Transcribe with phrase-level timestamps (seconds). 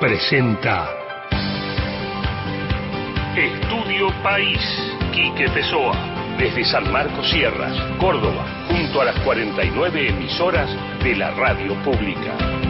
[0.00, 0.88] presenta
[3.36, 4.60] Estudio País,
[5.12, 5.94] Quique Pessoa,
[6.38, 10.70] desde San Marcos Sierras, Córdoba, junto a las 49 emisoras
[11.02, 12.67] de la radio pública.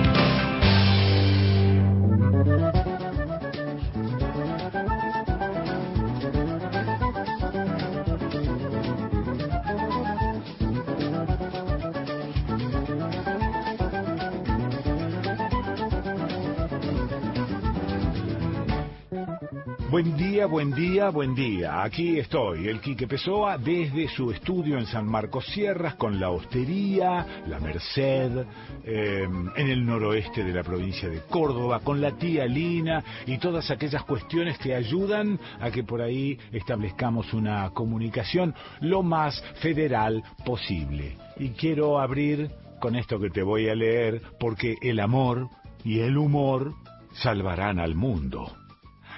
[20.79, 21.83] Día, buen día.
[21.83, 27.43] Aquí estoy, el Quique Pessoa, desde su estudio en San Marcos Sierras, con la Hostería,
[27.49, 28.47] la Merced,
[28.85, 33.69] eh, en el noroeste de la provincia de Córdoba, con la tía Lina y todas
[33.73, 41.17] aquellas cuestiones que ayudan a que por ahí establezcamos una comunicación lo más federal posible.
[41.39, 45.49] Y quiero abrir con esto que te voy a leer, porque el amor
[45.85, 46.73] y el humor
[47.15, 48.58] salvarán al mundo.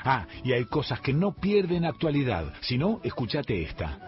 [0.04, 2.52] Ah, y hay cosas que no pierden actualidad.
[2.60, 3.98] Si no, escúchate esta.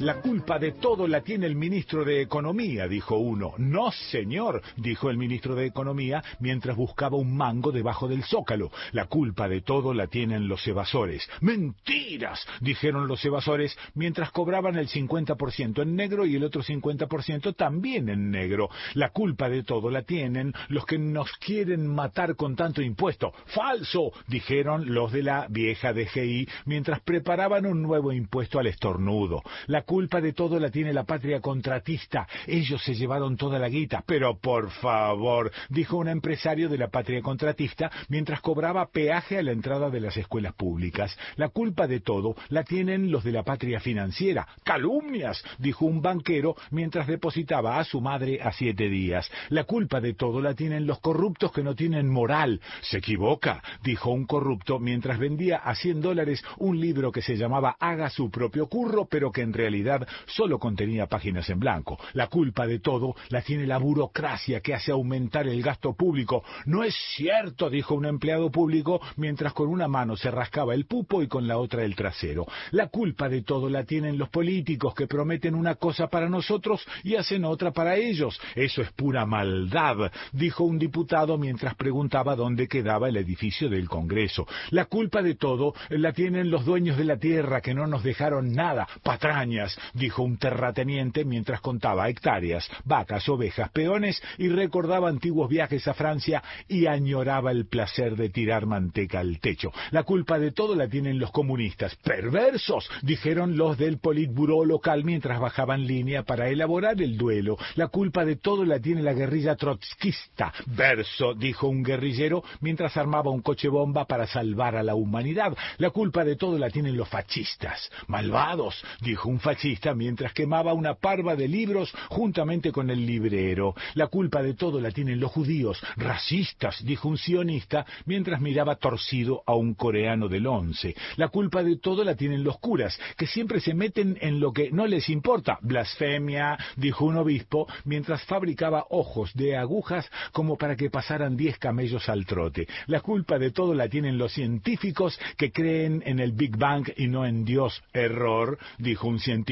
[0.00, 3.52] La culpa de todo la tiene el ministro de Economía, dijo uno.
[3.58, 8.70] No, señor, dijo el ministro de Economía mientras buscaba un mango debajo del zócalo.
[8.92, 11.28] La culpa de todo la tienen los evasores.
[11.42, 18.08] Mentiras, dijeron los evasores mientras cobraban el 50% en negro y el otro 50% también
[18.08, 18.70] en negro.
[18.94, 23.34] La culpa de todo la tienen los que nos quieren matar con tanto impuesto.
[23.48, 29.42] Falso, dijeron los de la vieja DGI mientras preparaban un nuevo impuesto al estornudo.
[29.66, 32.26] La culpa de todo la tiene la patria contratista.
[32.46, 34.02] Ellos se llevaron toda la guita.
[34.06, 39.52] Pero por favor, dijo un empresario de la patria contratista mientras cobraba peaje a la
[39.52, 41.16] entrada de las escuelas públicas.
[41.36, 44.48] La culpa de todo la tienen los de la patria financiera.
[44.64, 49.30] Calumnias, dijo un banquero mientras depositaba a su madre a siete días.
[49.50, 52.60] La culpa de todo la tienen los corruptos que no tienen moral.
[52.82, 57.76] Se equivoca, dijo un corrupto mientras vendía a cien dólares un libro que se llamaba
[57.78, 59.79] Haga su propio curro, pero que en realidad
[60.26, 61.98] solo contenía páginas en blanco.
[62.12, 66.44] La culpa de todo la tiene la burocracia que hace aumentar el gasto público.
[66.66, 71.22] No es cierto, dijo un empleado público mientras con una mano se rascaba el pupo
[71.22, 72.46] y con la otra el trasero.
[72.72, 77.16] La culpa de todo la tienen los políticos que prometen una cosa para nosotros y
[77.16, 78.40] hacen otra para ellos.
[78.54, 84.46] Eso es pura maldad, dijo un diputado mientras preguntaba dónde quedaba el edificio del Congreso.
[84.70, 88.52] La culpa de todo la tienen los dueños de la tierra que no nos dejaron
[88.52, 95.86] nada, patrañas dijo un terrateniente mientras contaba hectáreas, vacas, ovejas, peones y recordaba antiguos viajes
[95.88, 99.72] a Francia y añoraba el placer de tirar manteca al techo.
[99.90, 101.94] La culpa de todo la tienen los comunistas.
[101.96, 102.90] ¡Perversos!
[103.02, 107.56] dijeron los del Politburó local mientras bajaban línea para elaborar el duelo.
[107.76, 110.52] La culpa de todo la tiene la guerrilla trotskista.
[110.66, 115.56] Verso, dijo un guerrillero mientras armaba un coche bomba para salvar a la humanidad.
[115.78, 117.90] La culpa de todo la tienen los fascistas.
[118.08, 119.59] Malvados, dijo un fascista
[119.94, 123.74] mientras quemaba una parva de libros juntamente con el librero.
[123.94, 129.42] La culpa de todo la tienen los judíos, racistas, dijo un sionista mientras miraba torcido
[129.46, 130.94] a un coreano del once.
[131.16, 134.70] La culpa de todo la tienen los curas, que siempre se meten en lo que
[134.70, 135.58] no les importa.
[135.60, 142.08] Blasfemia, dijo un obispo mientras fabricaba ojos de agujas como para que pasaran diez camellos
[142.08, 142.66] al trote.
[142.86, 147.08] La culpa de todo la tienen los científicos que creen en el Big Bang y
[147.08, 147.82] no en Dios.
[147.92, 149.49] Error, dijo un científico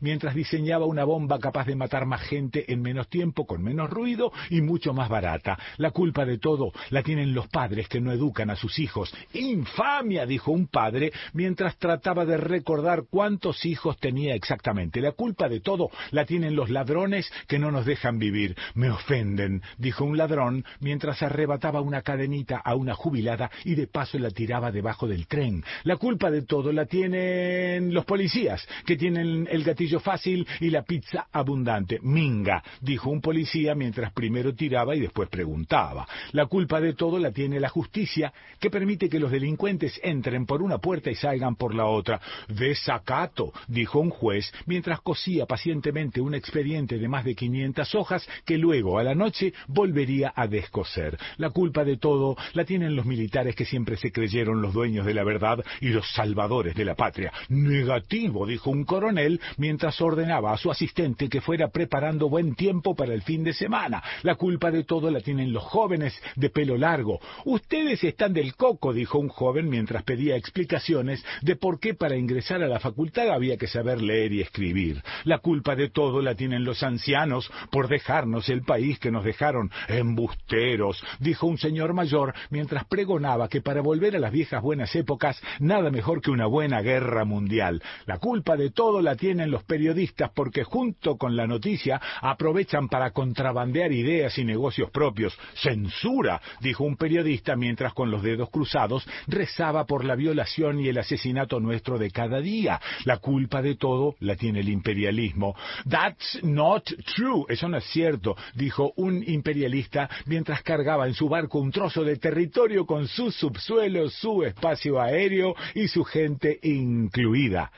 [0.00, 4.32] mientras diseñaba una bomba capaz de matar más gente en menos tiempo, con menos ruido
[4.50, 5.58] y mucho más barata.
[5.76, 9.14] La culpa de todo la tienen los padres que no educan a sus hijos.
[9.32, 10.26] ¡Infamia!
[10.26, 15.00] dijo un padre mientras trataba de recordar cuántos hijos tenía exactamente.
[15.00, 18.56] La culpa de todo la tienen los ladrones que no nos dejan vivir.
[18.74, 24.18] Me ofenden, dijo un ladrón mientras arrebataba una cadenita a una jubilada y de paso
[24.18, 25.64] la tiraba debajo del tren.
[25.84, 30.82] La culpa de todo la tienen los policías que tienen el gatillo fácil y la
[30.82, 31.98] pizza abundante.
[32.02, 36.06] Minga, dijo un policía mientras primero tiraba y después preguntaba.
[36.32, 40.62] La culpa de todo la tiene la justicia, que permite que los delincuentes entren por
[40.62, 42.20] una puerta y salgan por la otra.
[42.48, 48.58] Desacato, dijo un juez mientras cosía pacientemente un expediente de más de 500 hojas que
[48.58, 51.18] luego a la noche volvería a descoser.
[51.36, 55.14] La culpa de todo la tienen los militares que siempre se creyeron los dueños de
[55.14, 57.32] la verdad y los salvadores de la patria.
[57.48, 59.17] Negativo, dijo un coronel
[59.56, 64.02] mientras ordenaba a su asistente que fuera preparando buen tiempo para el fin de semana.
[64.22, 67.20] La culpa de todo la tienen los jóvenes de pelo largo.
[67.44, 72.62] Ustedes están del coco, dijo un joven mientras pedía explicaciones de por qué para ingresar
[72.62, 75.02] a la facultad había que saber leer y escribir.
[75.24, 79.70] La culpa de todo la tienen los ancianos por dejarnos el país que nos dejaron
[79.88, 85.40] embusteros, dijo un señor mayor mientras pregonaba que para volver a las viejas buenas épocas
[85.58, 87.82] nada mejor que una buena guerra mundial.
[88.06, 93.10] La culpa de todo la tienen los periodistas porque junto con la noticia aprovechan para
[93.10, 95.38] contrabandear ideas y negocios propios.
[95.54, 100.98] Censura, dijo un periodista mientras con los dedos cruzados rezaba por la violación y el
[100.98, 102.80] asesinato nuestro de cada día.
[103.04, 105.54] La culpa de todo la tiene el imperialismo.
[105.88, 106.84] That's not
[107.14, 107.44] true.
[107.48, 112.16] Eso no es cierto, dijo un imperialista mientras cargaba en su barco un trozo de
[112.16, 117.70] territorio con su subsuelo, su espacio aéreo y su gente incluida.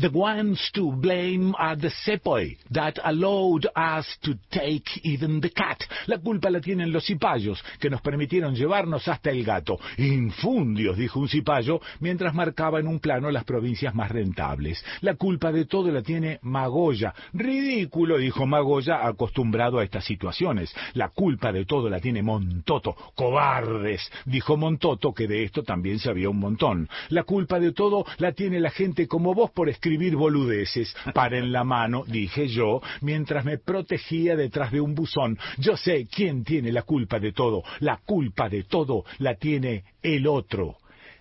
[0.00, 5.82] The ones to blame are the sepoy that allowed us to take even the cat.
[6.06, 9.76] La culpa la tienen los cipayos que nos permitieron llevarnos hasta el gato.
[9.96, 14.84] Infundios, dijo un cipayo mientras marcaba en un plano las provincias más rentables.
[15.00, 17.12] La culpa de todo la tiene Magoya.
[17.32, 20.72] Ridículo, dijo Magoya, acostumbrado a estas situaciones.
[20.94, 22.94] La culpa de todo la tiene Montoto.
[23.16, 26.88] Cobardes, dijo Montoto, que de esto también sabía un montón.
[27.08, 30.94] La culpa de todo la tiene la gente como vos por escribir escribir boludeces.
[31.14, 35.38] Paren la mano, dije yo, mientras me protegía detrás de un buzón.
[35.56, 37.62] Yo sé quién tiene la culpa de todo.
[37.80, 40.76] La culpa de todo la tiene el otro.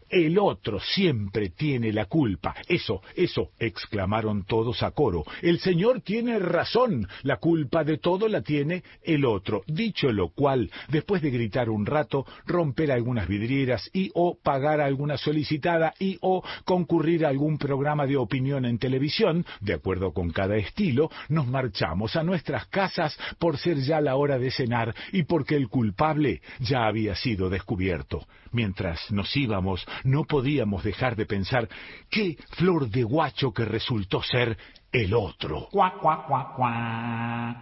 [0.10, 2.56] El otro siempre tiene la culpa.
[2.68, 5.24] Eso, eso, exclamaron todos a coro.
[5.42, 7.08] El Señor tiene razón.
[7.24, 9.64] La culpa de todo la tiene el otro.
[9.68, 15.18] Dicho lo cual, después de gritar un rato, romper algunas vidrieras y o pagar alguna
[15.18, 20.56] solicitada y o concurrir a algún programa de opinión en televisión, de acuerdo con cada
[20.58, 25.56] estilo, nos marchamos a nuestras casas por ser ya la hora de cenar y porque
[25.56, 28.26] el culpable ya había sido descubierto.
[28.52, 31.68] Mientras nos íbamos, no podíamos dejar de pensar
[32.10, 34.58] qué flor de guacho que resultó ser
[34.92, 35.68] el otro.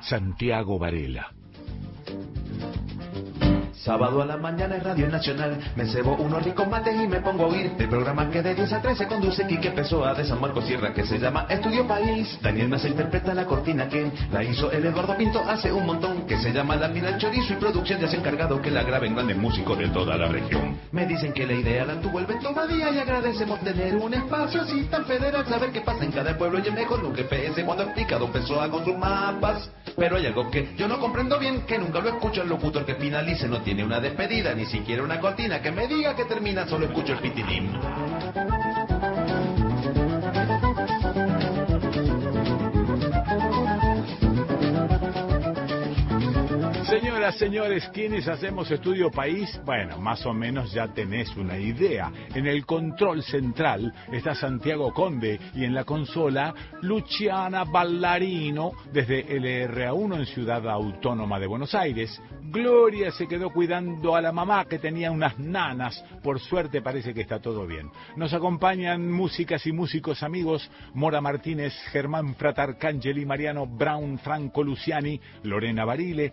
[0.01, 1.33] Santiago Varela.
[3.85, 7.43] Sábado a la mañana en Radio Nacional me cebo unos ricos mates y me pongo
[7.43, 10.65] a oír el programa que de 10 a 13 conduce Quique Pessoa de San Marcos
[10.65, 12.35] Sierra que se llama Estudio País.
[12.41, 16.35] Daniel Mesa interpreta la cortina que la hizo el Eduardo Pinto hace un montón que
[16.39, 19.37] se llama La Pina Chorizo y producción ya se ha encargado que la graben grandes
[19.37, 20.79] músicos de toda la región.
[20.91, 24.63] Me dicen que la idea la tuvo el Beto Badía y agradecemos tener un espacio
[24.63, 27.83] así tan federal, saber qué pasa en cada pueblo y el mejor un GPS cuando
[27.83, 29.69] explica Don Pessoa con sus mapas.
[29.95, 32.95] Pero hay algo que yo no comprendo bien, que nunca lo escucho el locutor que
[32.95, 36.85] finalice, no tiene una despedida, ni siquiera una cortina que me diga que termina, solo
[36.85, 37.71] escucho el pitilín.
[46.95, 49.59] Señoras, señores, ¿quiénes hacemos Estudio País?
[49.65, 52.09] Bueno, más o menos ya tenés una idea.
[52.33, 60.19] En el control central está Santiago Conde y en la consola Luciana Ballarino desde LRA1
[60.19, 62.17] en Ciudad Autónoma de Buenos Aires.
[62.43, 66.01] Gloria se quedó cuidando a la mamá que tenía unas nanas.
[66.23, 67.91] Por suerte parece que está todo bien.
[68.15, 75.83] Nos acompañan músicas y músicos amigos Mora Martínez, Germán Fratarcangeli, Mariano Brown, Franco Luciani, Lorena
[75.83, 76.31] Barile,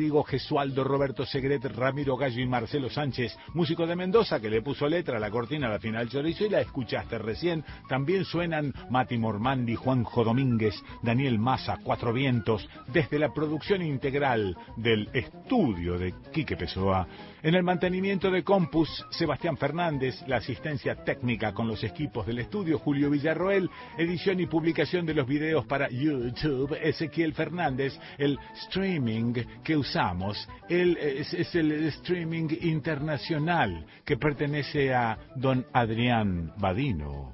[0.00, 4.88] Rodrigo Gesualdo, Roberto Segret, Ramiro Gallo y Marcelo Sánchez, músico de Mendoza que le puso
[4.88, 7.62] letra a la cortina a la final chorizo y la escuchaste recién.
[7.86, 15.06] También suenan Mati Mormandi, Juanjo Domínguez, Daniel Massa, Cuatro Vientos, desde la producción integral del
[15.12, 17.06] estudio de Quique Pessoa.
[17.42, 22.78] En el mantenimiento de Compus, Sebastián Fernández, la asistencia técnica con los equipos del estudio,
[22.78, 29.32] Julio Villarroel, edición y publicación de los videos para YouTube, Ezequiel Fernández, el streaming
[29.64, 37.32] que usamos, el, es, es el streaming internacional que pertenece a don Adrián Badino.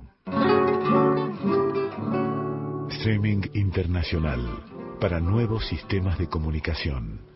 [2.91, 4.41] Streaming internacional
[5.01, 7.36] para nuevos sistemas de comunicación.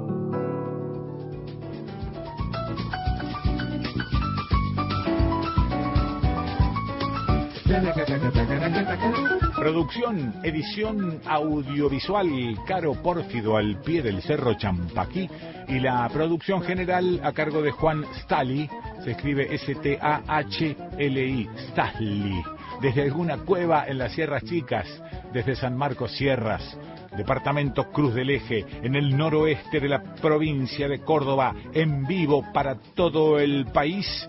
[9.55, 12.27] Producción, edición audiovisual
[12.67, 15.29] Caro Pórfido al pie del Cerro Champaquí
[15.67, 18.69] y la producción general a cargo de Juan Stali,
[19.03, 22.43] se escribe S-T-A-H-L-I, Stali,
[22.81, 24.87] desde alguna cueva en las Sierras Chicas,
[25.31, 26.77] desde San Marcos Sierras,
[27.15, 32.75] departamento Cruz del Eje, en el noroeste de la provincia de Córdoba, en vivo para
[32.95, 34.27] todo el país.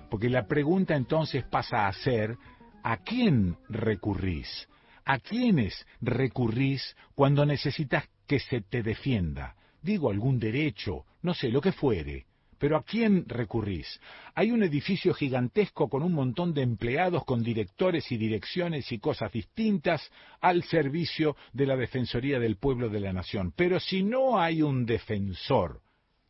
[0.10, 2.36] Porque la pregunta entonces pasa a ser,
[2.84, 4.68] ¿a quién recurrís?
[5.06, 9.58] ¿A quiénes recurrís cuando necesitas que se te defienda.
[9.82, 12.28] Digo algún derecho, no sé, lo que fuere.
[12.58, 14.00] Pero ¿a quién recurrís?
[14.36, 19.34] Hay un edificio gigantesco con un montón de empleados, con directores y direcciones y cosas
[19.34, 20.10] distintas
[20.40, 23.52] al servicio de la Defensoría del Pueblo de la Nación.
[23.54, 25.82] Pero si no hay un defensor,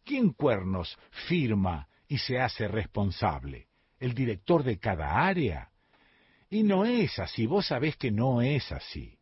[0.04, 3.68] ¿quién cuernos firma y se hace responsable?
[4.00, 5.70] ¿El director de cada área?
[6.50, 9.21] Y no es así, vos sabés que no es así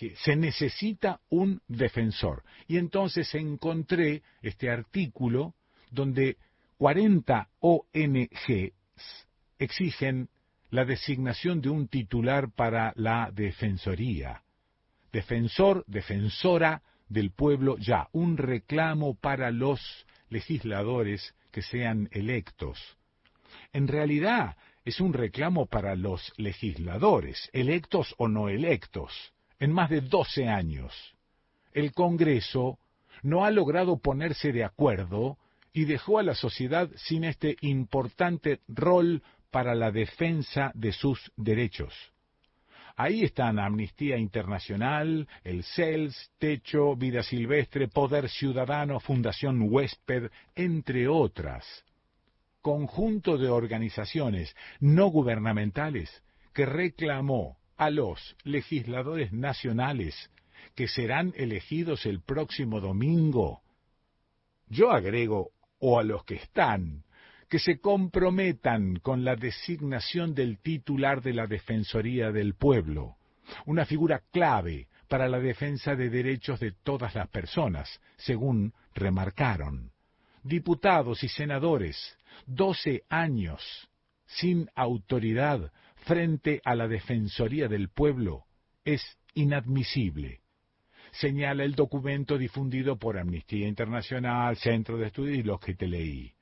[0.00, 2.42] que se necesita un defensor.
[2.66, 5.52] Y entonces encontré este artículo
[5.90, 6.38] donde
[6.78, 8.72] 40 ONG
[9.58, 10.30] exigen
[10.70, 14.42] la designación de un titular para la defensoría.
[15.12, 16.80] Defensor, defensora
[17.10, 22.96] del pueblo ya, un reclamo para los legisladores que sean electos.
[23.74, 30.00] En realidad es un reclamo para los legisladores, electos o no electos en más de
[30.00, 30.92] 12 años.
[31.72, 32.78] El Congreso
[33.22, 35.38] no ha logrado ponerse de acuerdo
[35.72, 41.94] y dejó a la sociedad sin este importante rol para la defensa de sus derechos.
[42.96, 51.64] Ahí están Amnistía Internacional, el CELS, Techo, Vida Silvestre, Poder Ciudadano, Fundación Huésped, entre otras.
[52.60, 56.10] Conjunto de organizaciones no gubernamentales
[56.52, 60.30] que reclamó a los legisladores nacionales
[60.74, 63.62] que serán elegidos el próximo domingo.
[64.68, 67.04] Yo agrego o a los que están,
[67.48, 73.16] que se comprometan con la designación del titular de la Defensoría del Pueblo,
[73.64, 79.90] una figura clave para la defensa de derechos de todas las personas, según remarcaron.
[80.42, 83.90] Diputados y senadores, doce años
[84.26, 85.72] sin autoridad
[86.04, 88.44] frente a la Defensoría del Pueblo
[88.84, 89.02] es
[89.34, 90.40] inadmisible.
[91.12, 96.32] Señala el documento difundido por Amnistía Internacional, Centro de Estudios y los que te leí.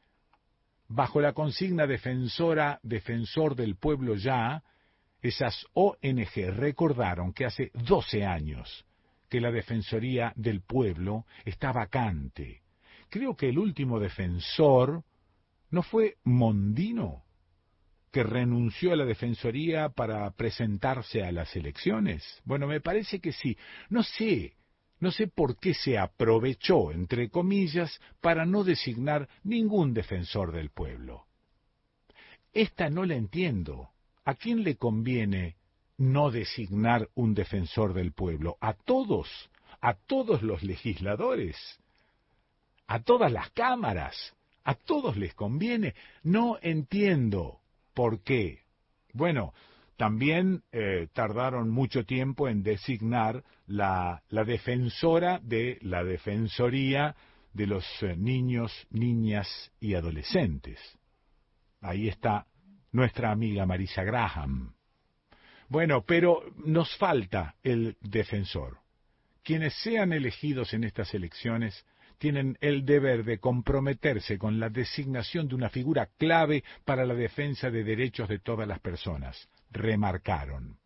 [0.89, 4.63] Bajo la consigna defensora, defensor del pueblo ya,
[5.21, 8.87] esas ONG recordaron que hace 12 años
[9.29, 12.63] que la Defensoría del Pueblo está vacante.
[13.11, 15.05] Creo que el último defensor
[15.71, 17.25] no fue Mondino,
[18.19, 22.43] que renunció a la Defensoría para presentarse a las elecciones.
[22.45, 23.57] Bueno, me parece que sí.
[23.91, 24.57] No sé,
[24.99, 31.27] no sé por qué se aprovechó, entre comillas, para no designar ningún defensor del pueblo.
[32.53, 33.91] Esta no la entiendo.
[34.25, 35.55] ¿A quién le conviene
[35.97, 38.57] no designar un defensor del pueblo?
[38.61, 39.29] A todos,
[39.81, 41.57] a todos los legisladores,
[42.89, 44.35] a todas las cámaras,
[44.65, 45.95] a todos les conviene.
[46.25, 47.61] No entiendo
[47.99, 48.61] por qué.
[49.13, 49.55] Bueno,
[49.97, 57.17] también eh, tardaron mucho tiempo en designar la, defensora de la Defensoría
[57.53, 60.79] de los eh, niños, niñas y adolescentes.
[61.81, 62.47] Ahí está
[62.93, 64.77] nuestra amiga Marisa Graham.
[65.69, 68.79] Bueno, pero nos falta el defensor.
[69.43, 71.85] Quienes sean elegidos en estas elecciones
[72.19, 77.71] tienen el deber de comprometerse con la designación de una figura clave para la defensa
[77.71, 80.77] de derechos de todas las personas, remarcaron.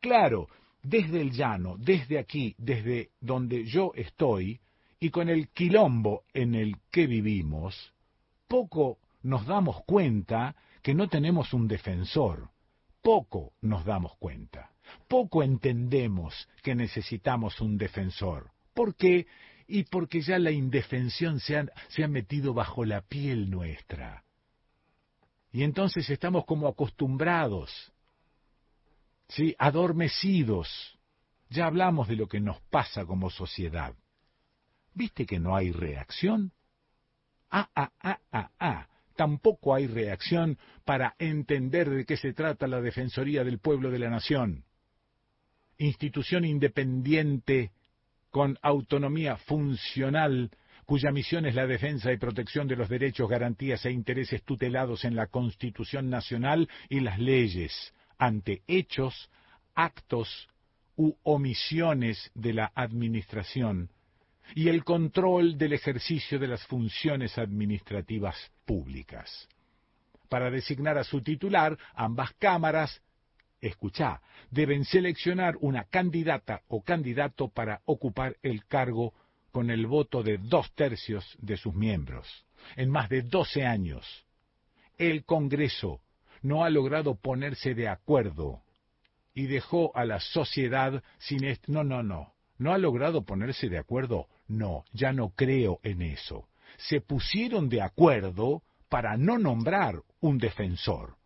[0.00, 0.48] Claro,
[0.82, 4.60] desde el llano, desde aquí, desde donde yo estoy,
[4.98, 7.92] y con el quilombo en el que vivimos,
[8.48, 12.48] poco nos damos cuenta que no tenemos un defensor.
[13.02, 14.70] Poco nos damos cuenta.
[15.08, 18.50] Poco entendemos que necesitamos un defensor.
[18.72, 19.26] ¿Por qué?
[19.66, 24.24] Y porque ya la indefensión se ha, se metido bajo la piel nuestra.
[25.50, 27.92] Y entonces estamos como acostumbrados,
[29.28, 29.54] ¿sí?
[29.58, 30.98] adormecidos.
[31.48, 33.94] Ya hablamos de lo que nos pasa como sociedad.
[34.94, 36.52] ¿Viste que no hay reacción?
[37.50, 42.80] Ah, ah, ah, ah, ah tampoco hay reacción para entender de qué se trata la
[42.80, 44.64] Defensoría del Pueblo de la Nación.
[45.78, 47.72] Institución independiente
[48.36, 50.50] con autonomía funcional
[50.84, 55.16] cuya misión es la defensa y protección de los derechos, garantías e intereses tutelados en
[55.16, 59.30] la Constitución Nacional y las leyes ante hechos,
[59.74, 60.50] actos
[60.96, 63.88] u omisiones de la Administración
[64.54, 69.48] y el control del ejercicio de las funciones administrativas públicas.
[70.28, 73.00] Para designar a su titular, ambas cámaras,
[73.60, 79.14] escuchá, deben seleccionar una candidata o candidato para ocupar el cargo
[79.52, 82.44] con el voto de dos tercios de sus miembros,
[82.76, 84.26] en más de doce años.
[84.98, 86.00] El Congreso
[86.42, 88.62] no ha logrado ponerse de acuerdo
[89.34, 91.44] y dejó a la sociedad sin...
[91.44, 92.32] Est no, no, no.
[92.58, 96.48] No ha logrado ponerse de acuerdo no, ya no creo en eso.
[96.78, 101.16] Se pusieron de acuerdo para no nombrar un defensor.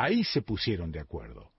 [0.00, 1.50] Ahí se pusieron de acuerdo.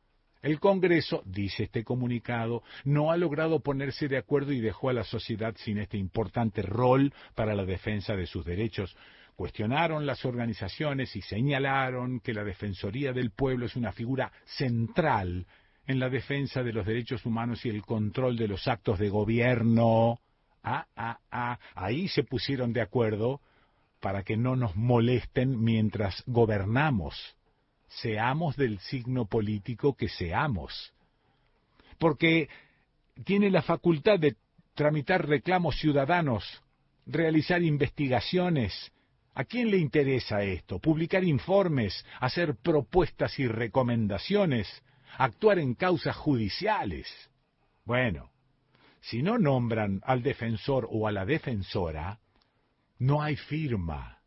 [0.42, 5.04] El Congreso, dice este comunicado, no ha logrado ponerse de acuerdo y dejó a la
[5.04, 8.96] sociedad sin este importante rol para la defensa de sus derechos.
[9.36, 15.46] Cuestionaron las organizaciones y señalaron que la Defensoría del Pueblo es una figura central
[15.86, 20.20] en la defensa de los derechos humanos y el control de los actos de gobierno
[20.64, 23.42] Ah, ah, ah, ahí se pusieron de acuerdo
[24.00, 27.36] para que no nos molesten mientras gobernamos,
[28.00, 30.94] seamos del signo político que seamos.
[31.98, 32.50] Porque
[33.24, 34.36] tiene la facultad de
[34.74, 36.62] tramitar reclamos ciudadanos,
[37.06, 38.92] realizar investigaciones.
[39.34, 40.80] ¿A quién le interesa esto?
[40.80, 44.68] Publicar informes, hacer propuestas y recomendaciones,
[45.18, 47.08] actuar en causas judiciales.
[47.86, 48.32] Bueno,
[49.02, 52.20] si no nombran al defensor o a la defensora,
[53.00, 54.21] no hay firma.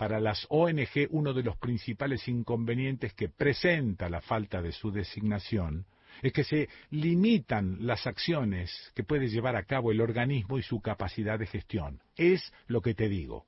[0.00, 5.84] Para las ONG uno de los principales inconvenientes que presenta la falta de su designación
[6.22, 10.80] es que se limitan las acciones que puede llevar a cabo el organismo y su
[10.80, 12.00] capacidad de gestión.
[12.16, 13.44] Es lo que te digo.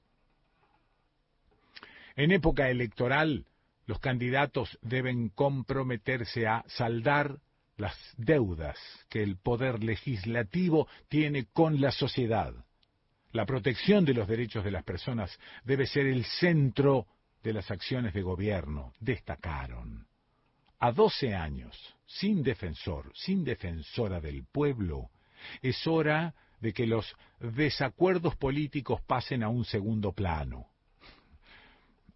[2.17, 3.47] En época electoral,
[3.87, 7.39] los candidatos deben comprometerse a saldar
[7.79, 12.53] las deudas que el poder legislativo tiene con la sociedad.
[13.33, 17.07] La protección de los derechos de las personas debe ser el centro
[17.43, 20.07] de las acciones de gobierno, destacaron.
[20.79, 25.11] A 12 años, sin defensor, sin defensora del pueblo,
[25.63, 30.67] es hora de que los desacuerdos políticos pasen a un segundo plano.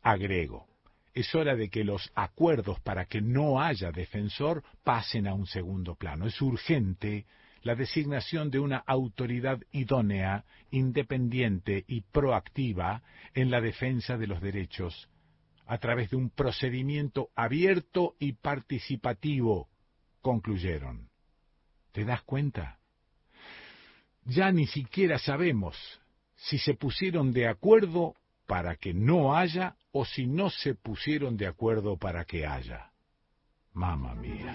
[0.03, 0.69] Agrego,
[1.15, 5.95] es hora de que los acuerdos para que no haya defensor pasen a un segundo
[5.95, 6.27] plano.
[6.27, 7.25] Es urgente
[7.67, 13.03] la designación de una autoridad idónea, independiente y proactiva
[13.35, 15.09] en la defensa de los derechos
[15.67, 19.69] a través de un procedimiento abierto y participativo,
[20.23, 21.09] concluyeron.
[21.91, 22.79] ¿Te das cuenta?
[24.27, 25.77] Ya ni siquiera sabemos
[26.37, 28.15] si se pusieron de acuerdo
[28.47, 32.93] para que no haya o si no se pusieron de acuerdo para que haya.
[33.73, 34.55] Mamma mía.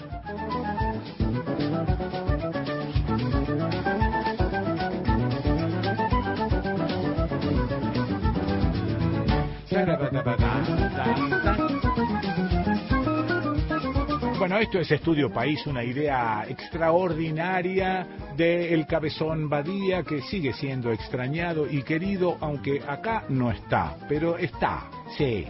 [14.37, 21.69] Bueno, esto es Estudio País, una idea extraordinaria del cabezón Badía que sigue siendo extrañado
[21.69, 25.45] y querido, aunque acá no está, pero está, sí,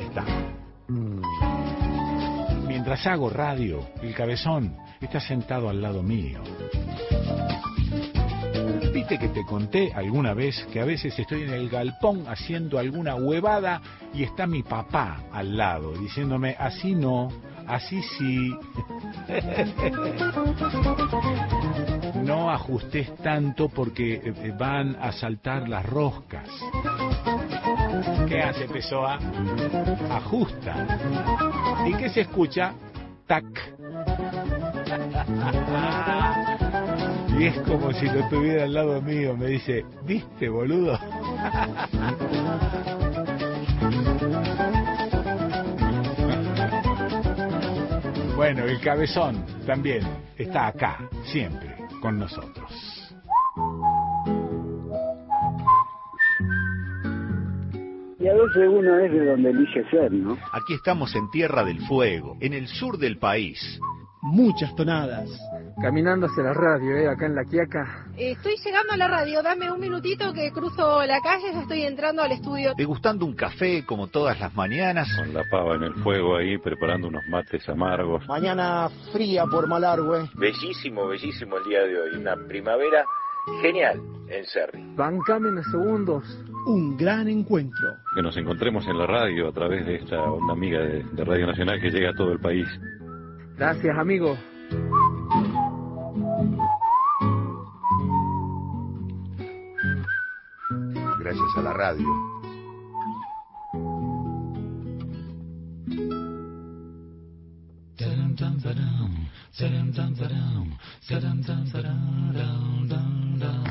[0.00, 0.24] está.
[2.66, 6.42] Mientras hago radio, el cabezón está sentado al lado mío.
[8.94, 13.16] Viste que te conté alguna vez que a veces estoy en el galpón haciendo alguna
[13.16, 13.82] huevada
[14.14, 17.28] y está mi papá al lado diciéndome, así no,
[17.66, 18.54] así sí.
[22.22, 26.48] no ajustes tanto porque eh, van a saltar las roscas.
[28.28, 29.18] ¿Qué hace Pessoa?
[30.08, 30.86] Ajusta.
[31.84, 32.74] ¿Y qué se escucha?
[33.26, 33.44] Tac.
[37.38, 39.36] Y es como si lo tuviera al lado mío.
[39.36, 40.98] Me dice, ¿viste, boludo?
[48.36, 50.02] Bueno, el cabezón también
[50.36, 52.70] está acá, siempre, con nosotros.
[58.18, 60.38] Y a veces uno es de donde elige ser, ¿no?
[60.52, 63.80] Aquí estamos en Tierra del Fuego, en el sur del país.
[64.24, 65.28] Muchas tonadas.
[65.82, 67.08] Caminando hacia la radio, ¿eh?
[67.08, 68.06] acá en La Quiaca.
[68.16, 72.22] Estoy llegando a la radio, dame un minutito que cruzo la calle, ya estoy entrando
[72.22, 72.72] al estudio.
[72.74, 75.08] Degustando un café como todas las mañanas.
[75.18, 78.26] Con la pava en el fuego ahí, preparando unos mates amargos.
[78.26, 80.30] Mañana fría por Malargüe.
[80.36, 82.16] Bellísimo, bellísimo el día de hoy.
[82.16, 83.04] Una primavera
[83.60, 84.82] genial en Cerri.
[84.96, 86.24] Bancame unos segundos.
[86.66, 87.96] Un gran encuentro.
[88.14, 91.46] Que nos encontremos en la radio a través de esta onda amiga de, de Radio
[91.46, 92.66] Nacional que llega a todo el país.
[93.56, 94.36] Gracias, amigo.
[101.20, 102.34] Gracias a la radio.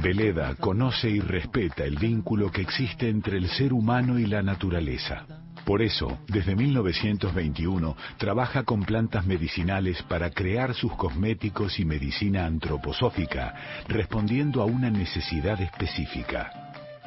[0.02, 5.43] Veleda conoce y respeta el vínculo que existe entre el ser humano y la naturaleza.
[5.66, 13.56] Por eso, desde 1921, trabaja con plantas medicinales para crear sus cosméticos y medicina antroposófica,
[13.88, 16.52] respondiendo a una necesidad específica.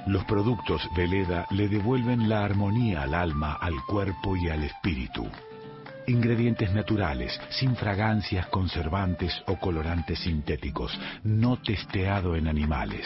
[0.07, 5.29] Los productos Veleda le devuelven la armonía al alma, al cuerpo y al espíritu.
[6.07, 13.05] Ingredientes naturales, sin fragancias, conservantes o colorantes sintéticos, no testeado en animales.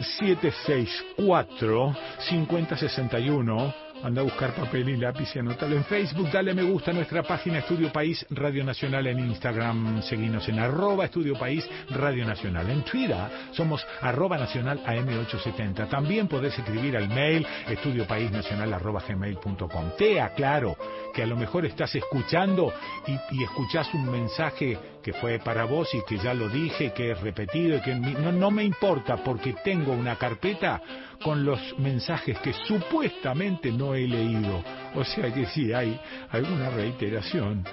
[0.00, 6.30] 764 5061 Anda a buscar papel y lápiz y anótalo en Facebook.
[6.30, 10.02] Dale me gusta a nuestra página Estudio País Radio Nacional en Instagram.
[10.02, 12.70] Seguinos en arroba Estudio País Radio Nacional.
[12.70, 13.16] En Twitter
[13.52, 15.88] somos arroba nacional AM870.
[15.88, 19.90] También podés escribir al mail estudiopaísnacional arroba gmail.com.
[19.96, 20.76] Te aclaro
[21.14, 22.72] que a lo mejor estás escuchando
[23.06, 27.10] y, y escuchás un mensaje que fue para vos y que ya lo dije, que
[27.10, 30.82] he repetido y que no, no me importa porque tengo una carpeta
[31.22, 34.62] con los mensajes que supuestamente no he leído.
[34.94, 35.98] O sea que si hay
[36.30, 37.64] alguna reiteración,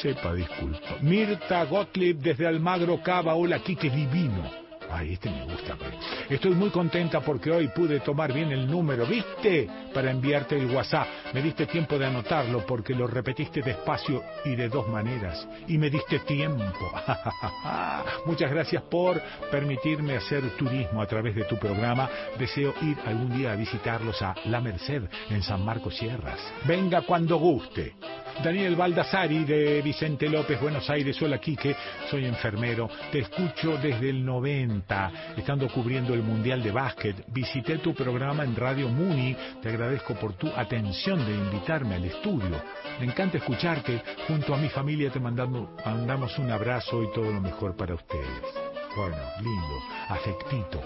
[0.00, 0.96] sepa disculpa.
[1.00, 4.61] Mirta Gottlieb desde Almagro Cava, hola Quique Divino.
[4.92, 5.76] Ay, este me gusta.
[6.28, 9.68] Estoy muy contenta porque hoy pude tomar bien el número, ¿viste?
[9.94, 11.06] Para enviarte el WhatsApp.
[11.32, 15.48] Me diste tiempo de anotarlo porque lo repetiste despacio y de dos maneras.
[15.66, 16.92] Y me diste tiempo.
[18.26, 22.08] Muchas gracias por permitirme hacer turismo a través de tu programa.
[22.38, 26.38] Deseo ir algún día a visitarlos a La Merced en San Marcos Sierras.
[26.66, 27.94] Venga cuando guste.
[28.42, 31.20] Daniel Baldassari de Vicente López, Buenos Aires.
[31.20, 31.74] Hola, Quique.
[32.10, 32.88] Soy enfermero.
[33.10, 37.24] Te escucho desde el 90, estando cubriendo el Mundial de Básquet.
[37.28, 39.36] Visité tu programa en Radio Muni.
[39.60, 42.62] Te agradezco por tu atención de invitarme al estudio.
[42.98, 44.02] Me encanta escucharte.
[44.28, 48.61] Junto a mi familia te mandamos, mandamos un abrazo y todo lo mejor para ustedes.
[48.94, 50.82] Bueno, lindo, afectito,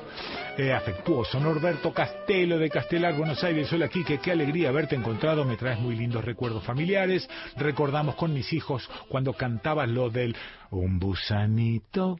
[0.56, 1.40] eh, afectuoso.
[1.40, 3.72] Norberto Castelo de Castelar, Buenos Aires.
[3.72, 5.44] Hola, Quique, qué alegría haberte encontrado.
[5.44, 7.28] Me traes muy lindos recuerdos familiares.
[7.56, 10.36] Recordamos con mis hijos cuando cantabas lo del
[10.70, 12.18] un busanito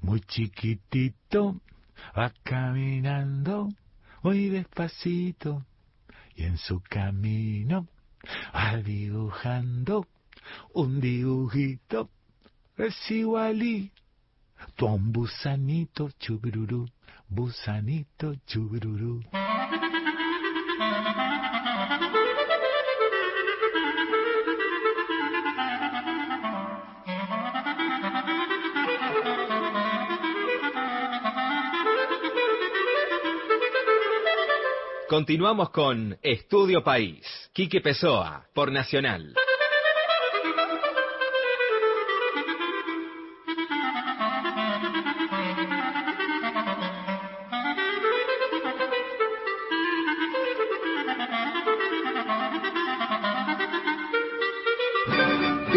[0.00, 1.60] muy chiquitito
[2.16, 3.68] va caminando
[4.22, 5.64] muy despacito
[6.36, 7.86] y en su camino
[8.54, 10.06] va dibujando
[10.72, 12.10] un dibujito
[12.76, 14.03] es igualito
[14.76, 16.86] tu un busanito chugururú,
[17.28, 19.22] busanito chugururú.
[35.08, 37.24] Continuamos con Estudio País.
[37.52, 39.34] Quique Pessoa, por Nacional.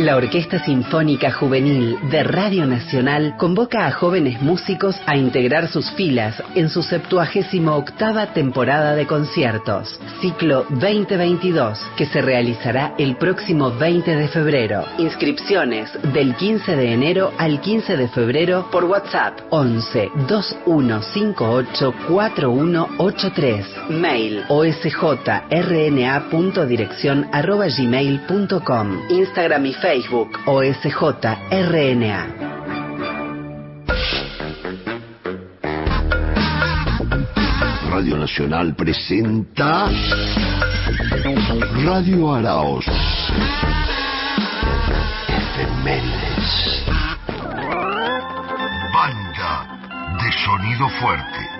[0.07, 6.41] La Orquesta Sinfónica Juvenil de Radio Nacional convoca a jóvenes músicos a integrar sus filas
[6.55, 14.15] en su 78 octava temporada de conciertos, ciclo 2022, que se realizará el próximo 20
[14.15, 14.85] de febrero.
[14.97, 23.65] Inscripciones del 15 de enero al 15 de febrero por WhatsApp 11 2158 4183.
[23.89, 28.99] Mail osjrna.dirección arroba gmail.com.
[29.09, 32.27] Instagram y Facebook Facebook OSJRNA.
[37.89, 39.89] Radio Nacional presenta
[41.83, 42.85] Radio Araos.
[45.27, 46.85] Efemérides.
[48.93, 49.79] Banda
[50.21, 51.56] de sonido fuerte.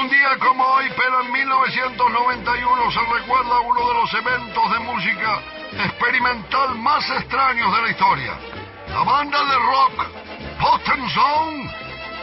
[0.00, 5.42] Un día como hoy, pero en 1991 se recuerda uno de los eventos de música
[5.72, 8.32] experimental más extraños de la historia.
[8.88, 10.06] La banda de rock
[10.58, 11.74] Potent Zone,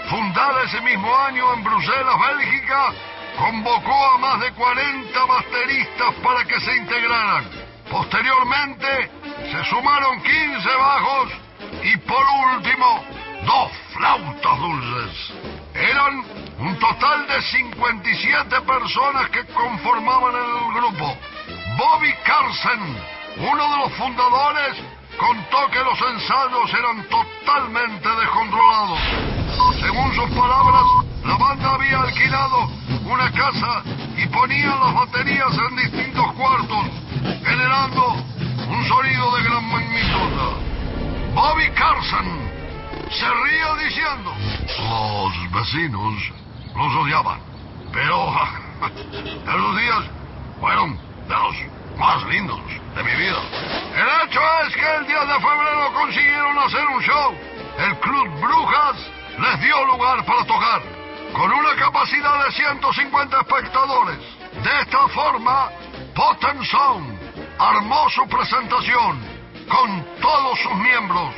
[0.09, 2.93] fundada ese mismo año en Bruselas, Bélgica,
[3.37, 7.45] convocó a más de 40 bateristas para que se integraran.
[7.91, 9.11] Posteriormente
[9.51, 11.31] se sumaron 15 bajos
[11.83, 13.03] y por último
[13.45, 15.33] dos flautas dulces.
[15.75, 21.17] Eran un total de 57 personas que conformaban el grupo.
[21.77, 22.97] Bobby Carson,
[23.37, 24.77] uno de los fundadores,
[25.17, 28.99] contó que los ensayos eran totalmente descontrolados.
[29.79, 30.83] Según sus palabras,
[31.23, 32.69] la banda había alquilado
[33.05, 33.83] una casa
[34.17, 36.85] y ponían las baterías en distintos cuartos,
[37.45, 38.13] generando
[38.67, 40.17] un sonido de gran magnitud.
[41.35, 42.25] Bobby Carson
[43.11, 44.33] se ríe diciendo,
[44.79, 46.46] los vecinos
[46.77, 47.39] los odiaban,
[47.91, 48.29] pero
[48.85, 50.03] esos días
[50.59, 50.95] fueron
[51.27, 52.59] de los más lindos
[52.95, 53.41] de mi vida.
[53.95, 57.35] El hecho es que el 10 de febrero consiguieron hacer un show.
[57.79, 58.97] El Club Brujas
[59.39, 60.81] les dio lugar para tocar,
[61.33, 64.17] con una capacidad de 150 espectadores.
[64.63, 65.69] De esta forma,
[66.15, 67.19] Potent Sound
[67.59, 69.21] armó su presentación
[69.67, 71.33] con todos sus miembros.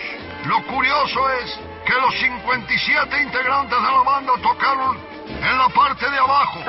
[0.45, 6.18] Lo curioso es que los 57 integrantes de la banda tocaron en la parte de
[6.18, 6.60] abajo,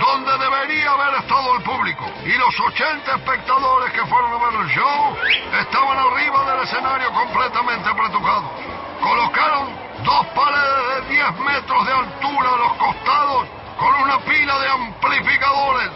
[0.00, 2.04] donde debería haber estado el público.
[2.24, 5.16] Y los 80 espectadores que fueron a ver el show
[5.60, 8.50] estaban arriba del escenario completamente apretujados.
[9.00, 9.68] Colocaron
[10.04, 15.90] dos paredes de 10 metros de altura a los costados con una pila de amplificadores.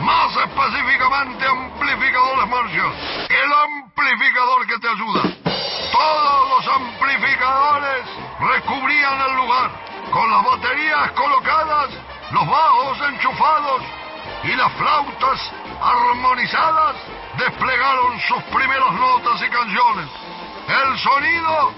[0.00, 2.92] Más específicamente amplificadores Marshall.
[3.28, 5.22] El amplificador que te ayuda.
[5.92, 8.04] Todos los amplificadores
[8.40, 9.70] recubrían el lugar,
[10.10, 11.90] con las baterías colocadas,
[12.30, 13.82] los bajos enchufados
[14.44, 16.96] y las flautas armonizadas
[17.36, 20.08] desplegaron sus primeras notas y canciones.
[20.68, 21.72] El sonido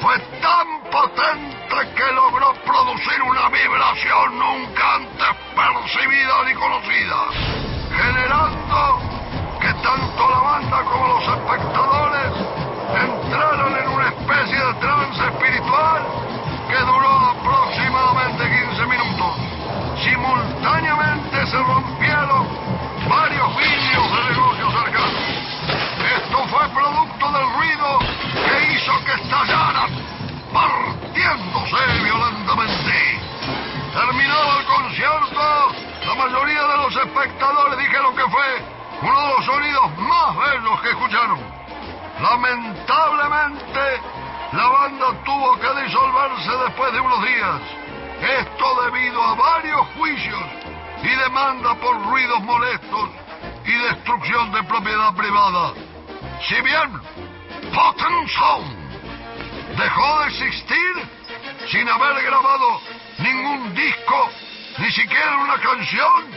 [0.00, 7.16] fue tan potente que logró producir una vibración nunca antes percibida ni conocida,
[7.96, 9.00] generando
[9.60, 12.32] que tanto la banda como los espectadores
[12.94, 16.02] entraron en una especie de trance espiritual
[16.68, 19.36] que duró aproximadamente 15 minutos.
[20.02, 22.46] Simultáneamente se rompieron
[23.08, 25.20] varios vidrios de negocios cercanos.
[26.16, 27.98] Esto fue producto del ruido
[28.34, 29.90] que hizo que estallaran,
[30.52, 33.20] partiéndose violentamente.
[33.92, 35.72] Terminado el concierto,
[36.06, 38.62] la mayoría de los espectadores dijeron que fue
[39.02, 41.38] uno de los sonidos más bellos que escucharon.
[42.22, 44.00] Lamentablemente,
[44.52, 47.60] la banda tuvo que disolverse después de unos días.
[48.40, 50.42] Esto debido a varios juicios
[51.02, 53.10] y demanda por ruidos molestos
[53.64, 55.72] y destrucción de propiedad privada.
[56.48, 57.00] Si bien
[57.72, 61.08] Potent Sound dejó de existir
[61.70, 62.80] sin haber grabado
[63.18, 64.30] ningún disco,
[64.78, 66.30] ni siquiera una canción,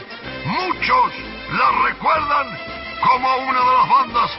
[0.46, 1.12] muchos
[1.50, 2.58] la recuerdan
[3.02, 4.30] como una de las bandas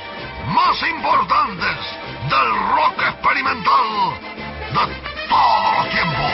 [0.48, 3.88] más importantes del rock experimental
[4.74, 4.84] de
[5.30, 6.32] todos los tiempos.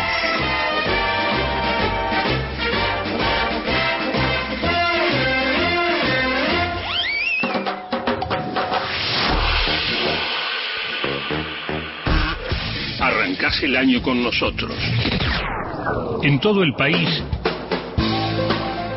[12.99, 14.73] Arrancás el año con nosotros.
[16.23, 17.23] En todo el país,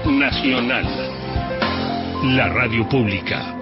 [0.06, 0.86] Nacional,
[2.36, 3.53] la radio pública.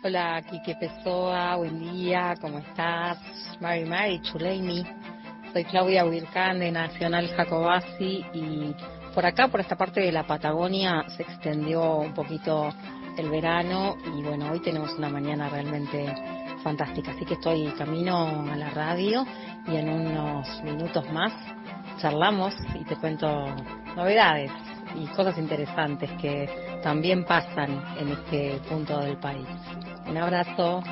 [0.00, 3.18] Hola, Quique Pessoa, buen día, ¿cómo estás?
[3.60, 4.84] Mari Mari, Chuleimi.
[5.52, 8.76] Soy Claudia Huircán de Nacional Jacobasi y
[9.12, 12.72] por acá, por esta parte de la Patagonia, se extendió un poquito
[13.16, 16.14] el verano y bueno, hoy tenemos una mañana realmente
[16.62, 17.10] fantástica.
[17.10, 19.26] Así que estoy camino a la radio
[19.66, 21.32] y en unos minutos más
[22.00, 23.26] charlamos y te cuento
[23.96, 24.52] novedades
[24.94, 26.48] y cosas interesantes que
[26.84, 29.46] también pasan en este punto del país.
[30.08, 30.82] Un abrazo.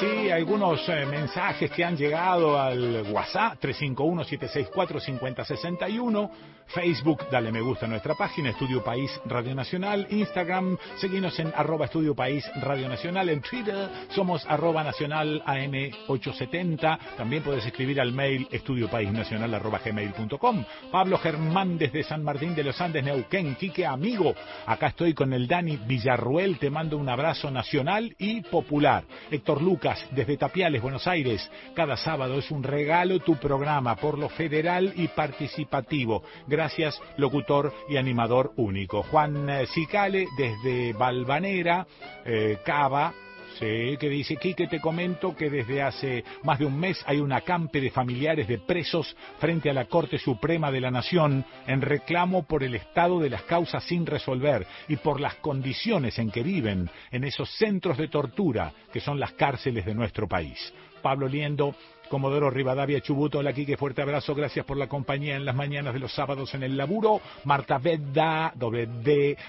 [0.00, 6.30] Sí, algunos eh, mensajes que han llegado al WhatsApp 351-764-5061,
[6.68, 11.84] Facebook, dale me gusta a nuestra página, Estudio País Radio Nacional, Instagram, seguimos en arroba
[11.86, 18.48] Estudio País Radio Nacional, en Twitter somos arroba nacional AM870, también puedes escribir al mail
[18.50, 20.64] estudiopaisnacional arroba gmail.com.
[20.90, 24.34] Pablo Germán desde San Martín de los Andes, Neuquén, Quique amigo,
[24.66, 29.04] acá estoy con el Dani Villarruel, te mando un abrazo nacional y popular.
[29.30, 29.62] Héctor
[30.10, 31.48] desde Tapiales, Buenos Aires.
[31.74, 36.22] Cada sábado es un regalo tu programa por lo federal y participativo.
[36.46, 39.02] Gracias, locutor y animador único.
[39.04, 41.86] Juan eh, Cicale, desde Balvanera,
[42.24, 43.12] eh, Cava,
[43.58, 47.32] Sí, que dice, Quique, te comento que desde hace más de un mes hay un
[47.32, 52.42] acampe de familiares de presos frente a la Corte Suprema de la Nación en reclamo
[52.42, 56.90] por el estado de las causas sin resolver y por las condiciones en que viven
[57.10, 60.74] en esos centros de tortura que son las cárceles de nuestro país.
[61.00, 61.74] Pablo Liendo,
[62.08, 66.00] Comodoro Rivadavia Chubuto, hola Quique, fuerte abrazo, gracias por la compañía en las mañanas de
[66.00, 67.20] los sábados en el laburo.
[67.44, 68.86] Marta Vedda, doble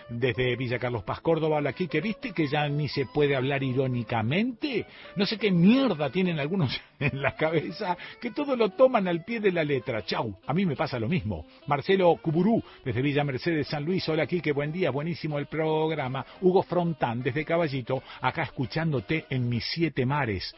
[0.09, 4.85] desde Villa Carlos Paz, Córdoba, hola Quique, ¿viste que ya ni se puede hablar irónicamente?
[5.15, 9.39] No sé qué mierda tienen algunos en la cabeza, que todo lo toman al pie
[9.39, 10.03] de la letra.
[10.03, 11.45] Chau, a mí me pasa lo mismo.
[11.67, 16.25] Marcelo Cuburú, desde Villa Mercedes, San Luis, hola Quique, buen día, buenísimo el programa.
[16.41, 20.55] Hugo Frontán, desde Caballito, acá escuchándote en mis siete mares.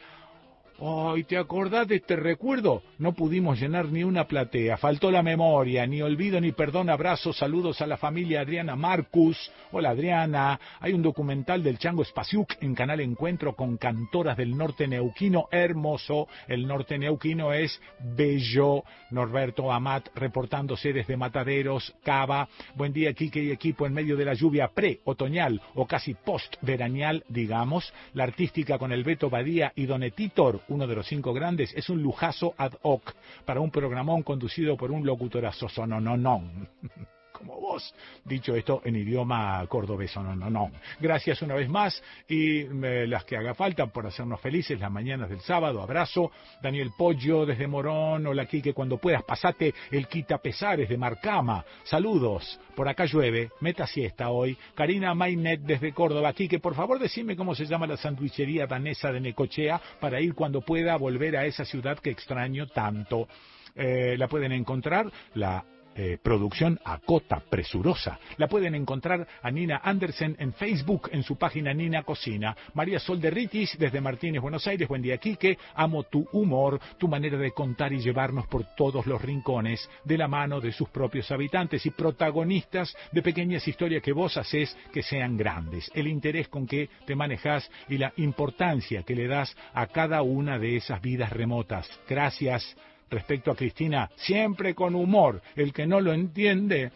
[0.82, 2.82] Ay, ¿te acordás de este recuerdo?
[2.96, 7.82] No pudimos llenar ni una platea, faltó la memoria, ni olvido ni perdón, abrazos, saludos
[7.82, 9.52] a la familia Adriana Marcus.
[9.72, 14.88] Hola Adriana, hay un documental del Chango Spasiuk en Canal Encuentro con cantoras del norte
[14.88, 16.28] neuquino, hermoso.
[16.48, 17.78] El norte neuquino es
[18.16, 18.82] bello.
[19.10, 22.48] Norberto Amat reportándose desde Mataderos, Cava.
[22.74, 27.92] Buen día, Quique y equipo en medio de la lluvia pre-otoñal o casi post-verañal, digamos.
[28.14, 32.02] La artística con el Beto Badía y Donetitor uno de los cinco grandes, es un
[32.02, 33.12] lujazo ad hoc
[33.44, 36.68] para un programón conducido por un locutorazo sonononón.
[37.40, 37.94] como vos.
[38.24, 40.70] Dicho esto en idioma cordobés, no, no, no.
[41.00, 42.64] Gracias una vez más y
[43.06, 45.80] las que haga falta por hacernos felices las mañanas del sábado.
[45.80, 46.30] Abrazo.
[46.62, 48.26] Daniel Pollo desde Morón.
[48.26, 51.64] Hola, que cuando puedas pasate el quita pesares de Marcama.
[51.84, 52.60] Saludos.
[52.76, 53.50] Por acá llueve.
[53.60, 54.56] Meta siesta hoy.
[54.74, 56.34] Karina Mainet desde Córdoba.
[56.34, 60.60] que por favor decime cómo se llama la sandwichería danesa de Necochea para ir cuando
[60.60, 63.28] pueda volver a esa ciudad que extraño tanto.
[63.74, 65.64] Eh, la pueden encontrar, la
[65.94, 68.18] eh, producción Acota Presurosa.
[68.36, 72.56] La pueden encontrar a Nina Andersen en Facebook, en su página Nina Cocina.
[72.74, 74.88] María Sol de Ritis, desde Martínez, Buenos Aires.
[74.88, 75.58] Buen día, Quique.
[75.74, 80.28] Amo tu humor, tu manera de contar y llevarnos por todos los rincones, de la
[80.28, 85.36] mano de sus propios habitantes y protagonistas de pequeñas historias que vos haces que sean
[85.36, 85.90] grandes.
[85.94, 90.58] El interés con que te manejas y la importancia que le das a cada una
[90.58, 91.88] de esas vidas remotas.
[92.08, 92.76] Gracias
[93.10, 95.42] respecto a Cristina, siempre con humor.
[95.56, 96.92] El que no lo entiende,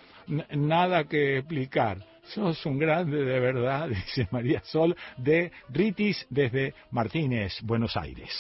[0.51, 1.99] nada que explicar.
[2.29, 8.33] Sos un grande de verdad, dice María Sol de Ritis desde Martínez, Buenos Aires.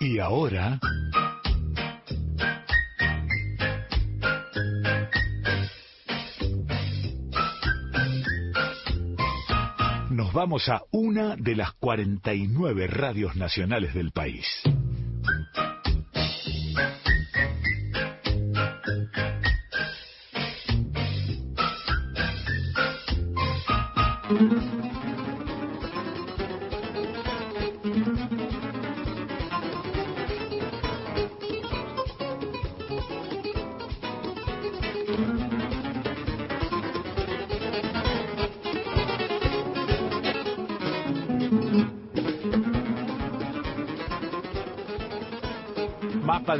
[0.00, 0.80] Y ahora...
[10.32, 14.46] vamos a una de las 49 radios nacionales del país.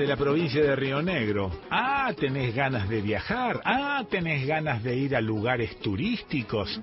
[0.02, 1.52] De la provincia de Río Negro.
[1.70, 3.60] Ah, tenés ganas de viajar.
[3.64, 6.80] Ah, tenés ganas de ir a lugares turísticos.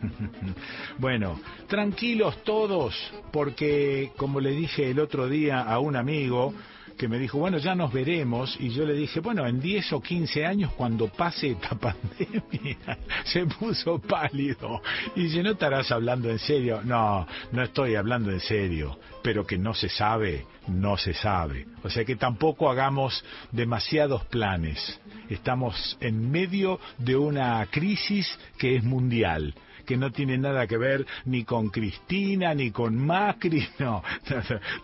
[0.97, 2.95] bueno, tranquilos todos,
[3.34, 6.53] porque como le dije el otro día a un amigo,
[7.00, 10.02] que me dijo, bueno, ya nos veremos, y yo le dije, bueno, en 10 o
[10.02, 12.78] 15 años, cuando pase esta pandemia,
[13.24, 14.82] se puso pálido.
[15.16, 19.58] Y si no estarás hablando en serio, no, no estoy hablando en serio, pero que
[19.58, 21.68] no se sabe, no se sabe.
[21.84, 23.24] O sea que tampoco hagamos
[23.54, 25.00] demasiados planes.
[25.30, 28.28] Estamos en medio de una crisis
[28.58, 29.56] que es mundial
[29.90, 34.04] que no tiene nada que ver ni con Cristina, ni con Macri, no,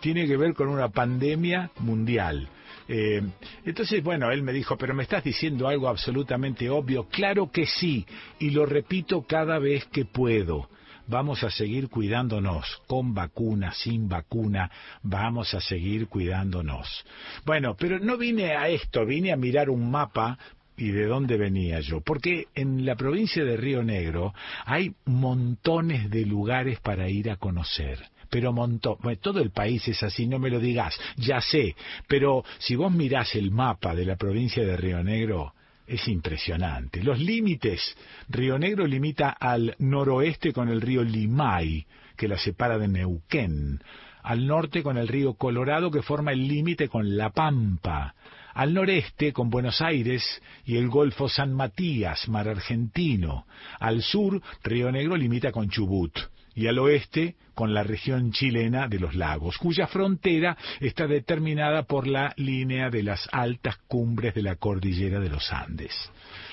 [0.00, 2.48] tiene que ver con una pandemia mundial.
[2.88, 3.22] Eh,
[3.64, 7.06] entonces, bueno, él me dijo, pero me estás diciendo algo absolutamente obvio.
[7.08, 8.04] Claro que sí,
[8.40, 10.68] y lo repito cada vez que puedo.
[11.06, 14.68] Vamos a seguir cuidándonos, con vacuna, sin vacuna,
[15.04, 17.04] vamos a seguir cuidándonos.
[17.44, 20.36] Bueno, pero no vine a esto, vine a mirar un mapa
[20.76, 22.00] y de dónde venía yo.
[22.00, 27.98] Porque en la provincia de Río Negro hay montones de lugares para ir a conocer.
[28.28, 31.74] Pero montón, todo el país es así, no me lo digas, ya sé.
[32.08, 35.54] Pero si vos mirás el mapa de la provincia de Río Negro,
[35.86, 37.02] es impresionante.
[37.02, 37.96] Los límites.
[38.28, 43.80] Río Negro limita al noroeste con el río Limay, que la separa de Neuquén.
[44.24, 48.16] Al norte con el río Colorado, que forma el límite con La Pampa
[48.56, 50.24] al noreste con Buenos Aires
[50.64, 53.46] y el Golfo San Matías, mar argentino,
[53.78, 56.18] al sur Río Negro limita con Chubut
[56.54, 62.06] y al oeste con la región chilena de los lagos, cuya frontera está determinada por
[62.06, 65.94] la línea de las altas cumbres de la cordillera de los Andes.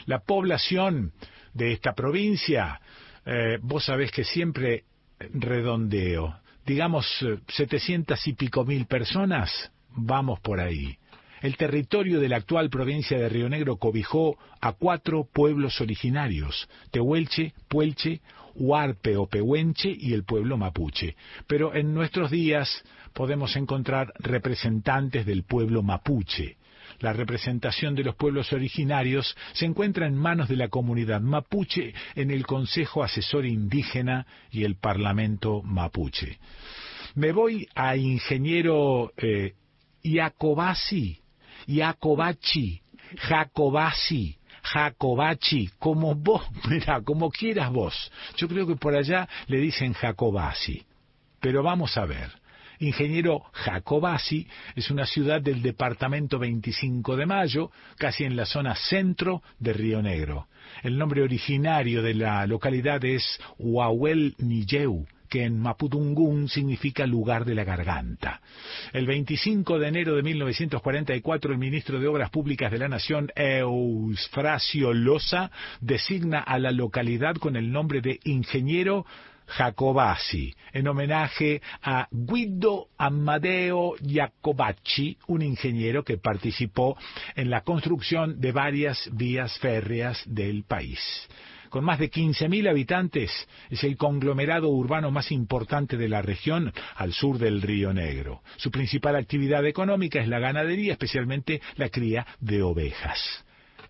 [0.06, 1.14] La población
[1.54, 2.82] de esta provincia,
[3.26, 4.84] eh, vos sabés que siempre
[5.20, 6.36] redondeo,
[6.66, 10.98] digamos eh, setecientas y pico mil personas, vamos por ahí.
[11.44, 17.54] El territorio de la actual provincia de Río Negro cobijó a cuatro pueblos originarios, Tehuelche,
[17.68, 18.22] Puelche,
[18.56, 21.18] Huarpe o Pehuenche y el pueblo mapuche.
[21.46, 26.56] Pero en nuestros días podemos encontrar representantes del pueblo mapuche.
[27.00, 32.32] La representación de los pueblos originarios se encuentra en manos de la comunidad mapuche en
[32.32, 36.40] el Consejo Asesor Indígena y el Parlamento mapuche.
[37.16, 39.56] Me voy a ingeniero eh,
[41.68, 42.82] Iacobachi,
[43.18, 48.12] Jacobasi, Jacobachi, como vos, mira, como quieras vos.
[48.38, 50.86] Yo creo que por allá le dicen Jacobasi.
[51.40, 52.32] Pero vamos a ver.
[52.80, 59.42] Ingeniero Jacobasi es una ciudad del departamento 25 de Mayo, casi en la zona centro
[59.60, 60.48] de Río Negro.
[60.82, 64.36] El nombre originario de la localidad es Huahuel
[65.34, 68.40] que en Mapudungún significa lugar de la garganta.
[68.92, 74.94] El 25 de enero de 1944, el ministro de Obras Públicas de la Nación, Eusfrasio
[74.94, 75.50] Loza,
[75.82, 79.08] designa a la localidad con el nombre de Ingeniero
[79.48, 86.96] Jacobasi, en homenaje a Guido Amadeo Jacobacci, un ingeniero que participó
[87.36, 91.00] en la construcción de varias vías férreas del país.
[91.74, 93.32] Con más de 15.000 habitantes,
[93.72, 98.44] es el conglomerado urbano más importante de la región al sur del Río Negro.
[98.58, 103.44] Su principal actividad económica es la ganadería, especialmente la cría de ovejas.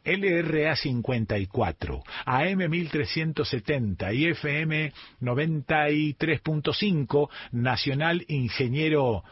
[0.06, 9.26] LRA 54, AM 1370 y FM 93.5, Nacional Ingeniero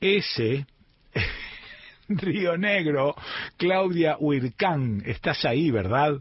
[0.00, 0.64] S.
[2.08, 3.16] Río Negro,
[3.56, 6.20] Claudia Huircán, estás ahí, ¿verdad?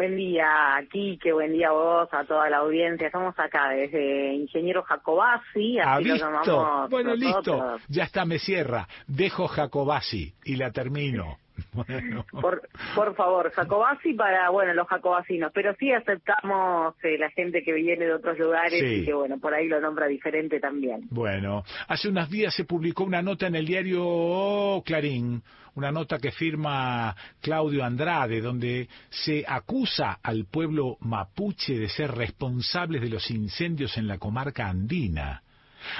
[0.00, 0.48] Buen día,
[0.90, 3.08] Quique, buen día a vos, a toda la audiencia.
[3.08, 7.18] Estamos acá desde Ingeniero Jacobasi, así lo llamamos Bueno, nosotros.
[7.18, 8.88] listo, ya está, me cierra.
[9.06, 11.36] Dejo Jacobasi y la termino.
[11.74, 12.24] Bueno.
[12.32, 12.62] Por,
[12.94, 18.06] por favor, Jacobasi para, bueno, los jacobasinos, pero sí aceptamos eh, la gente que viene
[18.06, 19.02] de otros lugares Sí.
[19.02, 21.02] y que, bueno, por ahí lo nombra diferente también.
[21.10, 25.42] Bueno, hace unos días se publicó una nota en el diario Clarín,
[25.74, 33.00] una nota que firma Claudio Andrade, donde se acusa al pueblo mapuche de ser responsables
[33.02, 35.42] de los incendios en la comarca andina.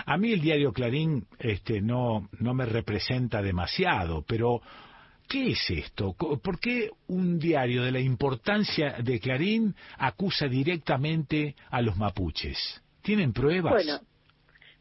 [0.06, 4.60] A mí el diario Clarín este, no, no me representa demasiado, pero
[5.26, 6.12] ¿qué es esto?
[6.14, 12.82] ¿Por qué un diario de la importancia de Clarín acusa directamente a los mapuches?
[13.02, 13.72] ¿Tienen pruebas?
[13.72, 14.00] Bueno,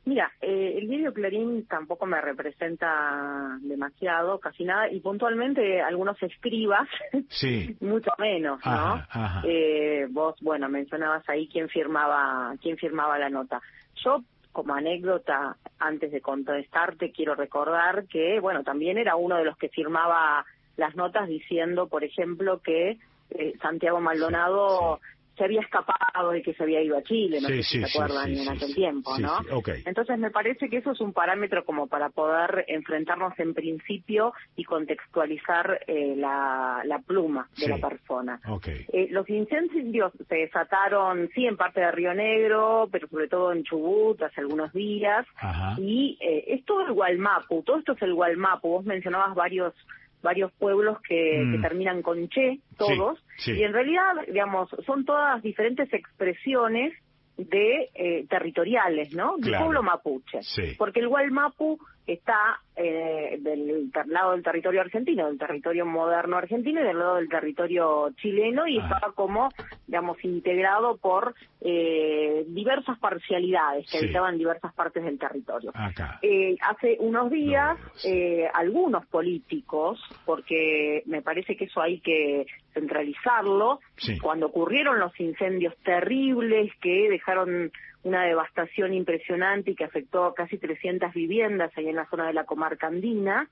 [0.10, 6.88] mira, eh, el diario Clarín tampoco me representa demasiado, casi nada, y puntualmente algunos escribas,
[7.30, 7.78] Sí.
[7.80, 8.72] mucho menos, ¿no?
[8.72, 9.41] Ajá, ajá.
[9.45, 13.62] Eh, vos, bueno, mencionabas ahí quién firmaba, quién firmaba la nota.
[14.03, 19.57] Yo, como anécdota, antes de contestarte, quiero recordar que, bueno, también era uno de los
[19.57, 20.43] que firmaba
[20.76, 22.97] las notas diciendo, por ejemplo, que
[23.30, 24.99] eh, Santiago Maldonado
[25.39, 27.85] se había escapado y que se había ido a Chile, no Sí, sé si sí,
[27.85, 29.39] se acuerdan sí, en aquel tiempo, ¿no?
[29.85, 34.65] Entonces me parece que eso es un parámetro como para poder enfrentarnos en principio y
[34.65, 38.39] contextualizar eh, la, la pluma de la persona.
[38.67, 43.63] Eh, los incendios se desataron, sí, en parte de Río Negro, pero sobre todo en
[43.63, 45.25] Chubut hace algunos días.
[45.37, 45.75] Ajá.
[45.79, 48.67] Y eh, es todo el Gualmapu, todo esto es el Gualmapu.
[48.69, 49.73] Vos mencionabas varios
[50.22, 51.51] varios pueblos que, Mm.
[51.53, 53.24] que terminan con che, todos.
[53.38, 53.53] sí.
[53.53, 56.93] Y en realidad, digamos, son todas diferentes expresiones
[57.38, 59.38] de eh, territoriales, ¿no?
[59.38, 59.65] Del Claro.
[59.65, 60.41] pueblo mapuche.
[60.41, 60.76] Sí.
[60.78, 61.80] Porque el Gualmapu
[62.14, 67.28] está eh, del lado del territorio argentino, del territorio moderno argentino y del lado del
[67.30, 69.49] territorio chileno y estaba como,
[69.86, 73.97] digamos, integrado por eh, diversas parcialidad que Sí.
[73.97, 75.74] habitaban diversas partes del territorio.
[76.22, 83.80] Eh, hace unos días, eh, algunos políticos, porque me parece que eso hay que centralizarlo,
[83.97, 84.18] Sí.
[84.20, 87.72] cuando ocurrieron los incendios terribles que dejaron
[88.03, 92.33] una devastación impresionante y que afectó a casi 300 viviendas ahí en la zona de
[92.33, 93.49] la comarca andina,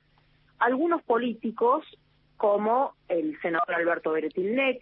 [0.60, 1.86] algunos políticos,
[2.38, 4.80] como el senador Alberto Beretilnec,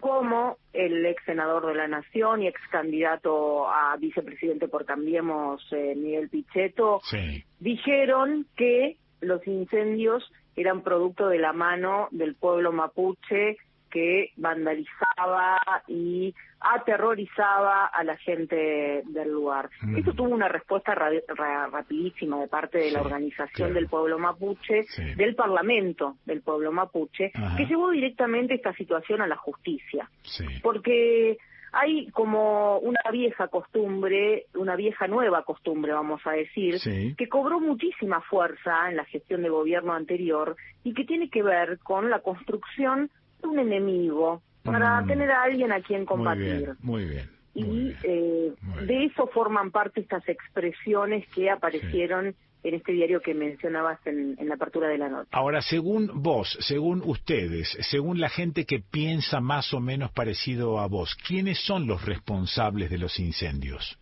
[0.00, 5.94] como el ex senador de la Nación y ex candidato a vicepresidente por Cambiemos, eh,
[5.96, 7.44] Miguel Pichetto, Sí.
[7.58, 13.56] dijeron que los incendios eran producto de la mano del pueblo mapuche
[13.90, 19.70] que vandalizaba y aterrorizaba a la gente del lugar.
[19.82, 19.98] Mm.
[19.98, 23.74] Esto tuvo una respuesta ra- ra- rapidísima de parte de la organización claro.
[23.74, 25.14] del pueblo mapuche, Sí.
[25.14, 27.56] del parlamento del pueblo mapuche, Ajá.
[27.56, 30.44] que llevó directamente esta situación a la justicia Sí.
[30.62, 31.38] porque
[31.72, 37.14] hay como una vieja costumbre, una vieja nueva costumbre, vamos a decir, Sí.
[37.16, 41.78] que cobró muchísima fuerza en la gestión de gobierno anterior y que tiene que ver
[41.80, 43.10] con la construcción
[43.42, 45.06] un enemigo para Mm.
[45.06, 46.56] tener a alguien a quien Muy combatir.
[46.58, 47.30] bien, muy bien.
[47.54, 48.52] Y eh,
[48.86, 54.48] de eso forman parte estas expresiones que aparecieron en este diario que mencionabas en, en
[54.48, 55.28] la apertura de la nota.
[55.32, 60.86] Ahora, según vos, según ustedes, según la gente que piensa más o menos parecido a
[60.86, 63.98] vos, ¿quiénes son los responsables de los incendios?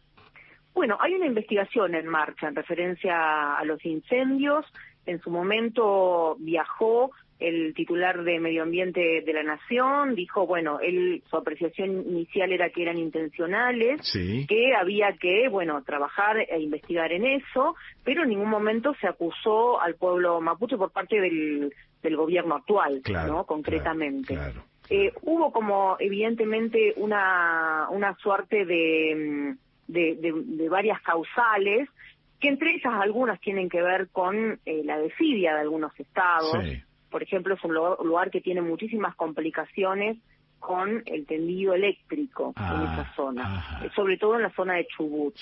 [0.74, 4.66] Bueno, hay una investigación en marcha en referencia a los incendios.
[5.06, 11.22] En su momento viajó el titular de Medio Ambiente de la Nación, dijo, bueno, él,
[11.28, 14.00] su apreciación inicial era que eran intencionales,
[14.46, 17.74] que había que, bueno, trabajar e investigar en eso,
[18.04, 21.72] pero en ningún momento se acusó al pueblo mapuche por parte del,
[22.02, 23.44] del gobierno actual, ¿no?
[23.44, 24.38] Concretamente.
[24.88, 29.56] Eh, hubo como, evidentemente, una, una suerte de,
[29.88, 31.88] de, de varias causales,
[32.40, 36.56] que entre ellas algunas tienen que ver con eh, la desidia de algunos estados.
[37.16, 40.18] Por ejemplo, es un lugar que tiene muchísimas complicaciones
[40.58, 44.86] con el tendido eléctrico en Ah, esa zona, eh, sobre todo en la zona de
[44.86, 45.34] Chubut.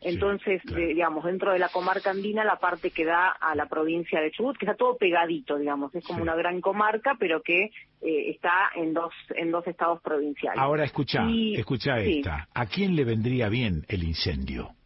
[0.00, 4.20] Entonces, eh, digamos, dentro de la comarca andina, la parte que da a la provincia
[4.20, 7.70] de Chubut, que está todo pegadito, digamos, es como una gran comarca, pero que
[8.02, 10.60] eh, está en dos en dos estados provinciales.
[10.60, 12.18] Ahora escucha, Y- escucha sí.
[12.18, 12.46] esta.
[12.54, 14.76] ¿A quién le vendría bien el incendio?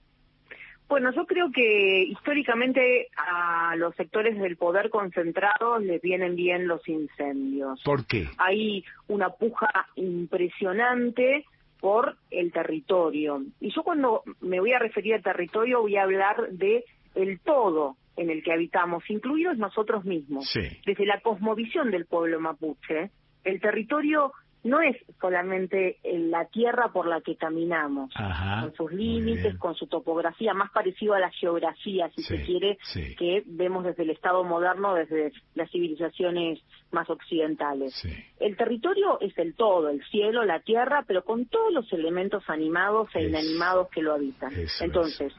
[0.90, 6.86] Bueno, yo creo que históricamente a los sectores del poder concentrado les vienen bien los
[6.88, 7.80] incendios.
[7.84, 8.26] ¿Por qué?
[8.38, 11.44] Hay una puja impresionante
[11.78, 13.40] por el territorio.
[13.60, 16.84] Y yo cuando me voy a referir al territorio voy a hablar de
[17.14, 20.50] el todo en el que habitamos, incluidos nosotros mismos.
[20.50, 20.80] Sí.
[20.84, 23.12] Desde la cosmovisión del pueblo mapuche,
[23.44, 24.32] el territorio
[24.62, 28.62] no es solamente la tierra por la que caminamos, Ajá.
[28.62, 33.14] con sus límites, con su topografía, más parecido a la geografía, si se quiere, sí.
[33.16, 37.94] que vemos desde el Estado moderno, desde las civilizaciones más occidentales.
[38.38, 43.08] El territorio es el todo, el cielo, la tierra, pero con todos los elementos animados
[43.14, 44.52] e inanimados que lo habitan.
[44.80, 45.32] Entonces,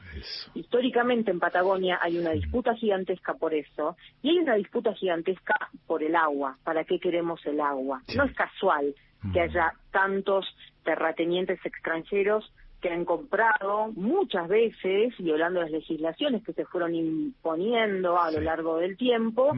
[0.54, 5.54] históricamente en Patagonia hay una disputa gigantesca por eso, y hay una disputa gigantesca
[5.86, 6.56] por el agua.
[6.64, 8.02] ¿Para qué queremos el agua?
[8.16, 8.94] No es casual
[9.32, 10.46] que haya tantos
[10.84, 12.50] terratenientes extranjeros
[12.80, 18.78] que han comprado muchas veces, violando las legislaciones que se fueron imponiendo a lo largo
[18.78, 19.54] del tiempo,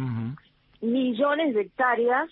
[0.81, 2.29] millones de hectáreas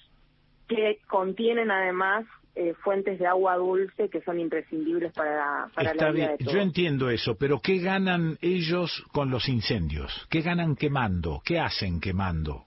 [0.69, 2.25] que contienen además
[2.55, 6.37] eh, fuentes de agua dulce que son imprescindibles para, la- para Está la vida bien,
[6.47, 10.27] de yo entiendo eso, pero ¿qué ganan ellos con los incendios?
[10.29, 11.41] ¿Qué ganan quemando?
[11.47, 12.65] ¿Qué hacen quemando?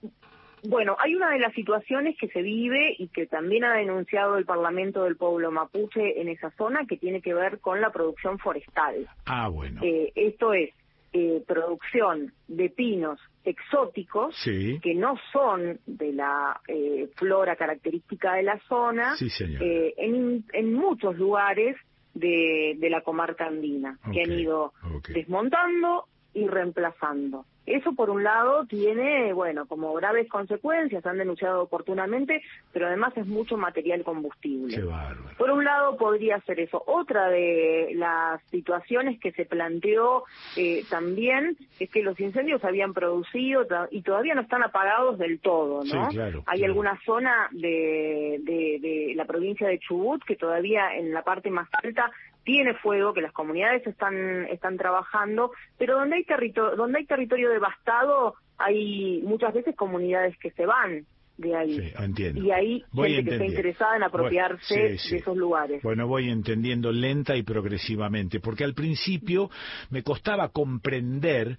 [0.64, 4.44] Bueno, hay una de las situaciones que se vive y que también ha denunciado el
[4.44, 9.06] Parlamento del Pueblo Mapuche en esa zona que tiene que ver con la producción forestal.
[9.26, 9.80] Ah, bueno.
[9.84, 10.70] Eh, esto es
[11.12, 14.80] eh, producción de pinos exóticos Sí.
[14.82, 19.62] que no son de la eh, flora característica de la zona Sí, señor.
[19.62, 21.76] eh, en, en muchos lugares
[22.12, 24.72] de, de la comarca andina que han ido
[25.08, 26.06] desmontando
[26.36, 27.46] y reemplazando.
[27.64, 33.26] Eso por un lado tiene, bueno, como graves consecuencias, han denunciado oportunamente, pero además es
[33.26, 34.76] mucho material combustible.
[34.76, 35.36] Qué bárbaro.
[35.36, 36.80] Por un lado podría ser eso.
[36.86, 40.24] Otra de las situaciones que se planteó
[40.56, 45.40] eh, también es que los incendios se habían producido y todavía no están apagados del
[45.40, 46.10] todo, ¿no?
[46.10, 51.12] Sí, claro, Hay alguna zona de, de, de la provincia de Chubut que todavía en
[51.12, 52.12] la parte más alta
[52.46, 57.50] tiene fuego, que las comunidades están están trabajando, pero donde hay territorio donde hay territorio
[57.50, 61.04] devastado hay muchas veces comunidades que se van
[61.36, 61.92] de ahí.
[62.34, 65.10] Y hay Voy gente que está interesada en apropiarse Bueno, sí, sí.
[65.10, 65.82] de esos lugares.
[65.82, 69.50] Bueno, voy entendiendo lenta y progresivamente, porque al principio
[69.90, 71.58] me costaba comprender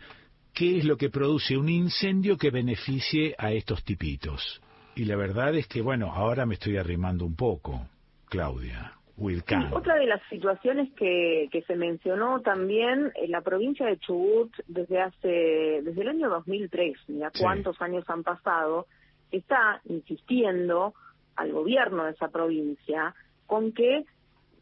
[0.54, 4.62] qué es lo que produce un incendio que beneficie a estos tipitos.
[4.96, 7.88] Y la verdad es que, bueno, ahora me estoy arrimando un poco,
[8.30, 8.97] Claudia.
[9.18, 9.74] Sí, Wilcan.
[9.74, 15.02] otra de las situaciones que, que se mencionó también en la provincia de Chubut desde
[15.02, 17.42] hace desde el año 2003, mira Sí.
[17.44, 18.86] cuántos años han pasado,
[19.32, 20.94] está insistiendo
[21.36, 23.14] al gobierno de esa provincia
[23.46, 24.06] con que,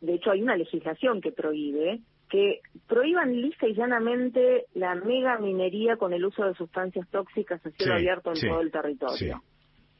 [0.01, 1.99] de hecho hay una legislación que prohíbe,
[2.29, 7.69] que prohíban lisa y llanamente la mega minería con el uso de sustancias tóxicas a
[7.71, 9.41] cielo Sí, abierto en sí, todo el territorio.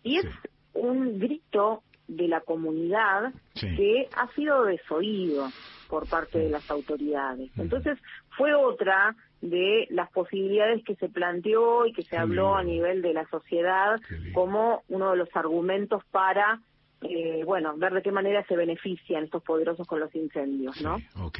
[0.04, 0.26] Y es
[0.74, 3.76] un grito de la comunidad Sí.
[3.76, 5.50] que ha sido desoído
[5.90, 7.52] por parte de las autoridades.
[7.58, 7.98] Entonces,
[8.38, 13.14] fue otra de las posibilidades que se planteó y que se habló a nivel de
[13.14, 14.00] la sociedad
[14.34, 16.60] como uno de los argumentos para,
[17.02, 20.98] eh, bueno, ver de qué manera se benefician estos poderosos con los incendios, ¿no?
[21.24, 21.40] Ok.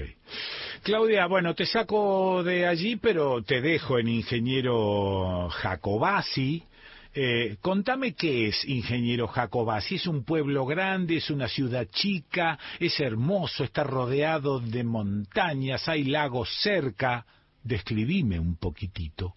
[0.84, 6.64] Claudia, bueno, te saco de allí, pero te dejo en ingeniero Jacobasi.
[7.18, 9.96] Eh, contame qué es Ingeniero Jacobasi.
[9.96, 11.16] ¿Es un pueblo grande?
[11.16, 12.60] ¿Es una ciudad chica?
[12.78, 13.64] ¿Es hermoso?
[13.64, 15.88] ¿Está rodeado de montañas?
[15.88, 17.26] ¿Hay lagos cerca?
[17.64, 19.34] Describime un poquitito.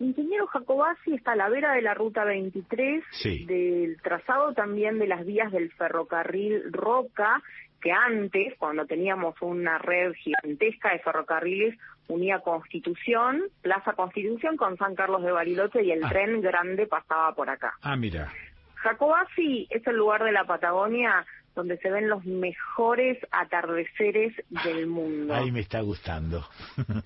[0.00, 3.44] Ingeniero Jacobasi está a la vera de la ruta 23, Sí.
[3.46, 7.40] del trazado también de las vías del ferrocarril Roca,
[7.80, 11.78] que antes, cuando teníamos una red gigantesca de ferrocarriles,
[12.08, 16.08] unía Constitución, Plaza Constitución con San Carlos de Bariloche y el Ah.
[16.10, 17.72] tren grande pasaba por acá.
[17.82, 18.30] Ah, mira.
[18.76, 21.24] Jacobasi es el lugar de la Patagonia
[21.54, 24.34] donde se ven los mejores atardeceres
[24.64, 26.44] del mundo Ahí me está gustando.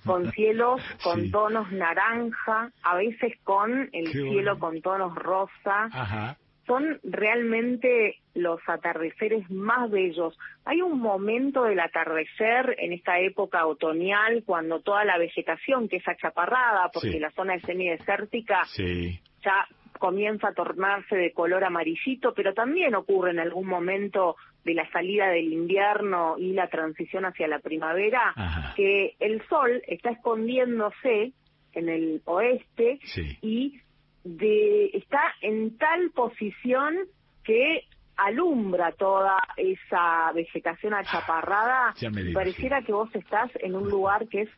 [0.05, 1.31] con cielos con Sí.
[1.31, 4.59] tonos naranja, a veces con el Qué cielo bueno.
[4.59, 5.85] con tonos rosa.
[5.93, 6.35] Ajá.
[6.69, 10.37] Son realmente los atardeceres más bellos.
[10.65, 16.07] Hay un momento del atardecer en esta época otoñal cuando toda la vegetación que es
[16.07, 17.19] achaparrada, porque Sí.
[17.19, 19.19] la zona es semidesértica, Sí.
[19.43, 19.67] ya
[19.97, 25.27] comienza a tornarse de color amarillito, pero también ocurre en algún momento de la salida
[25.29, 28.75] del invierno y la transición hacia la primavera, Ajá.
[28.75, 31.33] que el sol está escondiéndose
[31.73, 33.39] en el oeste Sí.
[33.41, 33.79] y
[34.23, 36.95] de, está en tal posición
[37.43, 37.85] que
[38.17, 41.93] alumbra toda esa vegetación achaparrada.
[41.95, 44.49] Ya me y digo, pareciera que vos estás en un lugar que es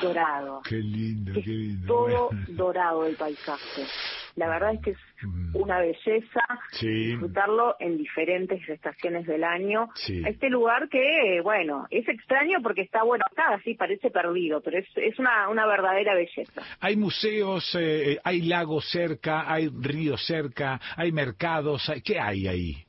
[0.00, 1.86] dorado Qué lindo, qué lindo.
[1.86, 3.82] todo dorado el paisaje.
[4.36, 4.98] La verdad es que es
[5.54, 6.58] una belleza Mm.
[6.72, 6.88] Sí.
[7.06, 9.90] disfrutarlo en diferentes estaciones del año.
[9.94, 10.22] Sí.
[10.26, 14.86] Este lugar que, bueno, es extraño porque está, bueno, acá así parece perdido, pero es,
[14.96, 16.62] es una, una verdadera belleza.
[16.80, 21.88] Hay museos, eh, hay lagos cerca, hay ríos cerca, hay mercados.
[21.88, 22.84] hay- ¿Qué hay ahí?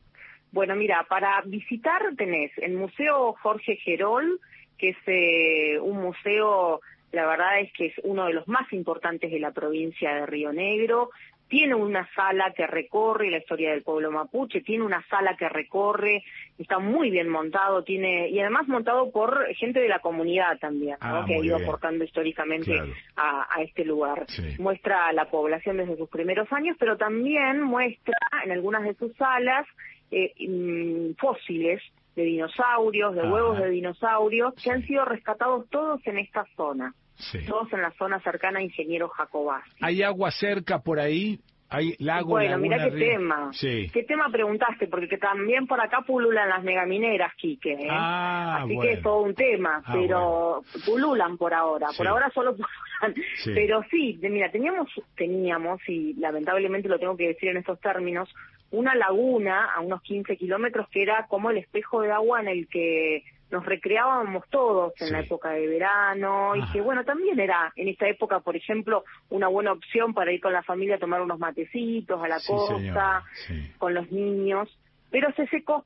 [0.51, 4.39] Bueno, mira, para visitar tenés el Museo Jorge Gerol,
[4.79, 6.81] que es eh, un museo,
[7.15, 10.51] la verdad es que es uno de los más importantes de la provincia de Río
[10.53, 11.09] Negro.
[11.47, 16.23] Tiene una sala que recorre la historia del pueblo mapuche, tiene una sala que recorre,
[16.57, 21.17] está muy bien montado, tiene y además montado por gente de la comunidad también, ¿no?
[21.19, 21.67] Ah, que ha ido bien.
[21.67, 22.91] aportando históricamente Claro.
[23.15, 24.25] a, a este lugar.
[24.27, 24.55] Sí.
[24.59, 29.15] Muestra a la población desde sus primeros años, pero también muestra en algunas de sus
[29.15, 29.67] salas
[30.09, 31.79] eh, mm, fósiles
[32.15, 33.31] de dinosaurios, de Ajá.
[33.31, 37.45] huevos de dinosaurios, que han sido rescatados todos en esta zona, Sí.
[37.45, 39.63] todos en la zona cercana a Ingeniero Jacobás.
[39.81, 41.39] ¿Hay agua cerca por ahí?
[41.67, 43.09] ¿Hay lago, Bueno, laguna, mira qué río?
[43.17, 43.49] tema.
[43.53, 43.89] Sí.
[43.91, 44.87] ¿Qué tema preguntaste?
[44.87, 47.73] Porque que también por acá pululan las megamineras, Quique.
[47.73, 47.87] ¿eh?
[47.89, 48.91] Ah, Así que bueno.
[48.91, 51.87] es todo un tema, Ah, pero pululan por ahora.
[51.89, 51.97] Sí.
[51.97, 53.15] Por ahora solo pululan.
[53.43, 53.51] Sí.
[53.55, 54.87] Pero sí, mira, teníamos,
[55.17, 58.29] teníamos, y lamentablemente lo tengo que decir en estos términos,
[58.71, 62.67] una laguna a unos 15 kilómetros que era como el espejo de agua en el
[62.67, 63.23] que
[63.55, 65.13] nos recreábamos todos en Sí.
[65.13, 69.47] la época de verano y que bueno también era en esta época por ejemplo una
[69.47, 73.23] buena opción para ir con la familia a tomar unos matecitos a la Sí, costa
[73.47, 73.71] sí.
[73.77, 74.67] con los niños
[75.09, 75.85] pero se secó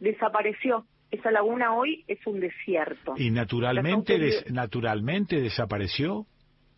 [0.00, 6.26] desapareció esa laguna hoy es un desierto ¿Y naturalmente, des- naturalmente desapareció?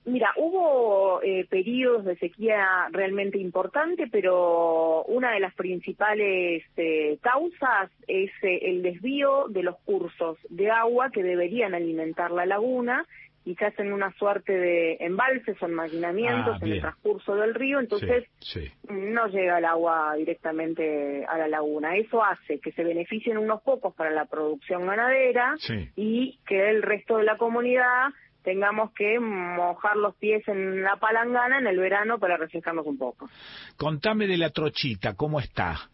[0.09, 7.91] Mira, hubo eh, periodos de sequía realmente importante, pero una de las principales eh, causas
[8.07, 13.05] es eh, el desvío de los cursos de agua que deberían alimentar la laguna
[13.45, 17.81] y se hacen una suerte de embalses o enmaginamientos Ah, en el transcurso del río,
[17.81, 18.73] entonces Sí, sí.
[18.91, 21.97] no llega el agua directamente a la laguna.
[21.97, 25.89] Eso hace que se beneficien unos pocos para la producción ganadera Sí.
[25.97, 28.09] y que el resto de la comunidad
[28.43, 33.29] tengamos que mojar los pies en la palangana en el verano para refrescarnos un poco.
[33.77, 35.91] Contame de la trochita, ¿cómo está?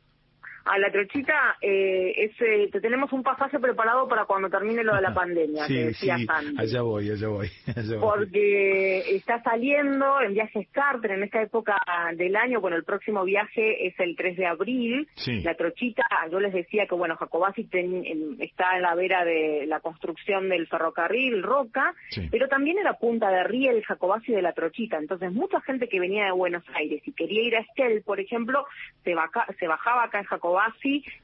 [0.66, 4.94] A la trochita, eh, es, eh, te tenemos un pasaje preparado para cuando termine lo
[4.94, 7.48] de la pandemia, que Sí, sí, allá voy, allá voy.
[7.76, 8.00] allá voy.
[8.00, 11.76] porque está saliendo en viajes charter en esta época
[12.16, 12.62] del año.
[12.62, 15.06] Bueno, el próximo viaje es el 3 de abril.
[15.16, 15.42] Sí.
[15.42, 16.02] La trochita,
[16.32, 20.48] yo les decía que, bueno, Jacobasi ten- en- está en la vera de la construcción
[20.48, 21.92] del ferrocarril Roca,
[22.30, 24.96] pero también era punta de riel Jacobasi de la trochita.
[24.96, 28.64] Entonces, mucha gente que venía de Buenos Aires y quería ir a Esquel, por ejemplo,
[29.02, 30.53] se, baja- se bajaba acá en Jacobasi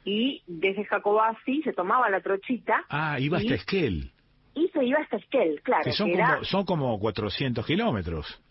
[0.05, 4.11] y desde Jacobasi se tomaba la trochita Ah, iba hasta y- Esquel,
[4.55, 5.85] y se iba hasta Esquel, claro.
[5.85, 8.43] que son que era- como, son como 400 kilómetros.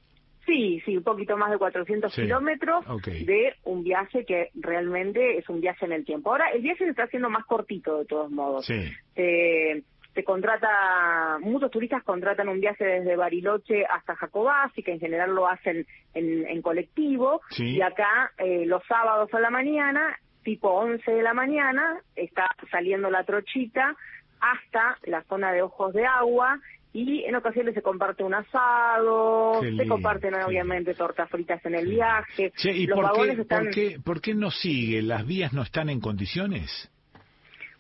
[0.45, 5.47] Sí, sí, un poquito más de 400 Sí, kilómetros de un viaje que realmente es
[5.47, 6.32] un viaje en el tiempo.
[6.32, 8.65] Ahora, el viaje se está haciendo más cortito de todos modos.
[8.65, 8.82] Sí.
[9.13, 9.84] Se,
[10.15, 15.47] se contrata, muchos turistas contratan un viaje desde Bariloche hasta Jacobasi, que en general lo
[15.47, 17.75] hacen en, en colectivo, Sí.
[17.77, 20.17] y acá eh, los sábados a la mañana,
[20.50, 23.95] tipo 11 de la mañana, está saliendo la trochita
[24.39, 26.60] hasta la zona de ojos de agua
[26.91, 32.52] y en ocasiones se comparte un asado, se comparten obviamente tortas fritas en el viaje.
[32.58, 33.66] Che, ¿y Los por qué, están...
[33.66, 35.04] por, qué, por qué no sigue?
[35.04, 36.89] ¿Las vías no están en condiciones?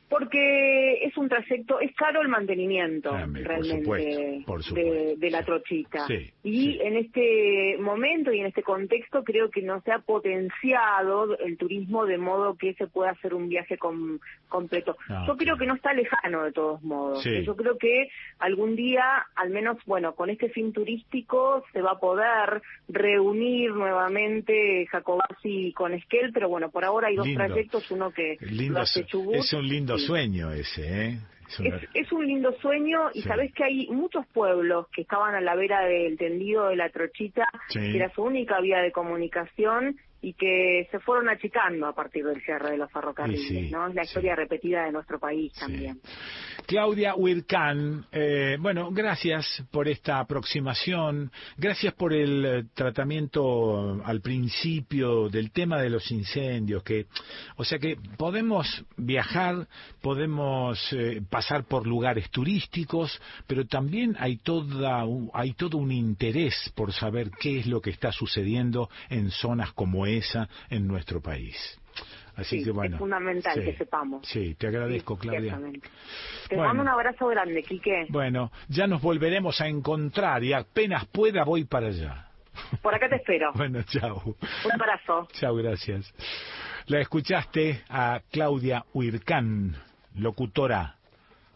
[0.09, 5.19] Porque es un trayecto, es caro el mantenimiento Ah, por realmente supuesto, por de, supuesto.
[5.19, 6.07] de la trochita.
[6.07, 11.37] Sí, y en este momento y en este contexto creo que no se ha potenciado
[11.37, 14.97] el turismo de modo que se pueda hacer un viaje com- completo.
[15.09, 17.21] Ah, Yo creo que no está lejano de todos modos.
[17.21, 17.43] Sí.
[17.45, 19.03] Yo creo que algún día,
[19.35, 25.93] al menos, bueno, con este fin turístico se va a poder reunir nuevamente Jacobasi con
[25.93, 27.45] Esquel, pero bueno, por ahora hay dos Lindo.
[27.45, 29.35] trayectos, uno que Lindo lo hace Chubut.
[29.35, 29.98] es un lindo.
[29.99, 31.17] Sueño ese, ¿eh?
[31.49, 33.27] Es una- Es, es un lindo sueño y Sí.
[33.27, 37.47] sabés que hay muchos pueblos que estaban a la vera del tendido de la trochita,
[37.69, 37.79] Sí.
[37.79, 42.41] que era su única vía de comunicación y que se fueron achicando a partir del
[42.41, 43.87] cierre de los ferrocarriles, Sí, ¿no?
[43.87, 45.99] Es la historia repetida de nuestro país también.
[46.65, 55.29] Claudia Huircán, eh, bueno, gracias por esta aproximación, gracias por el eh, tratamiento al principio
[55.29, 57.07] del tema de los incendios, que,
[57.55, 59.67] o sea que podemos viajar,
[60.01, 66.93] podemos eh, pasar por lugares turísticos, pero también hay toda, hay todo un interés por
[66.93, 71.55] saber qué es lo que está sucediendo en zonas como esa en nuestro país.
[72.35, 72.95] Así Sí, que bueno.
[72.95, 74.25] es fundamental sí, que sepamos.
[74.27, 75.59] Sí, te agradezco, Sí, Claudia.
[76.47, 76.67] Te Bueno.
[76.69, 78.05] mando un abrazo grande, Quique.
[78.09, 82.27] Bueno, ya nos volveremos a encontrar y apenas pueda voy para allá.
[82.81, 83.51] Por acá te espero.
[83.55, 84.21] Bueno, chao.
[84.65, 85.27] Un abrazo.
[85.33, 86.13] Chao, gracias.
[86.87, 89.75] La escuchaste a Claudia Huircán,
[90.15, 90.95] locutora,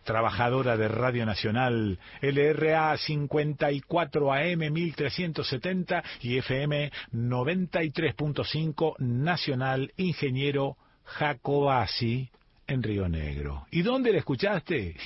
[0.04, 12.30] trabajadora de Radio Nacional, LRA 54 AM 1370 y FM 93.5 Nacional Ingeniero Jacobasi
[12.68, 13.66] en Río Negro.
[13.72, 14.96] ¿Y dónde la escuchaste?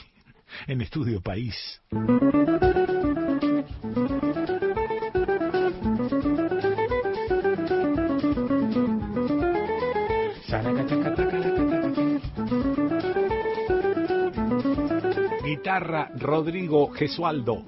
[0.65, 1.81] En Estudio País.
[15.79, 17.63] Rodrigo Gesualdo.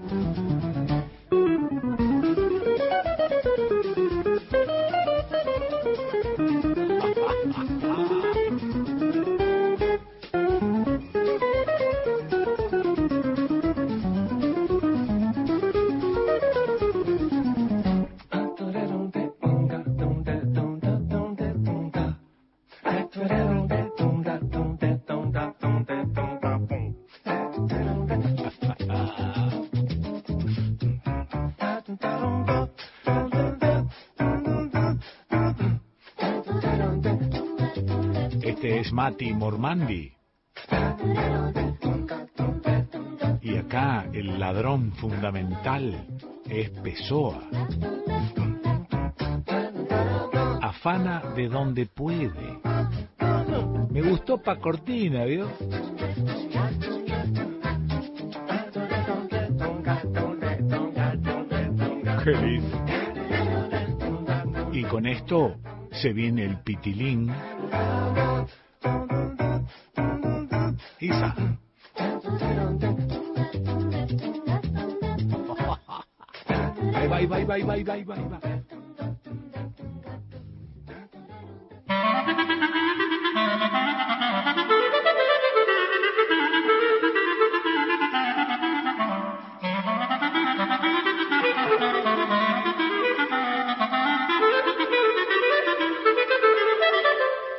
[39.10, 40.14] Mati Mormandi.
[43.42, 46.06] Y acá el ladrón fundamental
[46.48, 47.42] es Pessoa.
[50.62, 52.60] Afana de donde puede.
[53.90, 55.50] Me gustó pa' Cortina, ¿vio?
[62.24, 62.78] Qué lindo.
[64.72, 65.56] Y con esto
[65.94, 67.34] se viene el pitilín.
[71.10, 71.36] Isa.
[76.96, 78.26] Ahí va, ahí va, ahí.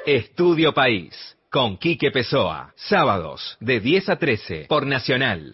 [0.07, 5.53] Estudio País, con Quique Pessoa, sábados de 10 a 13 por Nacional.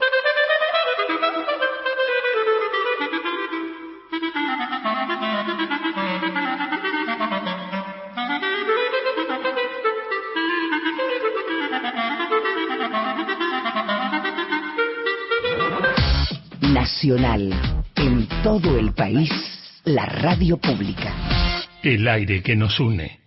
[16.60, 17.82] Nacional.
[17.96, 19.30] En todo el país,
[19.84, 21.14] la radio pública.
[21.82, 23.25] El aire que nos une.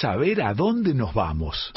[0.00, 1.72] Ver a dónde nos vamos.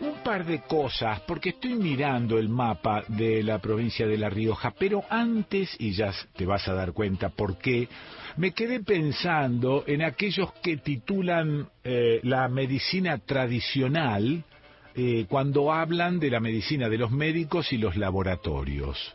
[0.00, 4.74] Un par de cosas, porque estoy mirando el mapa de la provincia de La Rioja,
[4.78, 7.88] pero antes, y ya te vas a dar cuenta por qué,
[8.36, 14.44] me quedé pensando en aquellos que titulan eh, la medicina tradicional
[14.94, 19.14] eh, cuando hablan de la medicina de los médicos y los laboratorios.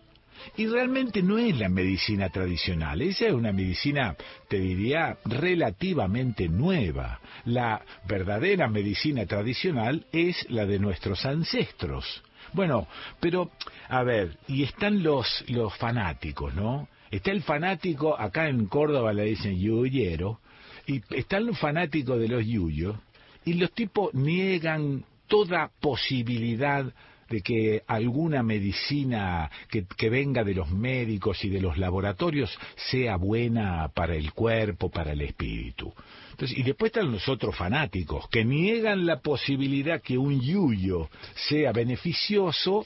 [0.58, 4.16] Y realmente no es la medicina tradicional, esa es una medicina,
[4.48, 7.20] te diría, relativamente nueva.
[7.46, 12.24] La verdadera medicina tradicional es la de nuestros ancestros.
[12.54, 12.88] Bueno,
[13.20, 13.52] pero,
[13.88, 16.88] a ver, y están los, los fanáticos, ¿no?
[17.12, 20.40] Está el fanático, acá en Córdoba le dicen yuyero,
[20.88, 22.96] y está el fanático de los yuyos,
[23.44, 26.86] y los tipos niegan toda posibilidad
[27.30, 33.16] de que alguna medicina que, que, venga de los médicos y de los laboratorios sea
[33.16, 35.94] buena para el cuerpo, para el espíritu.
[36.32, 41.10] Entonces, y después están los otros fanáticos que niegan la posibilidad que un yuyo
[41.48, 42.86] sea beneficioso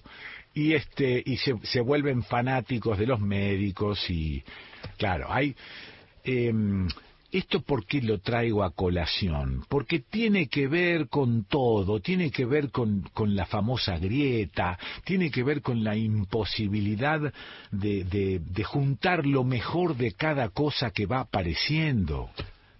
[0.55, 4.43] y este y se, se vuelven fanáticos de los médicos y
[4.97, 5.55] claro, hay
[6.23, 6.51] eh,
[7.35, 9.65] ¿Esto por qué lo traigo a colación?
[9.67, 15.29] Porque tiene que ver con todo, tiene que ver con, con la famosa grieta, tiene
[15.29, 17.33] que ver con la imposibilidad
[17.71, 22.29] de, de, de, juntar lo mejor de cada cosa que va apareciendo.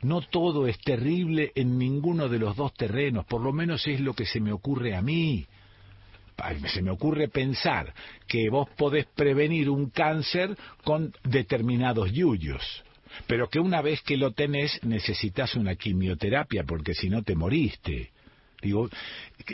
[0.02, 4.14] No todo es terrible en ninguno de los dos terrenos, por lo menos es lo
[4.14, 5.48] que se me ocurre a mí.
[6.68, 7.94] Se me ocurre pensar
[8.28, 12.84] que vos podés prevenir un cáncer con determinados yuyos
[13.28, 18.12] pero que una vez que lo tenés necesitas una quimioterapia porque si no te moriste.
[18.62, 18.90] Digo,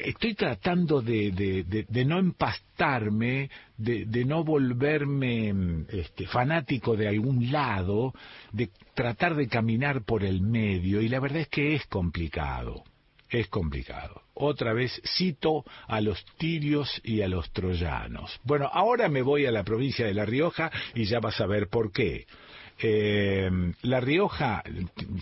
[0.05, 8.13] estoy tratando de, de, de, no empastarme, de, no volverme este, fanático de algún lado,
[8.53, 12.83] de tratar de caminar por el medio, y la verdad es que es complicado,
[13.31, 14.21] es complicado.
[14.33, 18.39] Otra vez cito a los tirios y a los troyanos.
[18.43, 21.67] Bueno, ahora me voy a la provincia de La Rioja y ya vas a ver
[21.67, 22.25] por qué.
[22.83, 23.49] Eh,
[23.83, 24.63] la Rioja,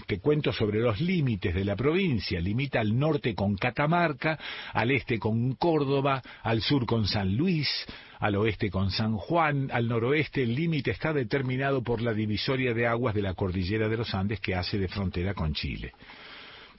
[0.08, 4.40] te cuento sobre los límites de la provincia, limita al norte con Catamarca,
[4.74, 7.68] al este con Córdoba, al sur con San Luis,
[8.20, 12.88] al oeste con San Juan, al noroeste el límite está determinado por la divisoria de
[12.88, 15.94] aguas de la cordillera de los Andes que hace de frontera con Chile.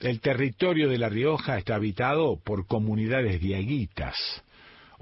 [0.01, 4.15] El territorio de La Rioja está habitado por comunidades diaguitas.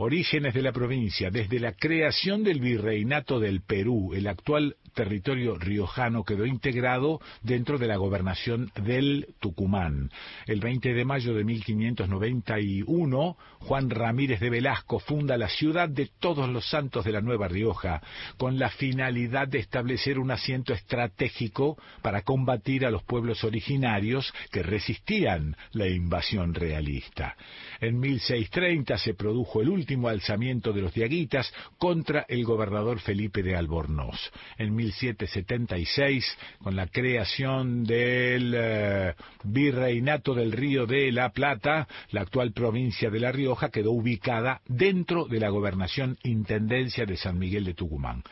[0.01, 1.29] Orígenes de la provincia.
[1.29, 7.87] Desde la creación del virreinato del Perú, el actual territorio riojano quedó integrado dentro de
[7.87, 10.09] la gobernación del Tucumán.
[10.47, 16.47] El 20 de mayo de 1591, Juan Ramírez de Velasco funda la ciudad de todos
[16.47, 18.01] los santos de la Nueva Rioja,
[18.37, 24.63] con la finalidad de establecer un asiento estratégico para combatir a los pueblos originarios que
[24.63, 27.35] resistían la invasión realista.
[27.81, 33.55] En 1630 se produjo el último alzamiento de los diaguitas contra el gobernador Felipe de
[33.55, 34.31] Albornoz.
[34.57, 39.13] En 1776, con la creación del eh,
[39.43, 45.25] Virreinato del Río de la Plata, la actual provincia de La Rioja quedó ubicada dentro
[45.25, 48.23] de la gobernación Intendencia de San Miguel de Tucumán.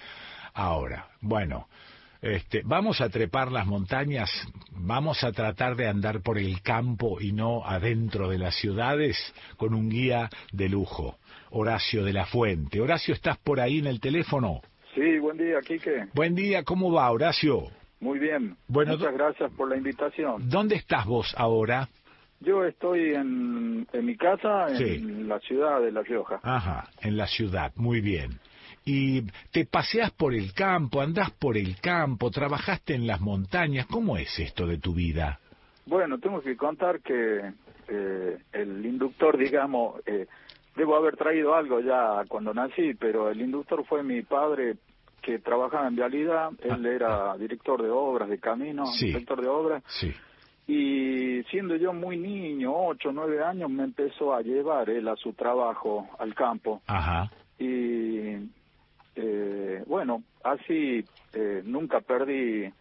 [0.53, 1.67] Ahora, bueno,
[2.21, 4.29] este, vamos a trepar las montañas,
[4.71, 9.17] vamos a tratar de andar por el campo y no adentro de las ciudades
[9.57, 11.17] con un guía de lujo,
[11.51, 12.81] Horacio de la Fuente.
[12.81, 14.61] Horacio, ¿estás por ahí en el teléfono?
[14.95, 16.07] Sí, buen día, Quique.
[16.13, 17.69] Buen día, ¿cómo va, Horacio?
[17.99, 18.55] Muy bien.
[18.67, 20.49] Bueno, Muchas gracias por la invitación.
[20.49, 21.87] ¿Dónde estás vos ahora?
[22.39, 24.99] Yo estoy en, en mi casa, en Sí.
[25.25, 26.39] la ciudad de La Rioja.
[26.43, 28.39] Ajá, en la ciudad, muy bien.
[28.89, 29.21] Y
[29.51, 34.39] te paseas por el campo, andás por el campo, trabajaste en las montañas, ¿cómo es
[34.39, 35.39] esto de tu vida?
[35.85, 37.51] Bueno, tengo que contar que
[37.89, 40.25] eh, el inductor, digamos, eh,
[40.77, 44.77] debo haber traído algo ya cuando nací, pero el inductor fue mi padre
[45.21, 49.07] que trabajaba en vialidad, él era director de obras, de caminos, Sí.
[49.07, 50.13] inspector de obras, Sí.
[50.65, 55.33] y siendo yo muy niño, ocho, nueve años, me empezó a llevar él a su
[55.33, 56.81] trabajo al campo.
[56.87, 57.29] Ajá.
[57.59, 58.35] Y
[59.17, 62.71] eh, bueno, así eh, nunca perdí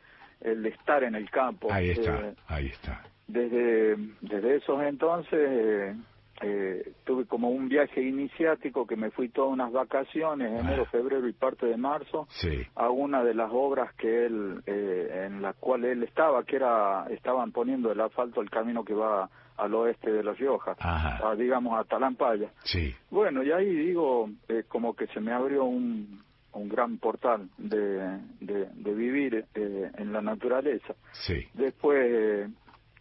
[0.41, 1.73] el estar en el campo.
[1.73, 3.03] Ahí está, Eh, ahí está.
[3.27, 5.95] desde, desde esos entonces eh,
[6.43, 11.33] eh, tuve como un viaje iniciático que me fui todas unas vacaciones, enero, febrero y
[11.33, 12.63] parte de marzo, Sí.
[12.75, 17.07] a una de las obras que él, eh, en la cual él estaba, que era,
[17.09, 21.81] estaban poniendo el asfalto al camino que va al oeste de La Rioja, a, digamos
[21.81, 22.51] a Talampaya.
[22.65, 22.95] Sí.
[23.11, 26.23] Bueno, y ahí digo, eh, como que se me abrió un,
[26.57, 30.95] un gran portal de, de, de vivir eh, en la naturaleza.
[31.13, 31.47] Sí.
[31.55, 32.51] Después,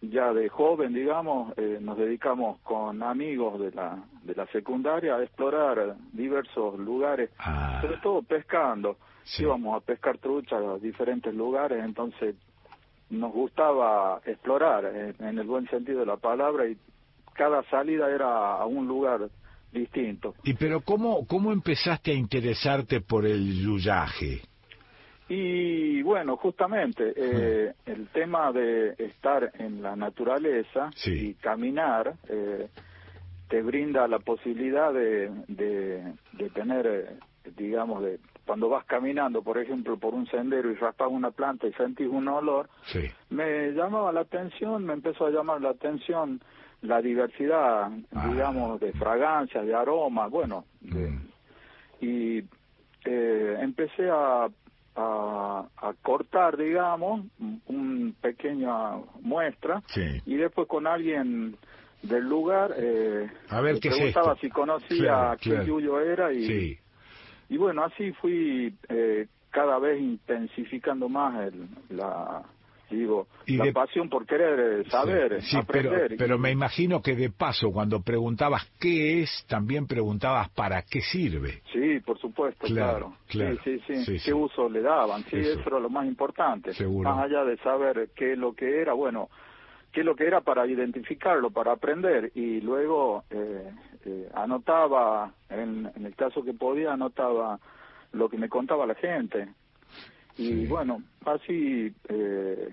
[0.01, 5.24] ya de joven, digamos, eh, nos dedicamos con amigos de la, de la secundaria a
[5.24, 7.30] explorar diversos lugares,
[7.82, 8.97] sobre todo pescando.
[9.39, 12.36] Íbamos a pescar truchas a diferentes lugares, entonces
[13.10, 16.78] nos gustaba explorar eh, en el buen sentido de la palabra y
[17.34, 19.30] cada salida era a un lugar
[19.72, 20.36] distinto.
[20.43, 24.41] Y pero cómo cómo empezaste a interesarte por el yuyaje?
[25.28, 32.68] Y bueno, justamente eh, el tema de estar en la naturaleza y caminar eh,
[33.49, 39.57] te brinda la posibilidad de, de, de tener, eh, digamos, de cuando vas caminando, por
[39.57, 43.01] ejemplo, por un sendero y raspas una planta y sentís un olor, Sí.
[43.32, 46.39] me llamaba la atención, me empezó a llamar la atención
[46.86, 51.20] la diversidad, digamos, de fragancias, de aromas, bueno, de-
[52.02, 52.40] y
[53.06, 54.48] eh, empecé a,
[54.96, 57.26] a, a cortar, digamos,
[57.68, 60.22] un pequeña muestra Sí.
[60.26, 61.58] y después con alguien
[62.02, 65.64] del lugar eh, A ver, ¿qué preguntaba si conocía Claro, qué claro.
[65.66, 66.78] yuyo era y, Sí.
[67.50, 72.44] y bueno, así fui eh, cada vez intensificando más el, la
[72.90, 76.16] digo Y la de- pasión por querer eh, saber, Sí, pero, aprender.
[76.18, 81.62] pero me imagino que de paso, cuando preguntabas qué es, también preguntabas para qué sirve.
[81.74, 83.56] Sí, por supuesto, Claro, claro.
[83.56, 83.58] claro.
[83.64, 84.18] Sí, sí, sí.
[84.20, 85.24] Sí, ¿Qué uso le daban?
[85.24, 85.60] Sí, Eso.
[85.60, 85.70] eso.
[85.70, 86.74] era lo más importante.
[86.74, 87.10] Seguro.
[87.10, 89.30] Más allá de saber qué es lo que era, bueno,
[89.92, 92.32] qué es lo que era para identificarlo, para aprender.
[92.36, 93.72] Y luego eh,
[94.06, 97.60] eh, anotaba, en, en el caso que podía, anotaba
[98.12, 99.48] lo que me contaba la gente.
[100.38, 102.70] Y bueno, así, eh,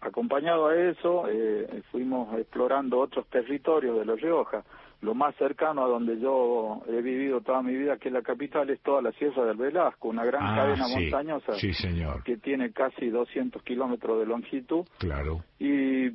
[0.00, 4.62] acompañado a eso, eh, fuimos explorando otros territorios de La Rioja.
[5.00, 8.68] Lo más cercano a donde yo he vivido toda mi vida, que es la capital,
[8.70, 11.00] es toda la Sierra del Velasco, una gran Ah, cadena sí.
[11.02, 12.24] montañosa Sí, señor.
[12.24, 15.44] que tiene casi 200 kilómetros de longitud Claro.
[15.60, 16.10] y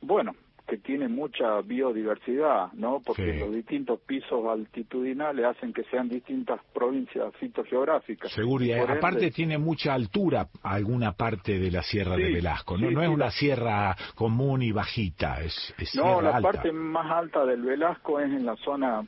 [0.00, 0.32] bueno,
[0.68, 3.00] que tiene mucha biodiversidad, ¿no?
[3.04, 3.38] Porque Sí.
[3.40, 8.30] los distintos pisos altitudinales hacen que sean distintas provincias fitogeográficas.
[8.32, 12.34] Seguro, y Por ende, aparte tiene mucha altura alguna parte de la Sierra de Sí,
[12.34, 12.88] Velasco, ¿no?
[12.88, 16.50] sí, no es una sierra común y bajita, es, es No, sierra la alta.
[16.52, 19.06] parte más alta del Velasco es en la zona,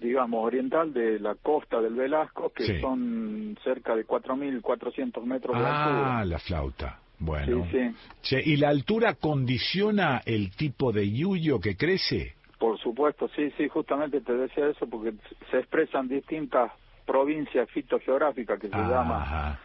[0.00, 6.18] digamos, oriental de la costa del Velasco, que son cerca de 4.400 metros de altura.
[6.18, 6.98] Ah, la flauta.
[7.20, 7.64] Bueno.
[7.70, 7.96] Sí, sí.
[8.22, 12.34] Che, ¿Y la altura condiciona el tipo de yuyo que crece?
[12.58, 15.12] Por supuesto, sí, sí, justamente te decía eso porque
[15.50, 16.72] se expresan distintas
[17.06, 19.22] provincias fitogeográficas que se llaman.
[19.22, 19.60] Ajá.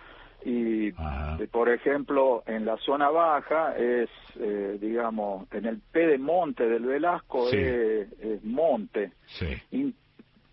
[0.46, 6.18] Y, eh, por ejemplo, en la zona baja es, eh, digamos, en el P de
[6.18, 7.58] monte del Velasco Sí.
[7.58, 9.94] es, es monte, Sí.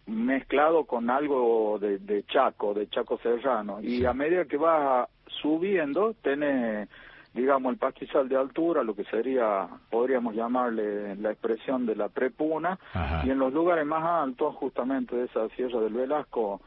[0.07, 3.81] mezclado con algo de, de Chaco, de Chaco Serrano.
[3.81, 5.09] Y a medida que vas
[5.41, 6.89] subiendo, tenés,
[7.35, 12.79] digamos, el pastizal de altura, lo que sería, podríamos llamarle la expresión de la prepuna,
[12.93, 13.23] Ajá.
[13.25, 16.61] y en los lugares más altos, justamente de esa sierra del Velasco,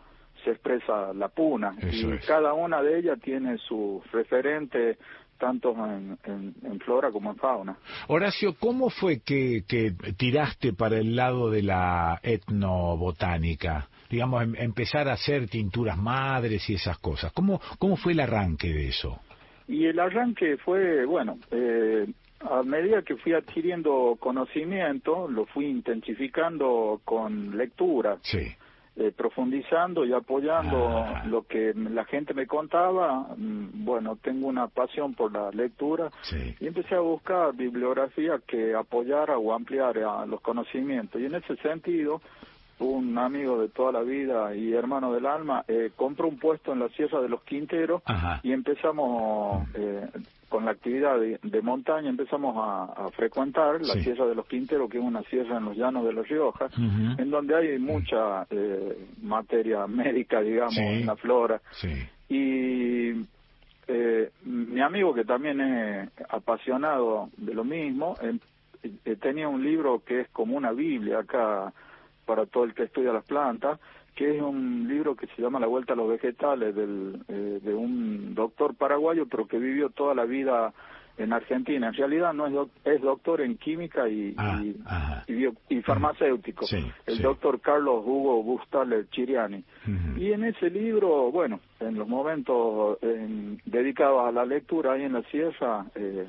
[0.43, 1.73] se expresa la puna.
[1.79, 2.25] Eso y es.
[2.25, 4.97] cada una de ellas tiene su referente,
[5.37, 7.77] tanto en, en- en flora como en fauna.
[8.07, 13.89] Horacio, ¿cómo fue que, que tiraste para el lado de la etnobotánica?
[14.13, 17.33] Digamos, em- empezar a hacer tinturas madres y esas cosas.
[17.33, 19.19] ¿Cómo, cómo fue el arranque de eso?
[19.67, 22.05] Y el arranque fue, bueno, eh,
[22.41, 28.45] a medida que fui adquiriendo conocimiento, lo fui intensificando con lectura, Sí.
[28.97, 33.33] eh, profundizando y apoyando lo que la gente me contaba.
[33.35, 36.55] Mm, Bueno, tengo una pasión por la lectura Sí.
[36.59, 41.19] y empecé a buscar bibliografía que apoyara o ampliara los conocimientos.
[41.19, 42.21] Y en ese sentido,
[42.79, 46.79] un amigo de toda la vida y hermano del alma eh, compró un puesto en
[46.79, 48.39] la Sierra de los Quinteros Ajá.
[48.43, 50.07] y empezamos eh,
[50.49, 54.01] con la actividad de, de montaña, empezamos a, a frecuentar la Sí.
[54.03, 57.29] Sierra de los Quinteros, que es una sierra en los llanos de La Rioja, en
[57.31, 60.81] donde hay mucha eh, materia médica, digamos, Sí.
[60.81, 61.59] en la flora.
[61.71, 61.89] Sí.
[62.29, 63.25] Y
[63.87, 68.37] eh, mi amigo, que también es apasionado de lo mismo, eh,
[69.05, 71.73] eh, tenía un libro que es como una Biblia acá
[72.25, 73.79] para todo el que estudia las plantas,
[74.15, 77.73] que es un libro que se llama La Vuelta a los Vegetales del, eh, de
[77.73, 80.71] un doctor paraguayo, pero que vivió toda la vida
[81.17, 81.87] en Argentina.
[81.89, 86.65] En realidad no es, doc- es doctor en química y, Ah, y, farmacéutico.
[86.65, 87.23] Sí, el sí.
[87.23, 89.63] doctor Carlos Hugo Bustaler Chiriani.
[90.17, 95.13] Y en ese libro, bueno, en los momentos en- dedicados a la lectura ahí en
[95.13, 96.25] la sierra, eh,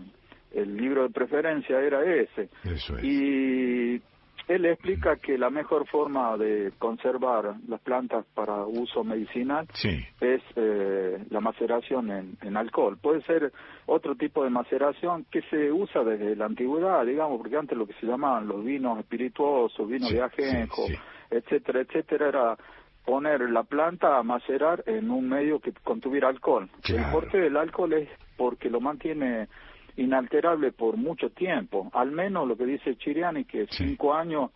[0.52, 2.48] el libro de preferencia era ese.
[2.64, 3.04] Eso es.
[3.04, 4.00] Y
[4.48, 10.04] él explica que la mejor forma de conservar las plantas para uso medicinal Sí.
[10.20, 12.98] es eh, la maceración en, en alcohol.
[13.00, 13.52] Puede ser
[13.86, 17.94] otro tipo de maceración que se usa desde la antigüedad, digamos, porque antes lo que
[17.94, 20.94] se llamaban los vinos espirituosos, vinos Sí, de ajenjo, sí,
[21.30, 22.56] etcétera, etcétera, era
[23.04, 26.68] poner la planta a macerar en un medio que contuviera alcohol.
[26.88, 27.12] El Claro.
[27.12, 29.48] porqué del alcohol es porque lo mantiene
[29.96, 34.50] inalterable por mucho tiempo, al menos lo que dice Chiriani, que cinco años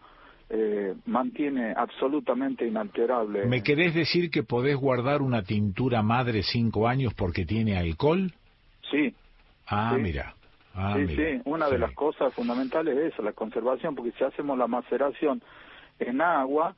[0.51, 3.44] eh, mantiene absolutamente inalterable.
[3.47, 8.32] ¿Me querés decir que podés guardar una tintura madre cinco años porque tiene alcohol?
[8.90, 9.15] Sí,
[9.70, 10.01] Ah, Sí.
[10.02, 10.35] mira.
[10.74, 11.31] Ah, sí, mira.
[11.36, 15.43] sí, una de las cosas fundamentales es la conservación, porque si hacemos la maceración
[15.98, 16.74] en agua,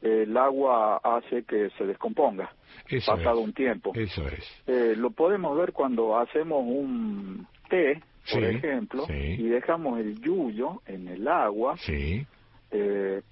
[0.00, 2.50] eh, el agua hace que se descomponga
[2.88, 3.44] Eso pasado es.
[3.44, 3.92] un tiempo.
[3.94, 4.44] Eso es.
[4.66, 9.12] Eh, lo podemos ver cuando hacemos un té, por ejemplo, sí.
[9.38, 12.26] y dejamos el yuyo en el agua, Sí.
[12.70, 13.22] eh,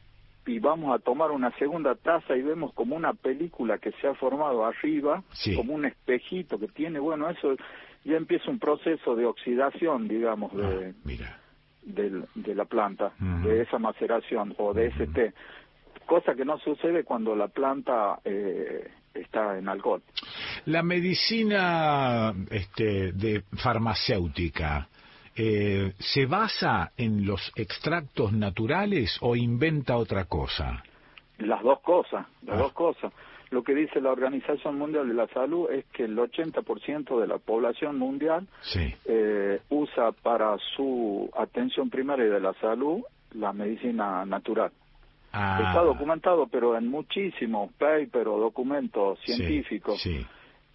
[0.47, 4.15] y vamos a tomar una segunda taza y vemos como una película que se ha
[4.15, 5.23] formado arriba,
[5.55, 7.55] como un espejito que tiene, bueno, eso
[8.05, 10.95] ya empieza un proceso de oxidación, digamos, de,
[11.83, 15.33] del- de la planta, Ah, de esa maceración o de ese té,
[16.07, 20.03] cosa que no sucede cuando la planta eh, está en alcohol.
[20.67, 24.89] La medicina este, de farmacéutica
[25.37, 30.83] eh, se basa en los extractos naturales o inventa otra cosa.
[31.39, 32.63] Las dos cosas, las Ah.
[32.63, 33.13] dos cosas.
[33.51, 37.39] Lo que dice la Organización Mundial de la Salud es que el 80% de la
[37.39, 38.95] población mundial Sí.
[39.07, 43.01] eh, usa para su atención primaria de la salud
[43.33, 44.71] la medicina natural.
[45.33, 50.01] Ah, Está documentado, pero en muchísimos papers o documentos sí, científicos.
[50.03, 50.27] Sí.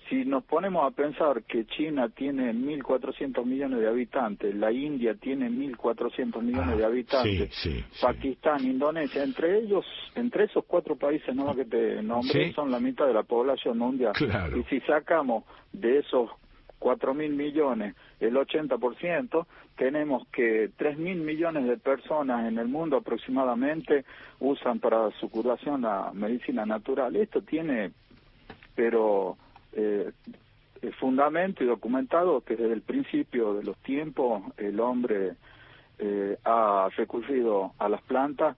[0.09, 5.49] Si nos ponemos a pensar que China tiene 1.400 millones de habitantes, la India tiene
[5.49, 9.83] 1.400 millones de habitantes, Ah, sí, sí, Pakistán, Indonesia, entre ellos,
[10.13, 11.55] entre esos cuatro países ¿no?
[11.55, 12.53] que te nombré, Sí.
[12.53, 14.13] son la mitad de la población mundial.
[14.13, 14.55] Claro.
[14.57, 16.29] Y si sacamos de esos
[16.85, 24.05] 4.000 millones el 80%, tenemos que 3.000 millones de personas en el mundo aproximadamente
[24.39, 27.15] usan para su curación la medicina natural.
[27.15, 27.91] Esto tiene,
[28.75, 29.35] pero
[29.73, 30.11] eh,
[30.99, 35.33] fundamento y documentado que desde el principio de los tiempos el hombre
[35.97, 38.57] eh, ha recurrido a las plantas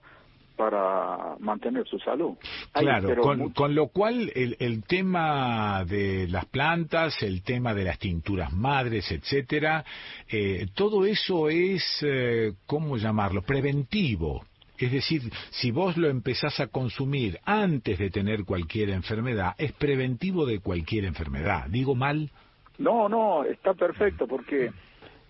[0.58, 2.34] para mantener su salud.
[2.72, 7.98] Claro, con, con lo cual el, el tema de las plantas, el tema de las
[8.00, 9.84] tinturas madres, etcétera,
[10.28, 13.42] eh, todo eso es, eh, ¿cómo llamarlo?
[13.42, 14.44] Preventivo.
[14.76, 20.44] Es decir, si vos lo empezás a consumir antes de tener cualquier enfermedad, es preventivo
[20.44, 21.66] de cualquier enfermedad.
[21.68, 22.30] ¿Digo mal?
[22.78, 24.70] No, no, está perfecto porque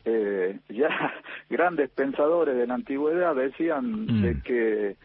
[0.04, 0.88] eh, ya
[1.50, 4.22] grandes pensadores de la antigüedad decían Mm.
[4.22, 4.96] de que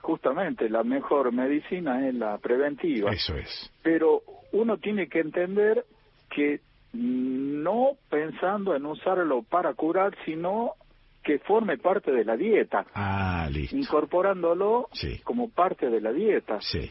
[0.00, 3.10] justamente la mejor medicina es la preventiva.
[3.12, 3.70] Eso es.
[3.82, 4.22] Pero
[4.52, 5.84] uno tiene que entender
[6.30, 6.60] que
[6.92, 10.72] no pensando en usarlo para curar, sino
[11.22, 13.76] que forme parte de la dieta, Ah, listo.
[13.76, 15.20] incorporándolo Sí.
[15.22, 16.58] como parte de la dieta.
[16.60, 16.90] Sí.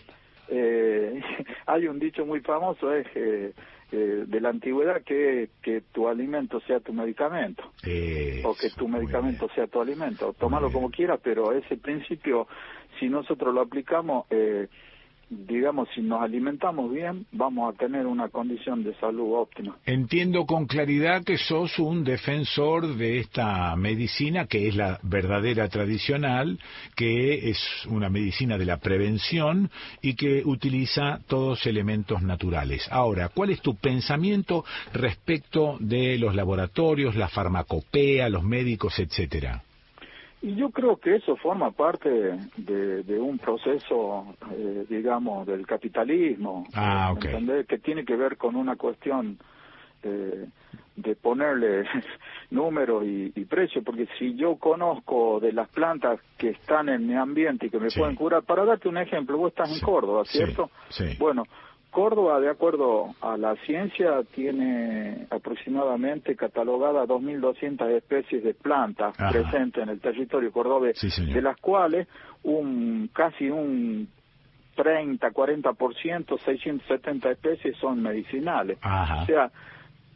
[0.50, 1.20] Eh,
[1.68, 3.54] hay un dicho muy famoso es eh,
[3.92, 7.64] eh, de la antigüedad que que tu alimento sea tu medicamento.
[8.44, 10.34] O que tu medicamento sea tu alimento.
[10.34, 12.48] Tómalo como quieras, pero ese principio,
[13.00, 14.68] si nosotros lo aplicamos, eh,
[15.30, 19.78] digamos, si nos alimentamos bien, vamos a tener una condición de salud óptima.
[19.86, 26.60] Entiendo con claridad que sos un defensor de esta medicina que es la verdadera tradicional,
[26.96, 29.70] que es una medicina de la prevención
[30.02, 32.88] y que utiliza todos elementos naturales.
[32.92, 39.64] Ahora, ¿cuál es tu pensamiento respecto de los laboratorios, la farmacopea, los médicos, etcétera?
[40.42, 42.10] Y yo creo que eso forma parte
[42.56, 47.14] de, de un proceso, eh, digamos, del capitalismo, Ah,
[47.68, 49.38] que tiene que ver con una cuestión
[50.04, 50.48] eh,
[50.96, 51.84] de ponerle
[52.52, 57.16] números y, y precio, porque si yo conozco de las plantas que están en mi
[57.16, 58.00] ambiente y que me Sí.
[58.00, 60.70] pueden curar, para darte un ejemplo, vos estás en Córdoba, ¿cierto?
[60.90, 61.16] sí.
[61.20, 61.44] Bueno,
[61.92, 69.32] Córdoba, de acuerdo a la ciencia, tiene aproximadamente catalogadas 2.200 especies de plantas Ajá.
[69.32, 72.08] presentes en el territorio cordobés, Sí, de las cuales
[72.44, 74.08] un casi un
[74.76, 78.78] 30, 40%, 670 especies son medicinales.
[78.82, 79.24] Ajá.
[79.24, 79.52] O sea,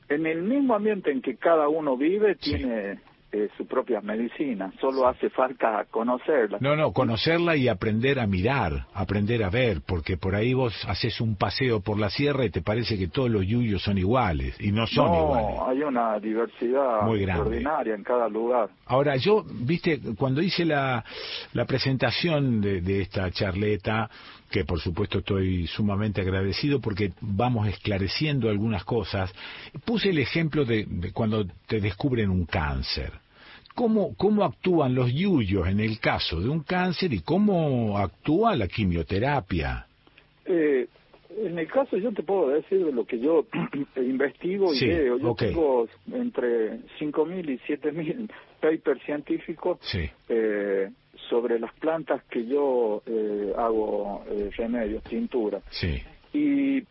[0.10, 3.00] en el mismo ambiente en que cada uno vive tiene
[3.34, 6.60] eh, su propia medicina, solo hace falta conocerla.
[6.61, 11.19] No, no, conocerla y aprender a mirar, aprender a ver, porque por ahí vos haces
[11.19, 14.72] un paseo por la sierra y te parece que todos los yuyos son iguales, y
[14.72, 15.60] no son no, iguales.
[15.68, 18.69] hay una diversidad Muy extraordinaria en cada lugar.
[18.85, 21.03] Ahora, yo, viste, cuando hice la,
[21.53, 24.11] la presentación de, de esta charleta,
[24.51, 29.34] que por supuesto estoy sumamente agradecido porque vamos esclareciendo algunas cosas,
[29.85, 33.23] puse el ejemplo de, de cuando te descubren un cáncer.
[33.76, 38.68] ¿Cómo, ¿Cómo actúan los yuyos en el caso de un cáncer y cómo actúa la
[38.68, 39.88] quimioterapia?
[40.45, 40.88] Eh,
[41.41, 43.45] en el caso yo te puedo decir de lo que yo
[43.95, 45.18] investigo y Sí, leo.
[45.18, 48.30] Yo tengo entre 5.000 y 7.000
[48.62, 50.10] papers científicos Sí.
[50.30, 50.90] eh,
[51.30, 55.62] sobre las plantas que yo eh, hago eh, remedios, tintura.
[55.70, 56.02] Sí.
[56.34, 56.84] Y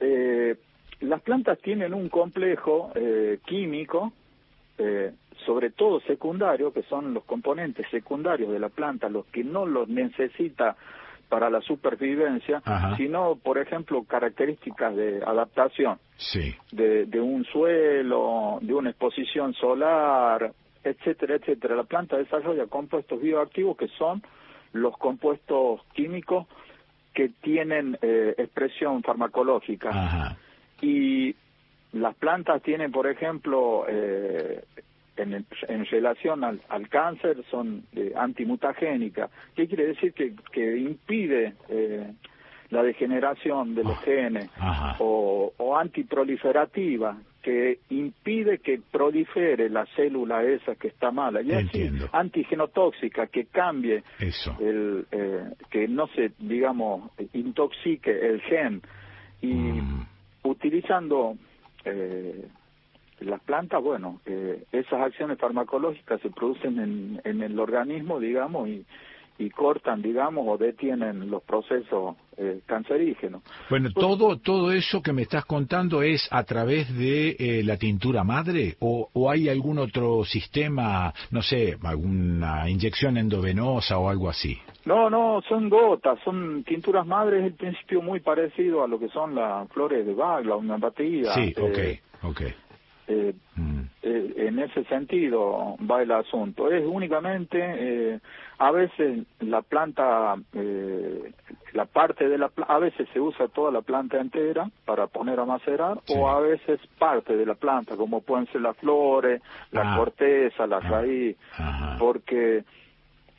[0.00, 0.56] eh,
[1.00, 4.12] las plantas tienen un complejo eh, químico,
[4.78, 5.12] eh,
[5.44, 9.88] sobre todo secundario, que son los componentes secundarios de la planta, los que no los
[9.88, 10.76] necesita
[11.28, 12.96] para la supervivencia, Ajá.
[12.96, 16.54] sino, por ejemplo, características de adaptación Sí.
[16.72, 20.52] de, de un suelo, de una exposición solar,
[20.84, 21.74] etcétera, etcétera.
[21.74, 24.22] La planta desarrolla compuestos bioactivos que son
[24.72, 26.46] los compuestos químicos
[27.12, 29.88] que tienen eh, expresión farmacológica.
[29.90, 30.36] Ajá.
[30.80, 31.34] Y
[31.96, 34.62] las plantas tienen, por ejemplo, eh,
[35.16, 39.30] en, en relación al, al cáncer, son eh, antimutagénicas.
[39.54, 40.12] ¿Qué quiere decir?
[40.12, 42.12] Que, que impide eh,
[42.70, 44.96] la degeneración de los genes Ajá.
[44.98, 51.40] o, o antiproliferativa, que impide que prolifere la célula esa que está mala.
[51.42, 52.08] Y así, Entiendo.
[52.12, 54.56] antigenotóxica, que cambie Eso.
[54.60, 58.82] el, eh, que no se, digamos, intoxique el gen.
[59.42, 60.06] Y Mm.
[60.44, 61.36] utilizando
[61.86, 62.46] eh,
[63.20, 68.84] las plantas, bueno, eh, esas acciones farmacológicas se producen en, en el organismo, digamos, y,
[69.38, 73.42] y cortan, digamos, o detienen los procesos eh, cancerígenos.
[73.70, 78.24] Bueno, todo, todo eso que me estás contando es a través de eh, la tintura
[78.24, 84.58] madre o, o hay algún otro sistema, no sé, alguna inyección endovenosa o algo así.
[84.84, 89.34] No, no, son gotas, son tinturas madres, el principio muy parecido a lo que son
[89.34, 91.34] las flores de Bach, la homeopatía.
[91.34, 92.40] Sí, eh, ok, ok.
[93.08, 93.34] Eh,
[94.02, 96.70] eh, en ese sentido va el asunto.
[96.70, 98.20] Es únicamente, eh,
[98.58, 101.32] a veces la planta, eh,
[101.72, 105.44] la parte de la a veces se usa toda la planta entera para poner a
[105.44, 109.40] macerar, o a veces parte de la planta, como pueden ser las flores,
[109.72, 109.96] la Ah.
[109.98, 111.36] corteza, la raíz,
[111.98, 112.64] porque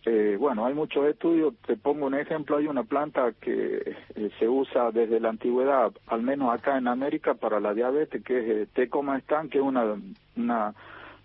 [0.09, 4.47] eh, bueno, hay muchos estudios, te pongo un ejemplo, hay una planta que eh, se
[4.47, 8.67] usa desde la antigüedad, al menos acá en América, para la diabetes, que es eh,
[8.73, 9.97] Tecomastán, que es una,
[10.37, 10.73] una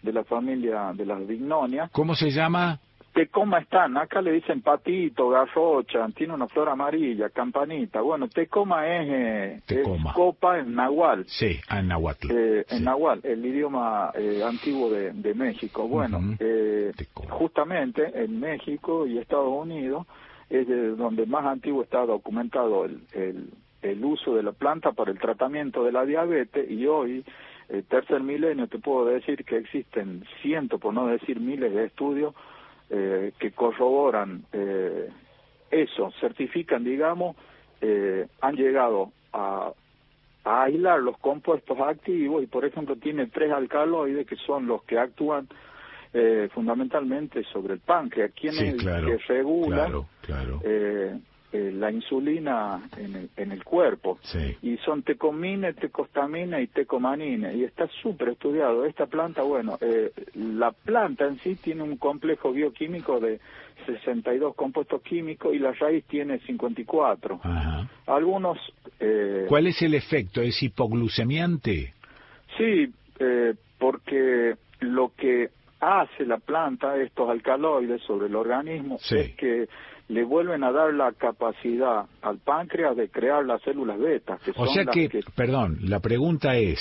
[0.02, 1.92] de la familia de las vignonias.
[1.92, 2.80] ¿Cómo se llama?
[3.12, 8.01] Tecomastán, acá le dicen patito, garrocha, tiene una flor amarilla, campanita.
[8.01, 11.24] Bueno, Tecoma es, eh, es copa en nahual.
[11.26, 12.28] Sí, en Nahuatl.
[12.30, 15.86] Eh, en Nahual, el idioma eh, antiguo de, de México.
[15.86, 16.93] Bueno, eh,
[17.28, 20.06] justamente en México y Estados Unidos
[20.48, 23.51] es de donde más antiguo está documentado el, el,
[23.82, 27.24] el uso de la planta para el tratamiento de la diabetes y hoy,
[27.68, 32.34] eh, tercer milenio, te puedo decir que existen cientos, por no decir miles de estudios
[32.94, 35.09] eh, que corroboran eh,
[35.70, 37.36] eso, certifican, digamos,
[37.81, 39.73] eh, han llegado a,
[40.44, 44.98] a aislar los compuestos activos y, por ejemplo, tiene tres alcaloides que son los que
[44.98, 45.48] actúan
[46.12, 50.60] eh, fundamentalmente sobre el páncreas, quien Sí, claro, que regula claro, claro.
[51.52, 54.18] Eh, la insulina en el, en el cuerpo.
[54.22, 54.56] Sí.
[54.62, 57.52] Y son tecomine, tecostamina y tecomanina.
[57.52, 58.86] Y está súper estudiado.
[58.86, 63.38] Esta planta, bueno, eh, la planta en sí tiene un complejo bioquímico de
[63.86, 67.40] 62 compuestos químicos y la raíz tiene 54.
[67.42, 67.88] Ajá.
[68.06, 68.58] Algunos...
[69.00, 70.40] Eh, ¿Cuál es el efecto?
[70.40, 71.92] ¿Es hipoglucemiante?
[72.56, 75.50] Sí, eh, porque lo que
[75.80, 79.16] hace la planta, estos alcaloides sobre el organismo, Sí.
[79.18, 79.68] es que
[80.12, 84.66] le vuelven a dar la capacidad al páncreas de crear las células beta, que O
[84.66, 86.78] son sea las que, que perdón, la pregunta es,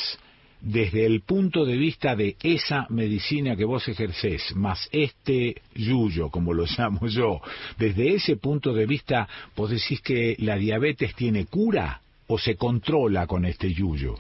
[0.60, 6.54] desde el punto de vista de esa medicina que vos ejercés, más este yuyo, como
[6.54, 7.40] lo llamo yo,
[7.78, 13.28] desde ese punto de vista, vos decís que la diabetes tiene cura o se controla
[13.28, 14.16] con este yuyo?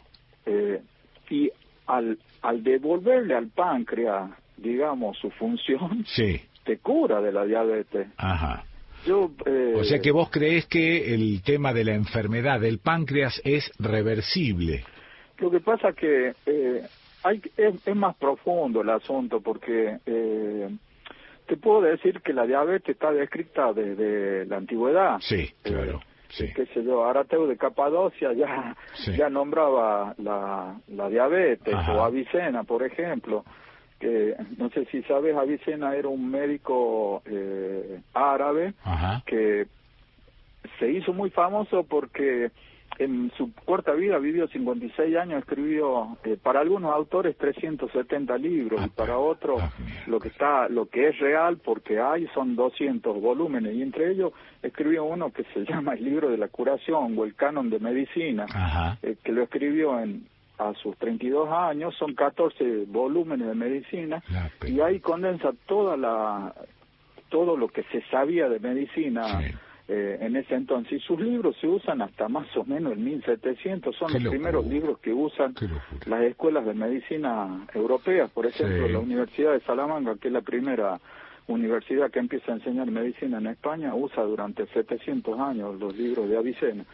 [0.45, 0.81] eh,
[1.29, 1.49] y
[1.87, 8.07] al, al devolverle al páncreas, digamos, su función, Sí, te cura de la diabetes.
[8.17, 8.63] ajá.
[9.05, 13.41] Yo, eh, O sea que vos creés que el tema de la enfermedad del páncreas
[13.43, 14.83] es reversible.
[15.39, 16.83] Lo que pasa que eh,
[17.23, 20.69] hay, es, es más profundo el asunto porque eh,
[21.47, 25.17] te puedo decir que la diabetes está descrita desde la antigüedad.
[25.21, 26.01] Sí, claro.
[26.29, 26.45] Sí.
[26.55, 29.11] qué sé yo, Arateo de Capadocia ya, Sí.
[29.17, 31.93] ya nombraba la, la diabetes, Ajá.
[31.93, 33.43] o Avicena, por ejemplo,
[34.01, 39.23] que no sé si sabes, Avicena era un médico eh, árabe Ajá.
[39.25, 39.67] que
[40.79, 42.51] se hizo muy famoso porque
[42.97, 48.89] en su corta vida vivió 56 años, escribió eh, para algunos autores 370 libros y
[48.89, 49.61] para otros
[50.07, 54.33] lo que está lo que es real porque hay son 200 volúmenes y entre ellos
[54.61, 58.97] escribió uno que se llama el libro de la curación o el canon de medicina
[59.01, 60.25] eh, que lo escribió en
[60.69, 64.21] a sus 32 años, son 14 volúmenes de medicina
[64.67, 66.53] y ahí condensa toda la
[67.29, 69.39] todo lo que se sabía de medicina
[69.87, 70.93] eh, en ese entonces.
[70.93, 74.31] Y sus libros se usan hasta más o menos en 1700, son Qué los locura.
[74.39, 75.53] primeros libros que usan
[76.07, 78.91] las escuelas de medicina europeas, por ejemplo, Sí.
[78.93, 80.99] la Universidad de Salamanca, que es la primera
[81.47, 86.37] universidad que empieza a enseñar medicina en España, usa durante 700 años los libros de
[86.37, 86.85] Avicena.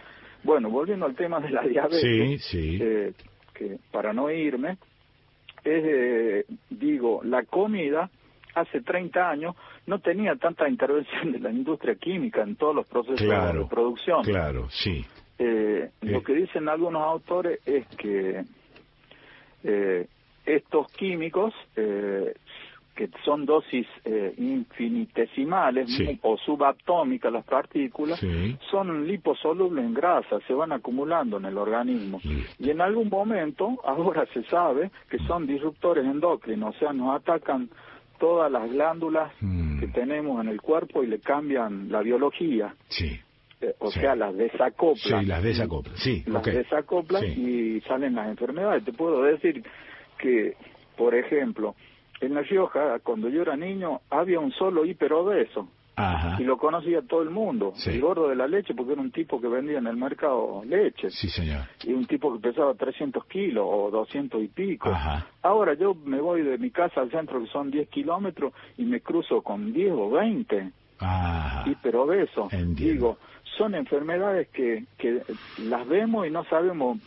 [0.44, 2.80] Bueno, volviendo al tema de la diabetes, Sí, sí.
[2.82, 3.12] eh,
[3.58, 4.78] que para no irme,
[5.64, 8.10] es, eh, digo, la comida
[8.56, 9.56] hace 30 años
[9.86, 14.24] no tenía tanta intervención de la industria química en todos los procesos Claro, de producción.
[14.24, 15.06] Claro, sí.
[15.40, 18.44] Eh, Lo que dicen algunos autores es que
[19.64, 20.08] eh,
[20.46, 22.34] estos químicos, eh,
[22.98, 26.20] que son dosis eh, infinitesimales Sí.
[26.24, 28.58] o subatómicas las partículas, Sí.
[28.72, 32.20] son liposolubles en grasa, se van acumulando en el organismo.
[32.60, 37.70] Y en algún momento, ahora se sabe que son disruptores endocrinos, o sea, nos atacan
[38.20, 39.80] todas las glándulas Mm.
[39.80, 42.74] que tenemos en el cuerpo y le cambian la biología.
[42.90, 43.20] Sí.
[43.62, 44.00] Eh, o Sí.
[44.00, 45.22] sea, las desacoplan.
[45.22, 45.98] Sí, las desacoplan.
[45.98, 46.54] Sí, Las ok.
[46.54, 47.42] desacoplan Sí.
[47.78, 48.84] y salen las enfermedades.
[48.86, 49.64] Te puedo decir
[50.18, 50.54] que,
[50.96, 51.76] por ejemplo,
[52.22, 55.68] en La Rioja, cuando yo era niño, había un solo hiperobeso.
[56.00, 56.38] Ajá.
[56.40, 57.74] Y lo conocía todo el mundo.
[57.76, 57.90] Sí.
[57.90, 61.10] El gordo de la leche, porque era un tipo que vendía en el mercado leche.
[61.10, 61.62] Sí, señor.
[61.84, 64.90] Y un tipo que pesaba 300 kilos o 200 y pico.
[64.90, 65.26] Ajá.
[65.42, 69.02] Ahora yo me voy de mi casa al centro, que son 10 kilómetros, y me
[69.02, 71.68] cruzo con 10 o 20 Ajá.
[71.68, 72.54] hiperobesos.
[72.54, 72.94] Entiendo.
[72.94, 73.18] Digo,
[73.58, 75.24] son enfermedades que, que
[75.64, 77.00] las vemos y no sabemos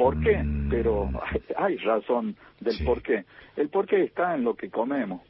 [0.00, 0.68] por qué, Mm.
[0.70, 1.10] pero
[1.56, 3.24] hay, razón del por qué.
[3.56, 5.20] El por qué está en lo que comemos.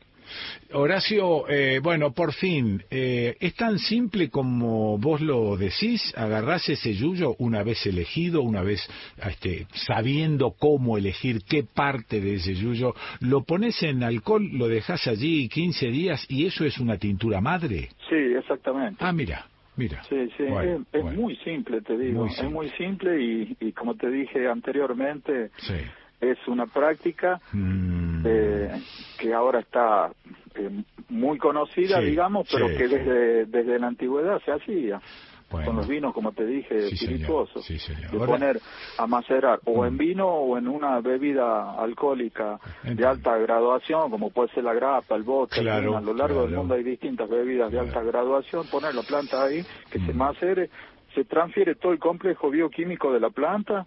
[0.73, 6.15] Horacio, eh, bueno, por fin, eh, ¿es tan simple como vos lo decís?
[6.17, 8.81] ¿Agarrás ese yuyo una vez elegido, una vez
[9.29, 15.05] este, sabiendo cómo elegir qué parte de ese yuyo, lo pones en alcohol, lo dejas
[15.09, 17.89] allí 15 días y eso es una tintura madre?
[18.09, 18.99] Sí, exactamente.
[19.01, 19.47] Ah, mira,
[19.81, 20.03] mira.
[20.09, 21.21] Sí, sí, Bueno, es, es bueno.
[21.23, 25.75] muy simple, te digo, Muy es muy simple y, y como te dije anteriormente, Sí.
[26.21, 28.23] es una práctica Mm.
[28.27, 28.83] eh,
[29.17, 30.13] que ahora está
[30.55, 30.71] eh,
[31.09, 35.01] muy conocida, Sí, digamos, pero sí, que desde, desde la antigüedad se hacía.
[35.51, 35.67] Bueno.
[35.67, 37.65] Con los vinos, como te dije, Sí, espirituosos.
[37.65, 37.75] Sí.
[37.77, 38.29] De Ahora- Mm.
[38.29, 38.61] poner
[38.99, 44.49] a macerar o en vino o en una bebida alcohólica de alta graduación, como puede
[44.55, 45.61] ser la grapa, el vodka.
[45.61, 45.97] Claro.
[45.97, 48.67] A lo largo del mundo hay distintas bebidas de alta graduación.
[48.71, 50.07] Poner la planta ahí, que Mm.
[50.07, 50.71] se macere,
[51.15, 53.87] se transfiere todo el complejo bioquímico de la planta.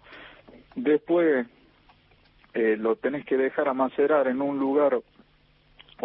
[0.76, 1.46] Después
[2.56, 5.00] eh, lo tenés que dejar a macerar en un lugar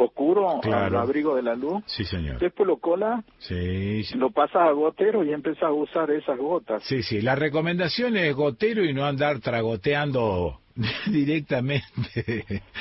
[0.03, 0.99] oscuro, al Claro.
[0.99, 1.83] abrigo de la luz.
[1.85, 2.39] Sí, señor.
[2.39, 4.17] Después lo colas, Sí, sí.
[4.17, 6.83] lo pasas a gotero y empiezas a usar esas gotas.
[6.83, 10.59] Sí, sí, la recomendación es gotero y no andar tragoteando
[11.07, 11.83] directamente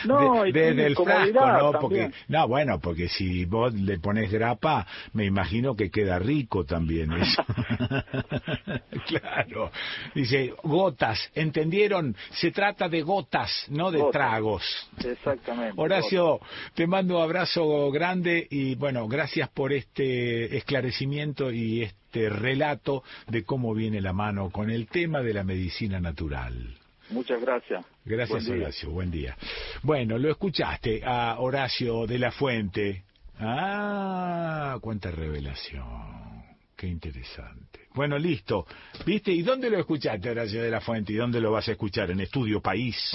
[0.04, 1.70] No, de- desde el frasco, ¿no?
[1.72, 1.80] también.
[1.80, 7.12] Porque, no, bueno, porque si vos le pones grapa, me imagino que queda rico también
[7.12, 7.44] eso.
[9.06, 9.70] claro.
[10.14, 12.14] Dice, gotas, ¿entendieron?
[12.32, 14.12] Se trata de gotas, no de Gotas.
[14.12, 14.90] tragos.
[15.04, 15.74] Exactamente.
[15.76, 16.40] Horacio,
[16.74, 23.44] te mando un abrazo grande y bueno, gracias por este esclarecimiento y este relato de
[23.44, 26.74] cómo viene la mano con el tema de la medicina natural.
[27.10, 27.84] Muchas gracias.
[28.04, 28.64] Gracias, Buen día.
[28.64, 28.90] Horacio.
[28.90, 29.36] Buen día.
[29.82, 33.04] Bueno, lo escuchaste a Horacio de la Fuente.
[33.38, 36.42] Ah, cuánta revelación.
[36.76, 37.88] Qué interesante.
[37.94, 38.66] Bueno, listo.
[39.04, 39.32] ¿Viste?
[39.32, 41.12] ¿Y dónde lo escuchaste, Horacio de la Fuente?
[41.12, 42.10] ¿Y dónde lo vas a escuchar?
[42.10, 43.12] En Estudio País.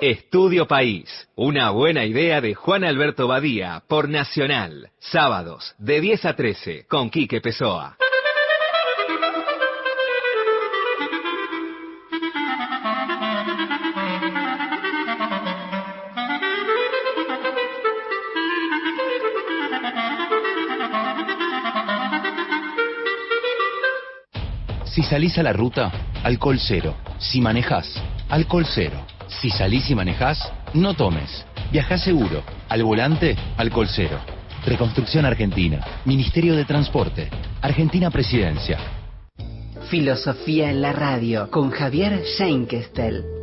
[0.00, 6.36] Estudio País, una buena idea de Juan Alberto Badía por Nacional, sábados de 10 a
[6.36, 7.98] 13 con Quique Pesoa.
[24.86, 25.92] Si salís a la ruta,
[26.24, 26.96] alcohol cero.
[27.18, 29.09] Si manejas, alcohol cero.
[29.40, 31.46] Si salís y manejás, no tomes.
[31.72, 32.42] Viajá seguro.
[32.68, 34.18] Al volante, alcohol cero.
[34.66, 35.82] Reconstrucción Argentina.
[36.04, 37.30] Ministerio de Transporte.
[37.62, 38.78] Argentina Presidencia.
[39.88, 43.39] Filosofía en la radio con Javier Scheinkestel.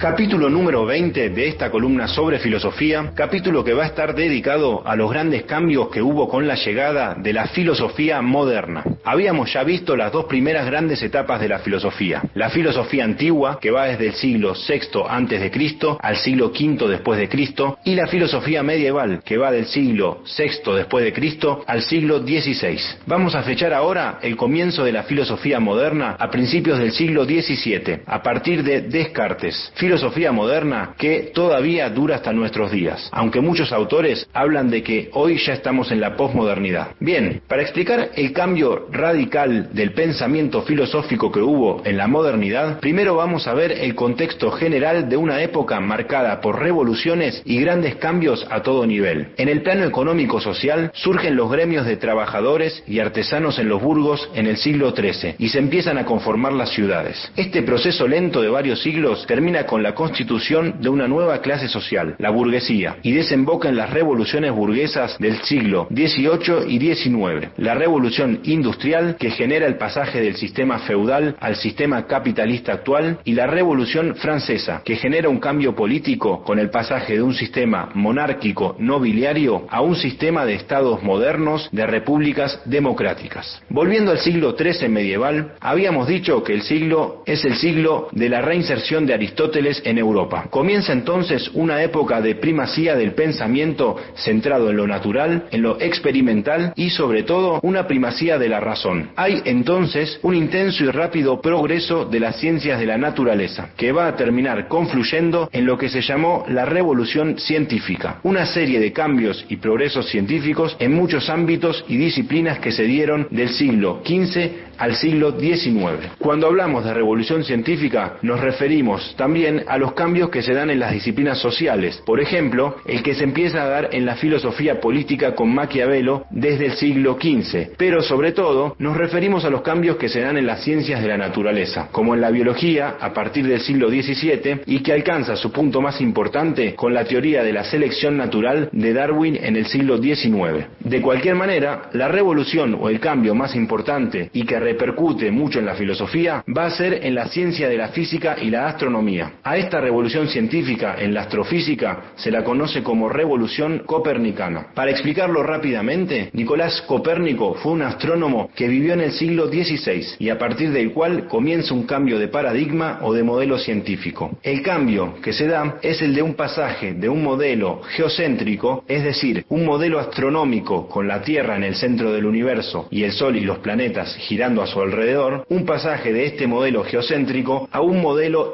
[0.00, 4.96] Capítulo número 20 de esta columna sobre filosofía, capítulo que va a estar dedicado a
[4.96, 8.82] los grandes cambios que hubo con la llegada de la filosofía moderna.
[9.04, 12.22] Habíamos ya visto las dos primeras grandes etapas de la filosofía.
[12.32, 16.88] La filosofía antigua, que va desde el siglo VI antes de Cristo al siglo V
[16.88, 21.62] después de Cristo, y la filosofía medieval, que va del siglo VI después de Cristo
[21.66, 22.80] al siglo XVI.
[23.04, 28.00] Vamos a fechar ahora el comienzo de la filosofía moderna a principios del siglo XVII,
[28.06, 34.28] a partir de Descartes filosofía moderna que todavía dura hasta nuestros días, aunque muchos autores
[34.32, 36.94] hablan de que hoy ya estamos en la posmodernidad.
[37.00, 43.16] Bien, para explicar el cambio radical del pensamiento filosófico que hubo en la modernidad, primero
[43.16, 48.46] vamos a ver el contexto general de una época marcada por revoluciones y grandes cambios
[48.48, 49.30] a todo nivel.
[49.38, 54.46] En el plano económico-social surgen los gremios de trabajadores y artesanos en los burgos en
[54.46, 57.32] el siglo XIII y se empiezan a conformar las ciudades.
[57.34, 62.14] Este proceso lento de varios siglos termina con la constitución de una nueva clase social,
[62.18, 67.48] la burguesía, y desemboca en las revoluciones burguesas del siglo XVIII y XIX.
[67.56, 73.34] La revolución industrial que genera el pasaje del sistema feudal al sistema capitalista actual y
[73.34, 78.76] la revolución francesa que genera un cambio político con el pasaje de un sistema monárquico
[78.78, 83.62] nobiliario a un sistema de estados modernos de repúblicas democráticas.
[83.68, 88.40] Volviendo al siglo XIII medieval, habíamos dicho que el siglo es el siglo de la
[88.40, 90.46] reinserción de Aristóteles en Europa.
[90.50, 96.72] Comienza entonces una época de primacía del pensamiento centrado en lo natural, en lo experimental
[96.76, 99.10] y sobre todo una primacía de la razón.
[99.16, 104.08] Hay entonces un intenso y rápido progreso de las ciencias de la naturaleza, que va
[104.08, 109.44] a terminar confluyendo en lo que se llamó la revolución científica, una serie de cambios
[109.48, 114.96] y progresos científicos en muchos ámbitos y disciplinas que se dieron del siglo XV al
[114.96, 116.12] siglo XIX.
[116.18, 120.78] Cuando hablamos de revolución científica nos referimos también a los cambios que se dan en
[120.78, 125.34] las disciplinas sociales, por ejemplo, el que se empieza a dar en la filosofía política
[125.34, 130.08] con Maquiavelo desde el siglo XV, pero sobre todo nos referimos a los cambios que
[130.08, 133.60] se dan en las ciencias de la naturaleza, como en la biología a partir del
[133.60, 138.16] siglo XVII y que alcanza su punto más importante con la teoría de la selección
[138.16, 140.66] natural de Darwin en el siglo XIX.
[140.80, 145.66] De cualquier manera, la revolución o el cambio más importante y que repercute mucho en
[145.66, 149.32] la filosofía va a ser en la ciencia de la física y la astronomía.
[149.42, 154.66] A esta revolución científica en la astrofísica se la conoce como revolución copernicana.
[154.74, 160.28] Para explicarlo rápidamente, Nicolás Copérnico fue un astrónomo que vivió en el siglo XVI y
[160.28, 164.38] a partir del cual comienza un cambio de paradigma o de modelo científico.
[164.42, 169.02] El cambio que se da es el de un pasaje de un modelo geocéntrico, es
[169.04, 173.36] decir, un modelo astronómico con la Tierra en el centro del universo y el Sol
[173.36, 178.02] y los planetas girando a su alrededor, un pasaje de este modelo geocéntrico a un
[178.02, 178.52] modelo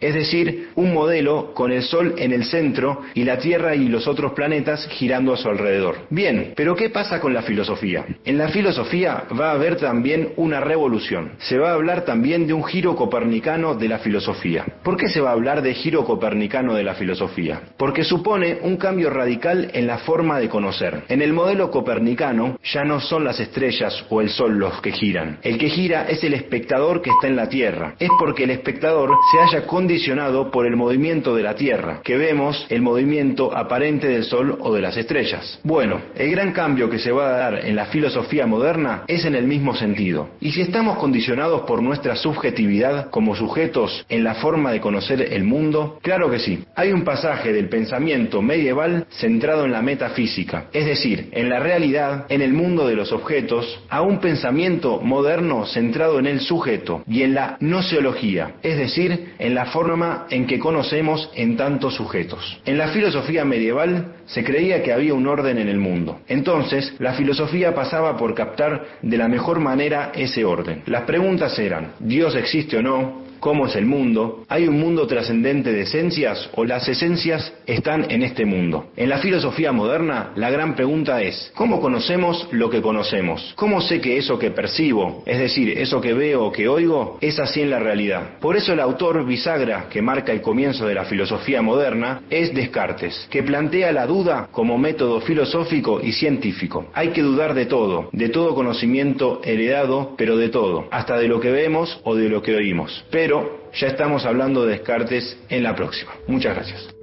[0.00, 4.06] es decir, un modelo con el Sol en el centro y la Tierra y los
[4.06, 5.96] otros planetas girando a su alrededor.
[6.10, 8.04] Bien, pero ¿qué pasa con la filosofía?
[8.24, 11.32] En la filosofía va a haber también una revolución.
[11.38, 14.64] Se va a hablar también de un giro copernicano de la filosofía.
[14.82, 17.60] ¿Por qué se va a hablar de giro copernicano de la filosofía?
[17.76, 21.04] Porque supone un cambio radical en la forma de conocer.
[21.08, 25.38] En el modelo copernicano ya no son las estrellas o el Sol los que giran.
[25.42, 27.94] El que gira es el espectador que está en la Tierra.
[27.98, 32.66] Es porque el espectador se haya condicionado por el movimiento de la Tierra, que vemos
[32.68, 35.60] el movimiento aparente del Sol o de las estrellas.
[35.62, 39.34] Bueno, el gran cambio que se va a dar en la filosofía moderna es en
[39.34, 40.30] el mismo sentido.
[40.40, 45.44] Y si estamos condicionados por nuestra subjetividad como sujetos en la forma de conocer el
[45.44, 46.64] mundo, claro que sí.
[46.74, 52.26] Hay un pasaje del pensamiento medieval centrado en la metafísica, es decir, en la realidad,
[52.28, 57.22] en el mundo de los objetos, a un pensamiento moderno centrado en el sujeto y
[57.22, 62.60] en la noseología, es decir, en la forma en que conocemos en tantos sujetos.
[62.64, 66.20] En la filosofía medieval se creía que había un orden en el mundo.
[66.28, 70.82] Entonces, la filosofía pasaba por captar de la mejor manera ese orden.
[70.86, 73.29] Las preguntas eran, ¿Dios existe o no?
[73.40, 78.22] Cómo es el mundo, ¿hay un mundo trascendente de esencias o las esencias están en
[78.22, 78.90] este mundo?
[78.96, 83.54] En la filosofía moderna, la gran pregunta es, ¿cómo conocemos lo que conocemos?
[83.56, 87.38] ¿Cómo sé que eso que percibo, es decir, eso que veo o que oigo, es
[87.38, 88.38] así en la realidad?
[88.40, 93.26] Por eso el autor bisagra que marca el comienzo de la filosofía moderna es Descartes,
[93.30, 96.86] que plantea la duda como método filosófico y científico.
[96.92, 101.40] Hay que dudar de todo, de todo conocimiento heredado, pero de todo, hasta de lo
[101.40, 103.04] que vemos o de lo que oímos.
[103.10, 103.29] Pero
[103.72, 106.12] ya estamos hablando de Descartes en la próxima.
[106.26, 106.94] Muchas gracias.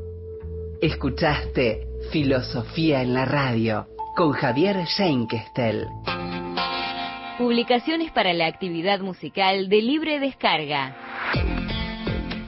[0.81, 5.85] Escuchaste Filosofía en la Radio con Javier Scheinkestel.
[7.37, 10.95] Publicaciones para la actividad musical de libre descarga.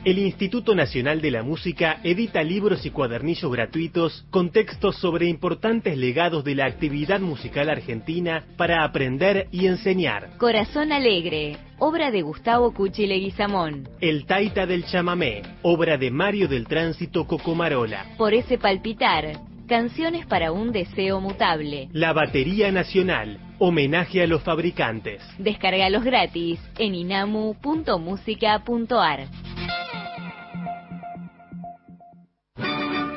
[0.05, 5.97] El Instituto Nacional de la Música edita libros y cuadernillos gratuitos con textos sobre importantes
[5.97, 10.37] legados de la actividad musical argentina para aprender y enseñar.
[10.37, 13.89] Corazón Alegre, obra de Gustavo Cuchi Leguizamón.
[14.01, 18.05] El Taita del Chamamé, obra de Mario del Tránsito Cocomarola.
[18.17, 21.89] Por ese palpitar, canciones para un deseo mutable.
[21.93, 25.21] La Batería Nacional, homenaje a los fabricantes.
[25.37, 29.27] Descárgalos gratis en inamu.musica.ar.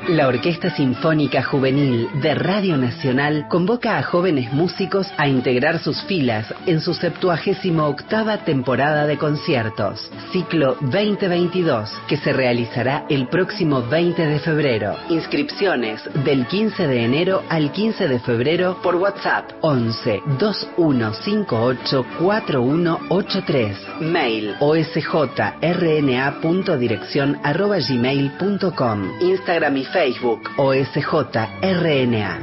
[0.08, 6.52] La Orquesta Sinfónica Juvenil de Radio Nacional convoca a jóvenes músicos a integrar sus filas
[6.66, 14.26] en su 78 octava temporada de conciertos, ciclo 2022, que se realizará el próximo 20
[14.26, 14.96] de febrero.
[15.08, 23.78] Inscripciones del 15 de enero al 15 de febrero por WhatsApp 11 2158 4183.
[24.00, 29.20] Mail osjrna.dirección arroba gmail.com.
[29.20, 32.38] Instagram y Facebook OSJRNA.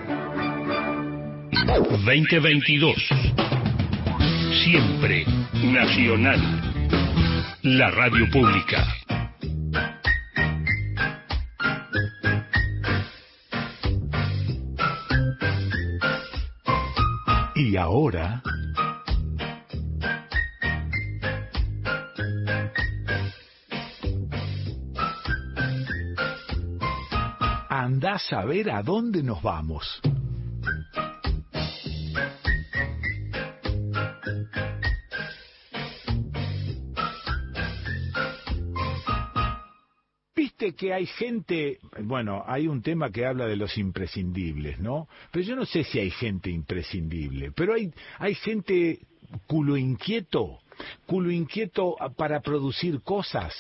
[2.06, 2.96] 2022.
[4.64, 5.26] Siempre
[5.64, 6.40] nacional.
[7.64, 8.86] La radio pública.
[17.56, 18.44] Y ahora...
[28.02, 30.00] Andás a ver a dónde nos vamos.
[40.34, 45.10] Viste que hay gente, bueno, hay un tema que habla de los imprescindibles, ¿no?
[45.32, 49.00] Pero yo no sé si hay gente imprescindible, pero hay, hay gente
[49.46, 50.60] culo inquieto,
[51.06, 53.54] culo inquieto para producir cosas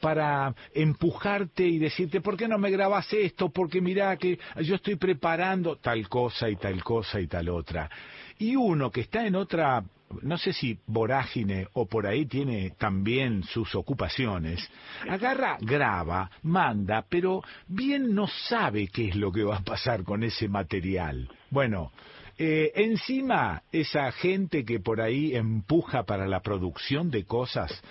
[0.00, 3.50] para empujarte y decirte, ¿por qué no me grabas esto?
[3.50, 7.90] Porque mira que yo estoy preparando tal cosa y tal cosa y tal otra.
[8.38, 9.82] Y uno que está en otra,
[10.22, 14.68] no sé si vorágine o por ahí tiene también sus ocupaciones,
[15.08, 20.22] agarra, graba, manda, pero bien no sabe qué es lo que va a pasar con
[20.22, 21.28] ese material.
[21.50, 21.92] Bueno,
[22.38, 27.82] eh, encima, esa gente que por ahí empuja para la producción de cosas,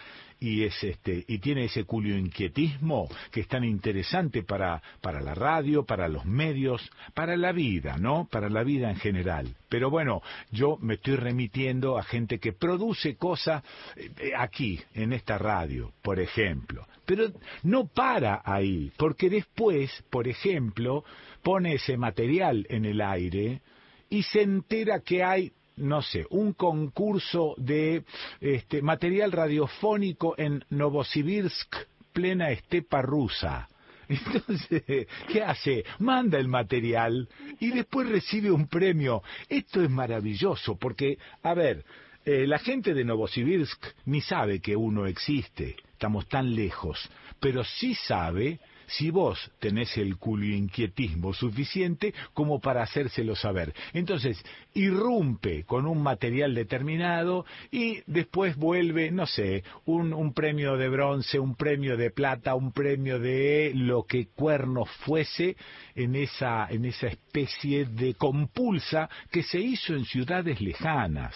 [0.45, 5.33] y es este y tiene ese culio inquietismo que es tan interesante para para la
[5.33, 8.27] radio, para los medios, para la vida, ¿no?
[8.29, 9.55] Para la vida en general.
[9.69, 13.63] Pero bueno, yo me estoy remitiendo a gente que produce cosas
[13.95, 16.87] eh, aquí en esta radio, por ejemplo.
[17.07, 17.31] Pero
[17.63, 21.03] no para ahí, porque después, por ejemplo,
[21.41, 23.61] pone ese material en el aire
[24.09, 28.03] y se entera que hay no sé, un concurso de
[28.39, 31.75] este, material radiofónico en Novosibirsk,
[32.13, 33.67] plena estepa rusa.
[34.07, 35.83] Entonces, ¿qué hace?
[35.99, 37.27] Manda el material
[37.59, 39.23] y después recibe un premio.
[39.49, 41.83] Esto es maravilloso porque, a ver,
[42.23, 47.95] eh, la gente de Novosibirsk ni sabe que uno existe, estamos tan lejos, pero sí
[47.95, 53.73] sabe si vos tenés el inquietismo suficiente como para hacérselo saber.
[53.93, 54.43] Entonces,
[54.73, 61.39] irrumpe con un material determinado y después vuelve, no sé, un, un premio de bronce,
[61.39, 65.55] un premio de plata, un premio de lo que cuerno fuese
[65.95, 71.35] en esa, en esa especie de compulsa que se hizo en ciudades lejanas.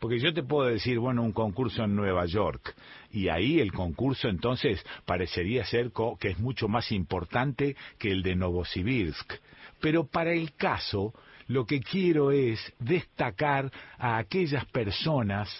[0.00, 2.74] Porque yo te puedo decir, bueno, un concurso en Nueva York,
[3.12, 8.34] y ahí el concurso entonces parecería ser que es mucho más importante que el de
[8.34, 9.34] Novosibirsk.
[9.78, 11.12] Pero para el caso,
[11.48, 15.50] lo que quiero es destacar a aquellas personas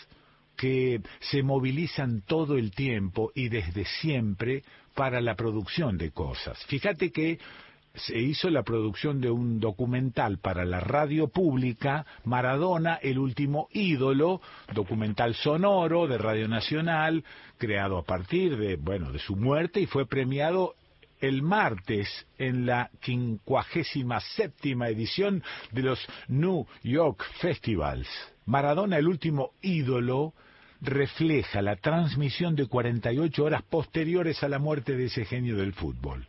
[0.56, 4.62] que se movilizan todo el tiempo y desde siempre
[4.94, 6.64] para la producción de cosas.
[6.66, 7.38] Fíjate que
[7.94, 14.40] se hizo la producción de un documental para la radio pública, Maradona, el último ídolo,
[14.72, 17.24] documental sonoro de Radio Nacional,
[17.58, 20.74] creado a partir de, bueno, de su muerte y fue premiado
[21.20, 28.08] el martes en la quincuagésima séptima edición de los New York Festivals.
[28.46, 30.32] Maradona, el último ídolo,
[30.80, 36.26] refleja la transmisión de 48 horas posteriores a la muerte de ese genio del fútbol.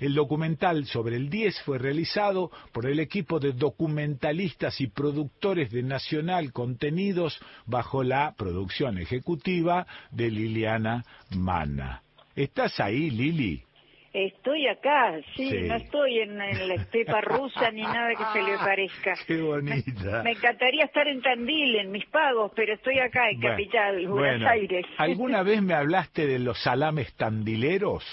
[0.00, 5.82] El documental sobre el 10 fue realizado por el equipo de documentalistas y productores de
[5.82, 11.04] Nacional Contenidos bajo la producción ejecutiva de Liliana
[11.34, 12.02] Mana.
[12.34, 13.62] ¿Estás ahí, Lili?
[14.12, 15.58] Estoy acá, sí, Sí.
[15.68, 19.14] no estoy en, en la estepa rusa ni nada que se le parezca.
[19.26, 20.22] Qué bonita.
[20.22, 24.14] Me encantaría estar en Tandil, en mis pagos, pero estoy acá en Bueno, Capital, Buenos
[24.16, 24.86] bueno, Aires.
[24.96, 28.04] ¿Alguna vez me hablaste de los salames tandileros?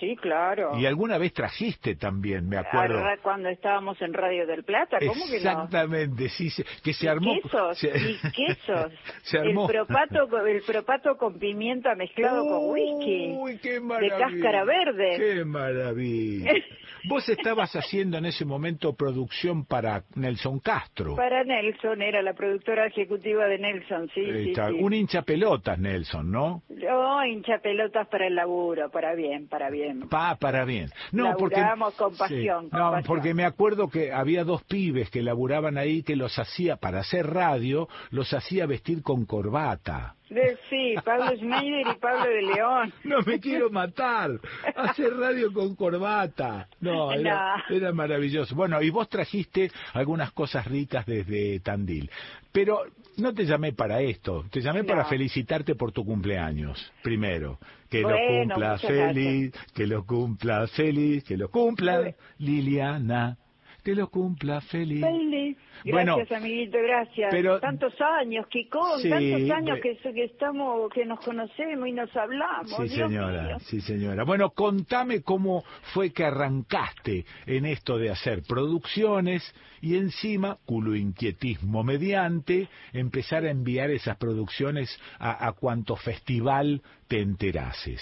[0.00, 0.78] Sí, claro.
[0.78, 3.00] Y alguna vez trajiste también, me acuerdo.
[3.22, 5.36] Cuando estábamos en Radio del Plata, ¿cómo que no?
[5.36, 6.48] Exactamente, sí,
[6.82, 7.34] que se armó.
[7.40, 8.92] quesos, se- y quesos.
[9.22, 9.66] Se armó.
[9.68, 13.32] El propato, con- el propato con pimienta mezclado con whisky.
[13.38, 14.18] Uy, qué de maravilla.
[14.18, 15.16] cáscara verde.
[15.16, 16.52] Qué maravilla.
[17.06, 21.14] Vos estabas haciendo en ese momento producción para Nelson Castro.
[21.14, 24.70] Para Nelson, era la productora ejecutiva de Nelson, sí, sí, está.
[24.70, 24.78] sí.
[24.80, 26.62] Un hincha pelotas, Nelson, ¿no?
[26.90, 29.83] Oh, hincha pelotas para el laburo, para bien, para bien.
[30.10, 30.90] Pa, para bien.
[31.12, 32.70] No, porque Laburamos con pasión, Sí.
[32.70, 33.06] con No, pasión.
[33.06, 37.26] porque me acuerdo que había dos pibes que laburaban ahí que los hacía para hacer
[37.32, 40.14] radio, los hacía vestir con corbata.
[40.34, 42.92] De- sí, Pablo Schneider y Pablo de León.
[43.04, 44.30] No me quiero matar.
[44.74, 46.68] Hacer radio con corbata.
[46.80, 48.54] No, era, era maravilloso.
[48.54, 52.10] Bueno, y vos trajiste algunas cosas ricas desde Tandil.
[52.52, 52.82] Pero
[53.16, 54.44] no te llamé para esto.
[54.50, 56.92] Te llamé para felicitarte por tu cumpleaños.
[57.02, 57.58] Primero.
[57.88, 59.52] Que lo Bueno, muchas feliz.
[59.74, 61.22] Que lo cumplas feliz.
[61.24, 63.36] Que lo cumpla Liliana.
[63.84, 65.04] Que lo cumpla feliz.
[65.04, 65.56] Feliz.
[65.84, 67.28] Bueno, Gracias, amiguito, gracias.
[67.30, 72.14] pero- tantos años, Kikón, Sí, tantos años que, que estamos, que nos conocemos y nos
[72.16, 72.70] hablamos.
[72.76, 73.56] Sí, Dios señora, mío.
[73.60, 74.24] sí, señora.
[74.24, 75.62] Bueno, contame cómo
[75.92, 79.42] fue que arrancaste en esto de hacer producciones
[79.82, 87.20] y encima, culo inquietismo mediante, empezar a enviar esas producciones a, a cuanto festival te
[87.20, 88.00] enterases.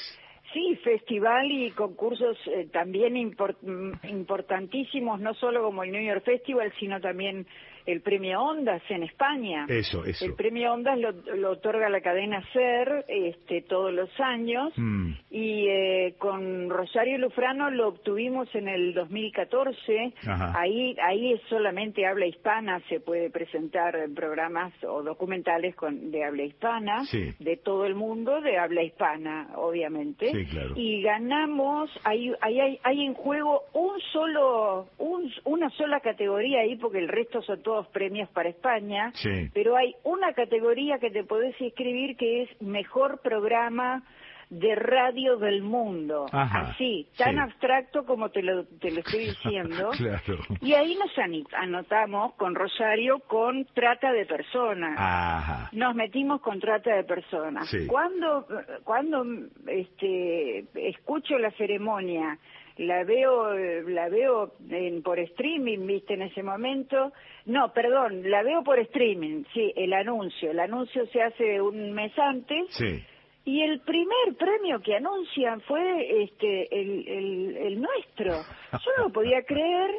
[0.52, 6.70] Sí, festival y concursos eh, también mm, importantísimos, no solo como el New York Festival,
[6.78, 7.46] sino también
[7.86, 9.66] el premio Ondas en España.
[9.68, 10.24] Eso, eso.
[10.24, 15.66] El premio Ondas lo, lo otorga la cadena SER este, todos los años Mm, y
[15.68, 20.12] eh, con Rosario Lufrano lo obtuvimos en el 2014.
[20.26, 20.52] Ajá.
[20.60, 26.24] Ahí, ahí es solamente habla hispana, se puede presentar en programas o documentales con, de
[26.24, 27.32] habla hispana, Sí.
[27.38, 30.30] de todo el mundo, de habla hispana, obviamente.
[30.30, 30.74] Sí, claro.
[30.76, 36.98] Y ganamos, hay, hay, hay en juego un solo, un- una sola categoría ahí, porque
[36.98, 39.50] el resto son todos premios para España Sí.
[39.54, 44.02] pero hay una categoría que te podés inscribir que es mejor programa
[44.50, 46.26] de radio del mundo.
[46.30, 47.40] Ajá, Así, tan sí.
[47.40, 49.90] abstracto como te lo, te lo estoy diciendo.
[49.96, 50.42] claro.
[50.60, 51.10] Y ahí nos
[51.56, 54.94] anotamos con Rosario con trata de personas.
[54.98, 55.70] Ajá.
[55.72, 57.66] Nos metimos con trata de personas.
[57.70, 57.86] Sí.
[57.86, 58.46] Cuando,
[58.84, 59.24] cuando
[59.68, 62.38] este, escucho la ceremonia,
[62.76, 67.12] la veo, la veo en, por streaming, viste, en ese momento.
[67.46, 70.50] No, perdón, la veo por streaming, sí, el anuncio.
[70.50, 72.66] El anuncio se hace un mes antes.
[72.70, 73.04] Sí.
[73.44, 78.34] Y el primer premio que anuncian fue este el, el, el nuestro.
[78.72, 79.90] Yo no lo podía creer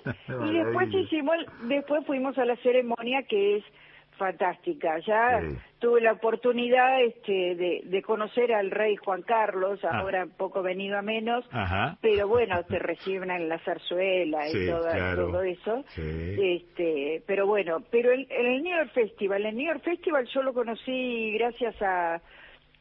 [0.45, 3.63] y después hicimos después fuimos a la ceremonia que es
[4.18, 4.99] fantástica.
[4.99, 5.41] Ya
[5.80, 9.99] tuve la oportunidad este de, de conocer al rey Juan Carlos, Ah.
[9.99, 11.98] ahora poco venido a menos, Ajá.
[12.02, 15.27] pero bueno, te reciben en la zarzuela y claro.
[15.27, 15.84] todo eso.
[15.90, 16.02] Sí.
[16.40, 20.53] Este, pero bueno, pero el, el New York Festival, el New York Festival yo lo
[20.53, 22.15] conocí gracias a,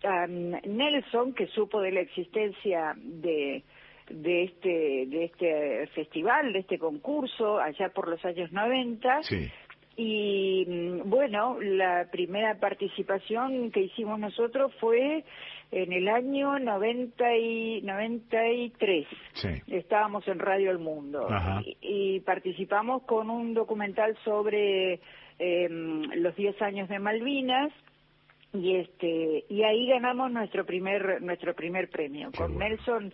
[0.04, 3.62] a Nelson, que supo de la existencia de
[4.10, 9.48] de este de este festival, de este concurso allá por los años 90 Sí.
[9.96, 15.24] Y mm, bueno, la primera participación que hicimos nosotros fue
[15.70, 19.06] en el año 90 y 93.
[19.32, 19.48] Sí.
[19.68, 21.28] Estábamos en Radio El Mundo
[21.64, 25.00] y, y participamos con un documental sobre
[25.38, 27.72] em, los 10 años de Malvinas
[28.54, 33.12] y este y ahí ganamos nuestro primer nuestro primer premio con Nelson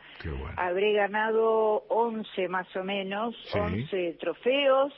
[0.57, 3.59] habré ganado 11 más o menos Sí.
[3.59, 4.93] 11 trofeos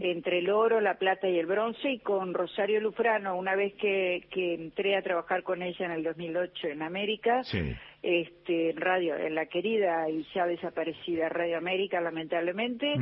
[0.00, 4.26] entre el oro, la plata y el bronce y con Rosario Lufrano una vez que,
[4.30, 7.60] que entré a trabajar con ella en el 2008 en América Sí.
[8.02, 12.94] este, en radio, en la querida y ya desaparecida Radio América, lamentablemente.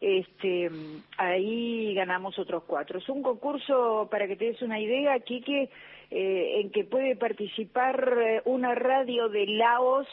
[0.00, 0.70] Este,
[1.16, 2.98] ahí ganamos otros cuatro.
[2.98, 5.70] Es un concurso, para que te des una idea, Quique,
[6.12, 10.06] eh, en que puede participar eh, una radio de Laos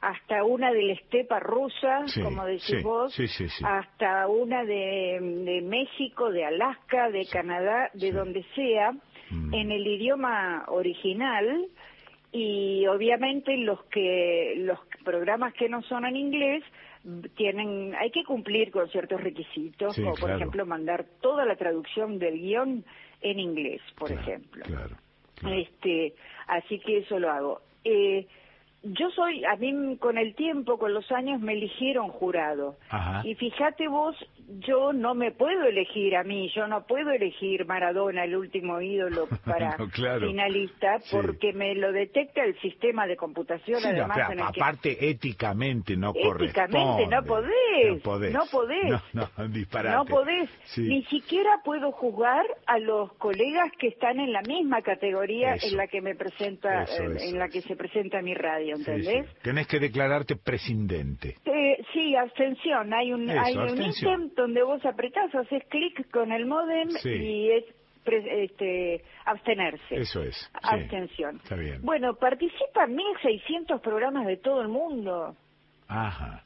[0.00, 3.26] hasta una de la estepa rusa, Sí, como decís sí, vos, sí,
[3.64, 8.92] hasta una de, de México, de Alaska, de Canadá, de donde sea,
[9.30, 9.54] Mm.
[9.54, 11.66] en el idioma original.
[12.32, 16.64] Y obviamente los que los programas que no son en inglés
[17.36, 22.40] tienen hay que cumplir con ciertos requisitos como por ejemplo mandar toda la traducción del
[22.40, 22.84] guion
[23.20, 24.64] en inglés por ejemplo.
[24.64, 24.96] Claro.
[25.42, 26.14] Este
[26.46, 28.26] así que eso lo hago eh,
[28.84, 33.22] yo soy a mí con el tiempo con los años me eligieron jurado Ajá.
[33.24, 34.14] y fíjate vos,
[34.60, 39.26] yo no me puedo elegir a mí, yo no puedo elegir Maradona, el último ídolo
[39.44, 40.26] para No, claro.
[40.28, 41.16] finalista, Sí.
[41.16, 44.60] porque me lo detecta el sistema de computación, Sí, no, además pero en el que
[44.60, 48.32] aparte éticamente no éticamente no podés, No podés.
[48.34, 48.84] no podés.
[48.90, 49.28] No, no.
[49.94, 50.82] No podés, Sí.
[50.82, 55.68] ni siquiera puedo jugar a los colegas que están en la misma categoría Eso.
[55.68, 58.76] en la que me presenta, Eso, eh, eso, en la que se presenta mi radio,
[58.76, 59.26] Sí, ¿entendés?
[59.26, 59.36] sí.
[59.42, 61.36] Tenés que declararte prescindente.
[61.44, 62.92] Eh, sí, abstención.
[62.94, 67.10] Hay un, hay un ítem donde vos apretás, haces clic con el modem Sí.
[67.10, 67.64] y es
[68.04, 69.96] pre- este, abstenerse.
[69.96, 70.36] Eso es.
[70.36, 70.58] sí.
[70.62, 71.36] Abstención.
[71.36, 71.80] Está bien.
[71.82, 75.34] Bueno, participan 1.600 programas de todo el mundo.
[75.88, 76.42] Ajá.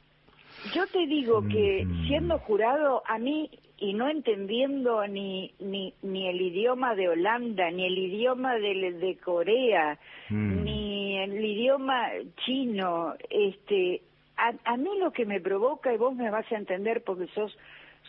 [0.73, 2.07] Yo te digo que Mm.
[2.07, 7.85] siendo jurado, a mí, y no entendiendo ni, ni, ni el idioma de Holanda, ni
[7.85, 9.97] el idioma de, de Corea,
[10.29, 10.63] Mm.
[10.65, 12.09] ni el idioma
[12.45, 14.01] chino, este,
[14.35, 17.57] a, a mí lo que me provoca, y vos me vas a entender porque sos,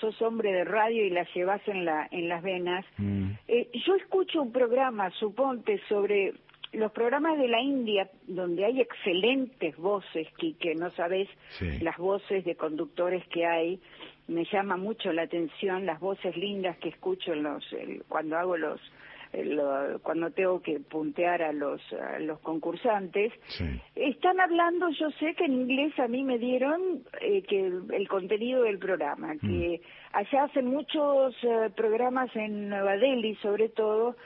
[0.00, 3.30] sos hombre de radio y la llevas en, la, en las venas, Mm.
[3.48, 6.32] eh, yo escucho un programa, suponte, sobre
[6.72, 11.28] los programas de la India, donde hay excelentes voces, que no sabes
[11.58, 11.78] Sí.
[11.80, 13.80] las voces de conductores que hay.
[14.28, 18.56] Me llama mucho la atención las voces lindas que escucho en los, el- cuando hago
[18.56, 18.80] los,
[19.32, 23.32] lo- cuando tengo que puntear a los, a los concursantes.
[23.48, 23.64] Sí.
[23.94, 28.62] Están hablando, yo sé que en inglés a mí me dieron eh, que el, contenido
[28.64, 29.80] del programa, que
[30.12, 34.16] allá hacen muchos eh, programas en Nueva Delhi, sobre todo,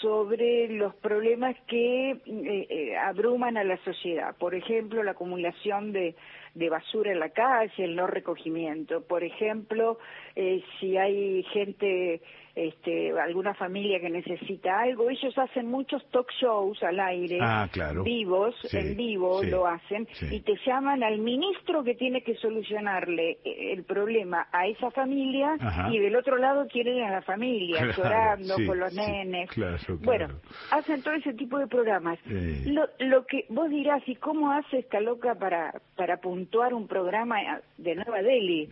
[0.00, 4.34] sobre los problemas que eh, eh, abruman a la sociedad.
[4.38, 6.14] Por ejemplo, la acumulación de,
[6.54, 9.02] de basura en la calle, el no recogimiento.
[9.06, 9.98] Por ejemplo,
[10.36, 12.20] eh, si hay gente,
[12.54, 18.02] este, alguna familia que necesita algo, ellos hacen muchos talk shows al aire, Ah, claro.
[18.02, 20.26] vivos, Sí, en vivo sí, lo hacen, sí.
[20.30, 25.56] y te llaman al ministro que tiene que solucionarle eh, el problema a esa familia,
[25.60, 25.88] Ajá.
[25.90, 29.50] y del otro lado quieren a la familia, Claro, llorando con los nenes.
[29.50, 29.76] claro.
[30.02, 30.28] Bueno,
[30.70, 32.18] hacen todo ese tipo de programas.
[32.26, 37.38] Lo, lo que vos dirás, ¿y cómo hace esta loca para, para puntuar un programa
[37.78, 38.68] de Nueva Delhi?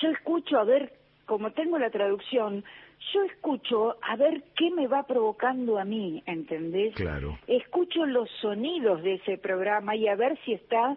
[0.00, 0.92] Yo escucho a ver,
[1.26, 2.64] como tengo la traducción,
[3.12, 6.94] yo escucho a ver qué me va provocando a mí, ¿entendés?
[6.94, 7.38] Claro.
[7.46, 10.96] Escucho los sonidos de ese programa y a ver si está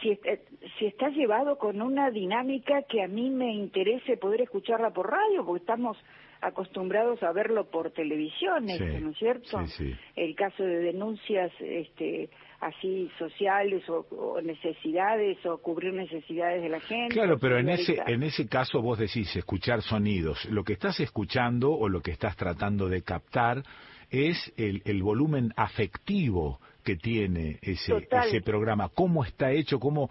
[0.00, 0.30] si está,
[0.78, 5.44] si está llevado con una dinámica que a mí me interese poder escucharla por radio,
[5.44, 5.96] porque estamos
[6.42, 9.66] acostumbrados a verlo por televisión, Sí, ¿no es cierto?
[9.66, 9.96] sí, sí.
[10.14, 12.28] El caso de denuncias este,
[12.60, 17.14] así sociales o, o necesidades o cubrir necesidades de la gente.
[17.14, 20.44] Claro, pero en ese, en ese caso vos decís escuchar sonidos.
[20.46, 23.62] Lo que estás escuchando o lo que estás tratando de captar
[24.10, 28.88] es el, el volumen afectivo que tiene ese, ese programa.
[28.90, 29.80] ¿Cómo está hecho?
[29.80, 30.08] ¿Cómo,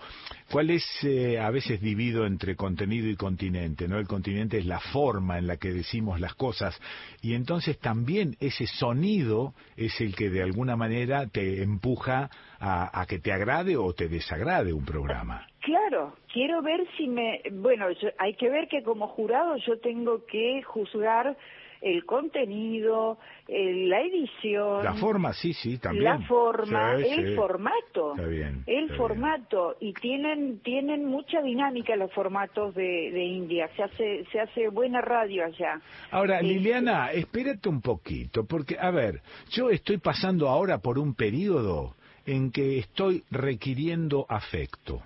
[0.52, 3.88] ¿Cuál es eh, a veces dividido entre contenido y continente?
[3.88, 3.98] ¿no?
[3.98, 6.78] El continente es la forma en la que decimos las cosas.
[7.22, 12.30] Y entonces también ese sonido es el que de alguna manera te empuja
[12.60, 15.48] a, a que te agrade o te desagrade un programa.
[15.62, 17.42] Claro, quiero ver si me...
[17.54, 21.38] Bueno, yo- hay que ver que como jurado yo tengo que juzgar
[21.82, 26.04] el contenido, el- la edición, La forma, sí, sí, también.
[26.06, 27.36] la forma, Sí, el sí.
[27.36, 28.64] formato, Está bien.
[28.66, 33.70] el está formato y tienen tienen mucha dinámica los formatos de, de India.
[33.76, 35.80] Se hace se hace buena radio allá.
[36.12, 36.48] Ahora, Sí.
[36.48, 39.22] Liliana, espérate un poquito, porque, a ver,
[39.52, 41.96] yo estoy pasando ahora por un periodo
[42.26, 45.02] en que estoy requiriendo afecto.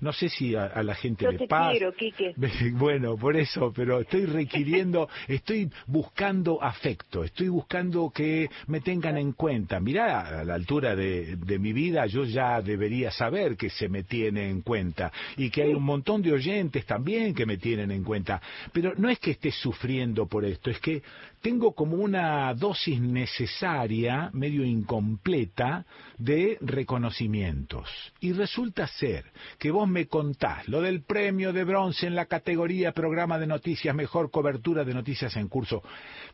[0.00, 1.70] No sé si a, a la gente Yo le te pasa.
[1.70, 2.34] quiero, Quique.
[2.72, 9.32] Bueno, por eso, pero estoy requiriendo, estoy buscando afecto, estoy buscando que me tengan en
[9.32, 9.80] cuenta.
[9.80, 14.04] Mirá, a la altura de, de mi vida yo ya debería saber que se me
[14.04, 18.02] tiene en cuenta y que hay un montón de oyentes también que me tienen en
[18.04, 18.40] cuenta.
[18.72, 21.02] Pero no es que esté sufriendo por esto, es que
[21.40, 25.86] tengo como una dosis necesaria, medio incompleta,
[26.18, 27.88] de reconocimientos.
[28.20, 29.24] Y resulta ser
[29.58, 33.94] que vos me contás lo del premio de bronce en la categoría programa de noticias,
[33.94, 35.82] mejor cobertura de noticias en curso.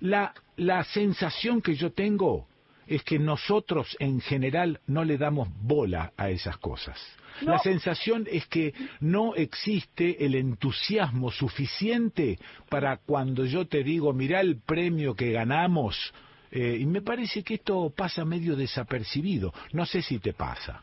[0.00, 2.48] La, la sensación que yo tengo
[2.86, 6.98] es que nosotros en general no le damos bola a esas cosas.
[7.42, 7.52] No.
[7.52, 12.38] La sensación es que no existe el entusiasmo suficiente
[12.68, 16.12] para cuando yo te digo, mirá el premio que ganamos,
[16.50, 19.52] eh, y me parece que esto pasa medio desapercibido.
[19.72, 20.82] No sé si te pasa.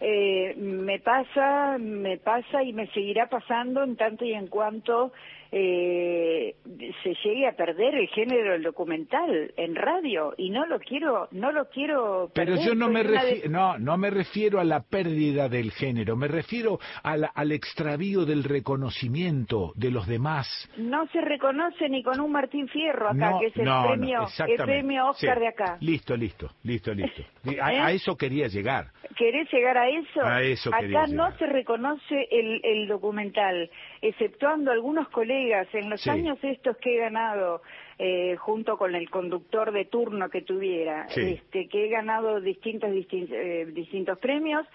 [0.00, 5.12] Eh, me pasa, me pasa y me seguirá pasando en tanto y en cuanto
[5.52, 6.56] eh,
[7.02, 11.52] se llegue a perder el género del documental en radio y no lo quiero, no
[11.52, 12.30] lo quiero.
[12.34, 13.04] Pero perder, yo no me,
[13.48, 18.24] no, no me refiero a la pérdida del género, me refiero a la- al extravío
[18.24, 20.46] del reconocimiento de los demás.
[20.76, 23.88] No se reconoce ni con un Martín Fierro acá, No, que es el no, no,
[23.88, 25.40] premio, el premio Oscar Sí.
[25.40, 25.76] de acá.
[25.80, 27.22] Listo, listo, listo, listo.
[27.62, 27.78] A, ¿Eh?
[27.78, 28.86] a eso quería llegar.
[29.16, 30.20] ¿Querés llegar a eso?
[30.24, 33.70] A eso Acá no se reconoce el, el documental,
[34.08, 36.10] exceptuando algunos colegas en los Sí.
[36.10, 37.62] años estos que he ganado
[37.98, 41.38] eh, junto con el conductor de turno que tuviera, Sí.
[41.38, 44.66] este, que he ganado distintos distin- eh, distintos premios,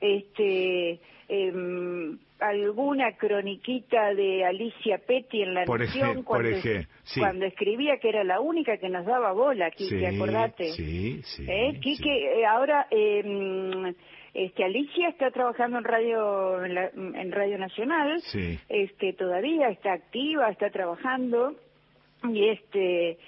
[0.00, 0.98] este
[1.28, 6.24] em, alguna croniquita de Alicia Petty en La Por Nación
[7.04, 7.20] sí.
[7.20, 10.64] cuando escribía que era la única que nos daba bola, Quique, Sí, acordate.
[10.72, 11.78] sí, sí, ¿Eh?
[11.80, 13.94] Quique, eh, ahora eh,
[14.34, 18.58] este, Alicia está trabajando en radio en, la- en Radio Nacional, Sí.
[18.68, 21.54] este, todavía está activa, está trabajando
[22.24, 23.18] y este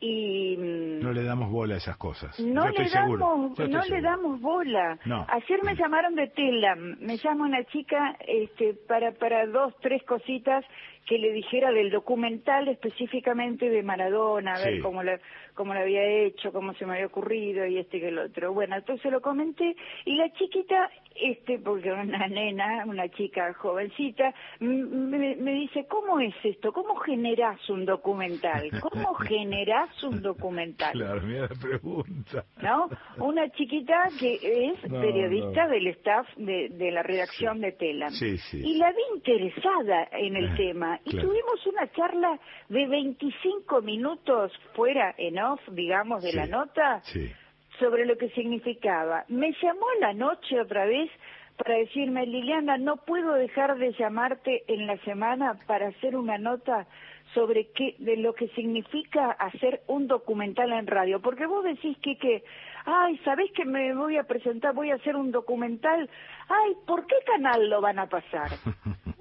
[0.00, 2.38] y mm, No le damos bola a esas cosas.
[2.40, 3.18] no le damos
[3.58, 4.98] no le damos bola.
[5.04, 5.26] No.
[5.28, 10.64] Ayer me llamaron de Telam, me llama una chica este para para dos tres cositas
[11.06, 15.12] que le dijera del documental específicamente de Maradona, a ver cómo lo,
[15.54, 18.52] cómo lo había hecho, cómo se me había ocurrido y este que el otro.
[18.52, 20.90] Bueno, entonces lo comenté y la chiquita,
[21.20, 26.72] este, porque una nena, una chica jovencita, me, me dice, ¿cómo es esto?
[26.72, 28.68] ¿Cómo generás un documental?
[28.80, 30.92] ¿Cómo generás un documental?
[30.92, 32.44] Claro, mira la pregunta.
[32.62, 32.88] ¿no?
[33.18, 34.34] Una chiquita que
[34.70, 35.70] es No, periodista no.
[35.70, 38.10] del staff de, de la redacción de Telam.
[38.10, 38.60] Sí, sí.
[38.64, 41.00] Y la vi interesada en el Ah, tema.
[41.04, 41.28] Y claro.
[41.28, 42.38] tuvimos una charla
[42.68, 47.30] de 25 minutos fuera en off, digamos, de la nota Sí.
[47.78, 49.24] Sobre lo que significaba.
[49.28, 51.10] Me llamó la noche otra vez
[51.56, 56.86] para decirme, Liliana, no puedo dejar de llamarte en la semana para hacer una nota
[57.34, 61.20] sobre qué, de lo que significa hacer un documental en radio.
[61.20, 62.44] Porque vos decís que, que
[62.84, 66.08] ay, ¿sabés que me voy a presentar, voy a hacer un documental?
[66.48, 68.50] Ay, ¿por qué canal lo van a pasar?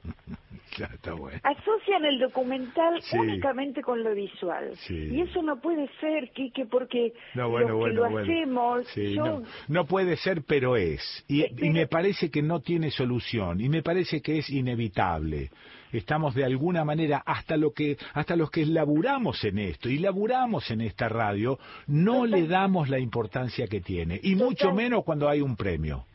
[0.80, 1.40] Ya está bueno.
[1.44, 3.18] Asocian el documental Sí.
[3.18, 4.72] únicamente con lo visual.
[4.88, 5.10] Sí.
[5.12, 9.14] Y eso no puede ser, Quique, porque No, bueno, los que bueno, lo hacemos, Sí,
[9.14, 11.02] yo no, no puede ser, pero es.
[11.28, 13.62] Y, y me parece que no tiene solución.
[13.62, 15.50] Y me parece que es inevitable.
[15.92, 20.70] Estamos de alguna manera, hasta lo que, hasta los que laburamos en esto y laburamos
[20.72, 21.58] en esta radio,
[21.88, 24.20] no le damos la importancia que tiene.
[24.22, 26.06] Y mucho menos cuando hay un premio.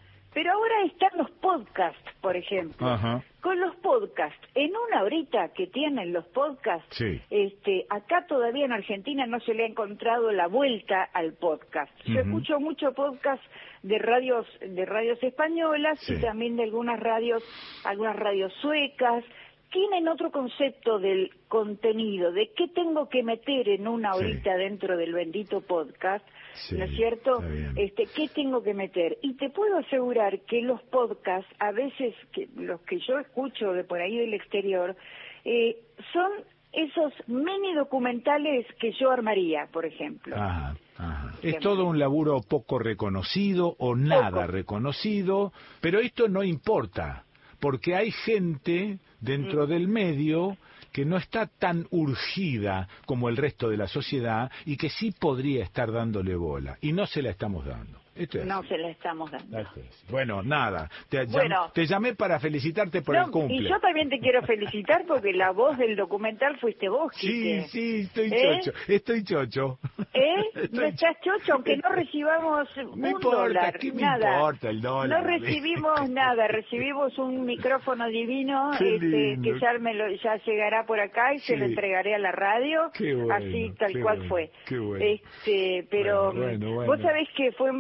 [0.41, 2.87] Pero ahora están los podcasts, por ejemplo.
[2.89, 3.23] Ajá.
[3.43, 7.21] Con los podcasts, en una horita que tienen los podcasts, Sí.
[7.29, 11.93] este, acá todavía en Argentina no se le ha encontrado la vuelta al podcast.
[12.07, 13.43] Yo escucho mucho podcast
[13.83, 16.15] de radios, de radios españolas Sí.
[16.15, 17.43] y también de algunas radios,
[17.85, 19.23] algunas radios suecas.
[19.71, 24.25] Tienen otro concepto del contenido, de qué tengo que meter en una Sí.
[24.25, 27.41] horita dentro del bendito podcast, Sí, ¿no es cierto?
[27.77, 29.17] este, ¿qué tengo que meter?
[29.23, 33.85] Y te puedo asegurar que los podcasts, a veces, que los que yo escucho de
[33.85, 34.97] por ahí del exterior,
[35.45, 35.77] eh,
[36.13, 36.31] son
[36.73, 40.37] esos mini documentales que yo armaría, por ejemplo.
[40.37, 41.33] Ajá, ajá.
[41.43, 47.25] Es todo un laburo poco reconocido o nada reconocido, pero esto no importa,
[47.61, 50.57] porque hay gente dentro del medio
[50.93, 55.63] que no está tan urgida como el resto de la sociedad y que sí podría
[55.63, 58.01] estar dándole bola, y no se la estamos dando.
[58.15, 59.59] Esto es no se la estamos dando.
[59.59, 60.05] Esto es.
[60.11, 60.89] Bueno, nada.
[61.09, 61.71] Te, llam- Bueno.
[61.73, 63.57] te llamé para felicitarte por No, el cumple.
[63.57, 68.01] y yo también te quiero felicitar porque la voz del documental fuiste vos, Sí, sí,
[68.03, 68.61] estoy ¿Eh?
[68.63, 68.79] chocho.
[68.89, 69.79] Estoy chocho.
[70.13, 70.35] ¿Eh?
[70.55, 74.35] Estoy No estás chocho, aunque no recibamos un importa, dólar, ¿qué me nada.
[74.35, 75.21] importa el dólar?
[75.21, 80.99] No recibimos nada, recibimos un micrófono divino este, que ya, me lo, ya llegará por
[81.01, 81.73] acá y se lo Sí.
[81.73, 84.51] entregaré a la radio, Qué bueno, así tal qué cual bueno, fue.
[84.67, 85.05] qué bueno.
[85.05, 87.73] Este, pero Bueno, vos sabés que fue eh,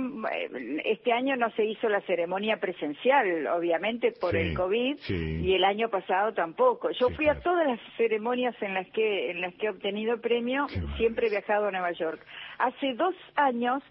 [0.84, 5.40] este año no se hizo la ceremonia presencial, obviamente por Sí, el COVID, sí.
[5.42, 6.90] y el año pasado tampoco.
[6.92, 10.66] Yo fui a todas las ceremonias en las que en las que he obtenido premio,
[10.97, 12.20] siempre he viajado a Nueva York.
[12.59, 13.82] Hace dos años,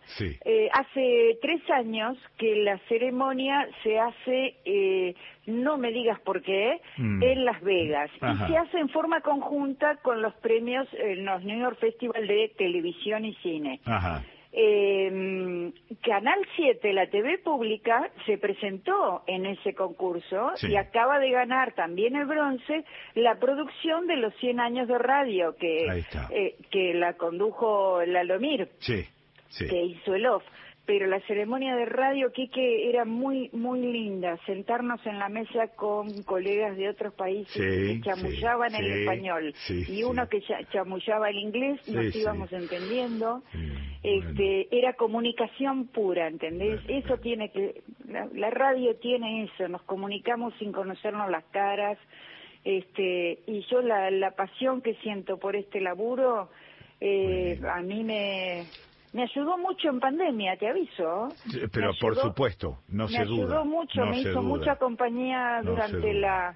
[0.45, 5.15] eh, hace tres años que la ceremonia se hace, eh,
[5.47, 7.23] no me digas por qué, Mm.
[7.23, 8.11] en Las Vegas.
[8.22, 8.45] Ajá.
[8.47, 12.51] Y se hace en forma conjunta con los premios en los New York Festival de
[12.57, 13.80] Televisión y Cine.
[13.85, 14.23] Ajá.
[14.51, 15.71] Eh,
[16.03, 20.71] Canal 7, la TV pública, se presentó en ese concurso Sí.
[20.71, 22.84] y acaba de ganar también el bronce
[23.15, 29.05] la producción de los 100 años de radio que, eh, que la condujo Lalomir, Sí,
[29.49, 29.67] sí.
[29.67, 30.43] que hizo el off.
[30.90, 34.40] Pero la ceremonia de radio, Quique, era muy, muy linda.
[34.48, 38.99] Sentarnos en la mesa con colegas de otros países Sí, que chamullaban sí, el sí,
[39.02, 39.53] español
[39.88, 43.44] y uno que cha- chamullaba el inglés, nos íbamos entendiendo.
[44.02, 46.80] este, Era comunicación pura, ¿entendés?
[46.88, 51.99] Eso tiene que, la, la radio tiene eso, nos comunicamos sin conocernos las caras.
[52.64, 56.49] Este, y yo la, la pasión que siento por este laburo,
[56.99, 58.64] eh, a mí me,
[59.14, 61.30] me ayudó mucho en pandemia, te aviso.
[61.53, 63.44] Me Pero por supuesto, no me se duda.
[63.45, 64.41] ayudó mucho, no me hizo duda.
[64.41, 66.56] mucha compañía No durante duda, la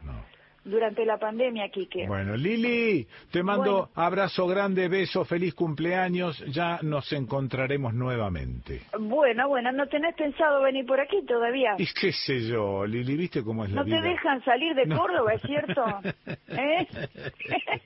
[0.65, 2.07] durante la pandemia, Quique.
[2.07, 6.43] Bueno, Lili, te mando abrazo grande, beso, feliz cumpleaños.
[6.47, 8.81] Ya nos encontraremos nuevamente.
[8.99, 11.75] Bueno, bueno, ¿no tenés pensado venir por aquí todavía?
[11.77, 14.01] Y qué sé yo, Lili, ¿viste cómo es la No vida?
[14.01, 14.97] te dejan salir de No.
[14.97, 15.83] Córdoba, ¿es cierto?
[16.49, 16.87] ¿Eh?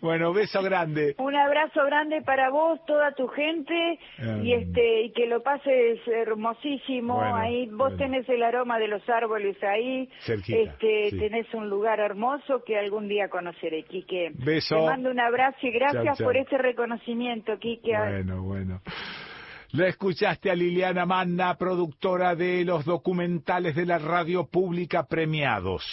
[0.00, 1.16] Bueno, beso grande.
[1.18, 4.44] Un abrazo grande para vos, toda tu gente, Em.
[4.46, 7.16] y este y que lo pases hermosísimo.
[7.16, 10.08] Bueno, ahí vos tenés el aroma de los árboles ahí.
[10.20, 11.18] Cerquita, Este, sí.
[11.18, 14.30] tenés un lugar hermoso que algún día conoceré, Quique.
[14.34, 14.76] Beso.
[14.76, 16.26] Te mando un abrazo y gracias Chau, chau.
[16.26, 17.96] por este reconocimiento, Quique.
[17.96, 18.80] Bueno, bueno.
[19.72, 25.84] La escuchaste a Liliana Manna, productora de los documentales de la radio pública premiados.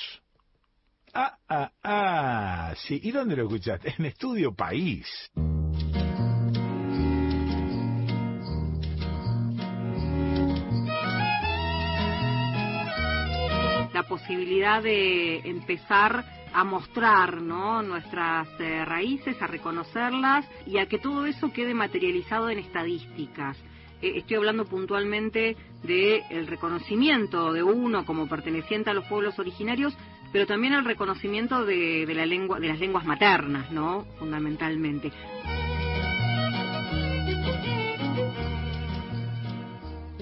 [1.13, 2.99] Ah, ah, ah, sí.
[3.03, 3.93] ¿Y dónde lo escuchaste?
[3.97, 5.31] En Estudio País.
[13.95, 17.81] La posibilidad de empezar a mostrar ¿no?
[17.81, 23.57] nuestras eh, raíces, a reconocerlas y a que todo eso quede materializado en estadísticas.
[24.01, 29.97] Eh, estoy hablando puntualmente del reconocimiento de uno como perteneciente a los pueblos originarios,
[30.33, 34.03] pero también el reconocimiento de, de la lengua, de las lenguas maternas, ¿no?
[34.19, 35.13] fundamentalmente.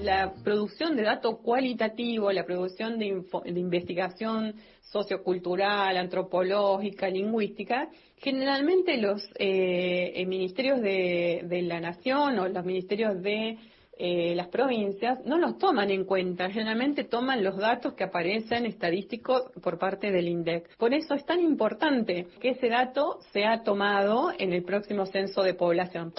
[0.04, 3.24] La producción de dato cualitativo, la producción de,
[3.56, 12.64] investigación sociocultural, antropológica, lingüística, generalmente los eh, eh, ministerios de, de la nación o los
[12.64, 13.58] ministerios de
[13.96, 19.42] eh, las provincias no los toman en cuenta, generalmente toman los datos que aparecen estadísticos
[19.62, 20.76] por parte del INDEC.
[20.76, 25.54] Por eso es tan importante que ese dato sea tomado en el próximo censo de
[25.54, 26.12] población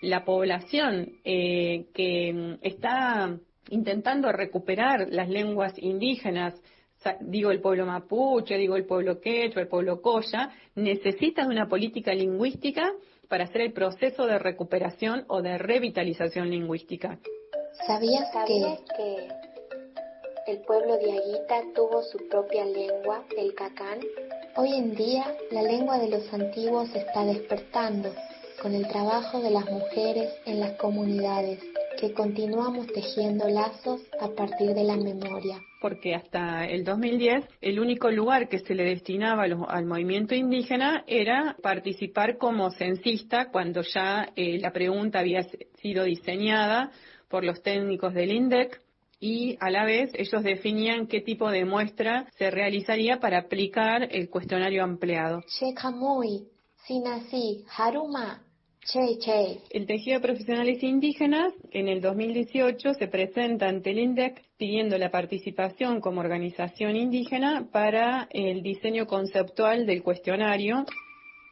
[0.00, 3.36] la población eh, que mm, está
[3.70, 6.54] intentando recuperar las lenguas indígenas,
[7.20, 12.12] digo el pueblo mapuche, digo el pueblo quechua, el pueblo coya, necesita de una política
[12.12, 12.92] lingüística
[13.28, 17.18] para hacer el proceso de recuperación o de revitalización lingüística.
[17.86, 18.30] ¿Sabías
[18.96, 19.28] que
[20.46, 24.00] el pueblo de Aguita tuvo su propia lengua, el cacán?
[24.56, 28.10] Hoy en día la lengua de los antiguos está despertando
[28.62, 31.60] con el trabajo de las mujeres en las comunidades,
[32.00, 35.60] que continuamos tejiendo lazos a partir de la memoria.
[35.80, 41.04] porque hasta el 2010 el único lugar que se le destinaba los- al movimiento indígena
[41.06, 45.44] era participar como censista cuando ya eh, la pregunta había
[45.80, 46.90] sido diseñada
[47.28, 48.80] por los técnicos del INDEC
[49.20, 54.28] y a la vez ellos definían qué tipo de muestra se realizaría para aplicar el
[54.30, 55.42] cuestionario ampliado.
[55.46, 56.48] Chekamui,
[56.86, 58.42] Sinasi, Haruma,
[59.70, 65.10] El tejido de profesionales indígenas en el 2018 se presenta ante el INDEC pidiendo la
[65.10, 70.86] participación como organización indígena para el diseño conceptual del cuestionario.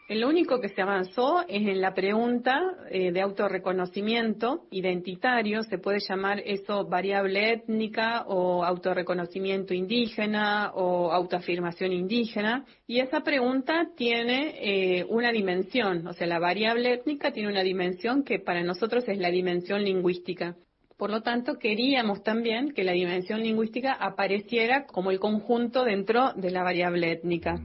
[0.08, 2.60] Lo único que se avanzó es en la pregunta
[2.90, 11.92] eh, de autorreconocimiento identitario, se puede llamar eso variable étnica o autorreconocimiento indígena o autoafirmación
[11.92, 17.64] indígena, y esa pregunta tiene eh, una dimensión, o sea, la variable étnica tiene una
[17.64, 20.54] dimensión que para nosotros es la dimensión lingüística.
[20.96, 26.52] Por lo tanto, queríamos también que la dimensión lingüística apareciera como el conjunto dentro de
[26.52, 27.56] la variable étnica.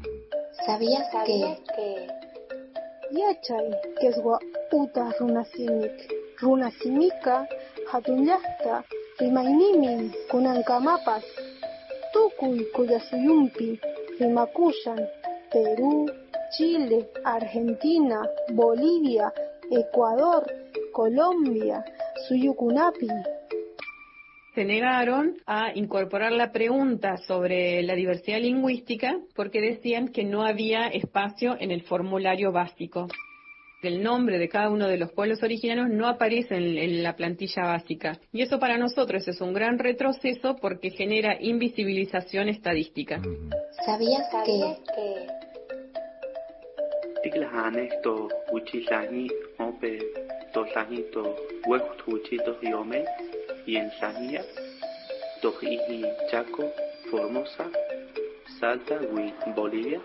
[0.65, 1.07] ¿Sabías
[1.75, 2.20] que
[3.19, 3.67] Yachay,
[3.99, 4.39] keswa
[4.71, 5.97] uta runasimik.
[6.41, 7.47] Runasimika
[7.85, 8.83] hatunyasta
[9.19, 11.23] rimaynimi kunankamapas.
[12.13, 13.79] Tukuy kuyasuyumpi
[14.19, 14.99] rimakushan
[15.51, 16.09] Perú,
[16.57, 18.25] Chile, Argentina,
[18.55, 19.31] Bolivia,
[19.71, 20.43] Ecuador,
[20.93, 21.83] Colombia,
[22.27, 23.09] Suyukunapi.
[24.53, 30.87] Se negaron a incorporar la pregunta sobre la diversidad lingüística porque decían que no había
[30.87, 33.07] espacio en el formulario básico.
[33.81, 37.63] El nombre de cada uno de los pueblos originarios no aparece en, en la plantilla
[37.63, 38.19] básica.
[38.31, 43.19] Y eso para nosotros es un gran retroceso porque genera invisibilización estadística.
[43.85, 44.51] ¿Sabías que
[53.65, 54.43] Y en Sahia
[55.41, 56.71] Tojihi Chaco
[57.09, 57.69] Formosa
[58.59, 58.99] Salta
[59.55, 59.99] Bolivia.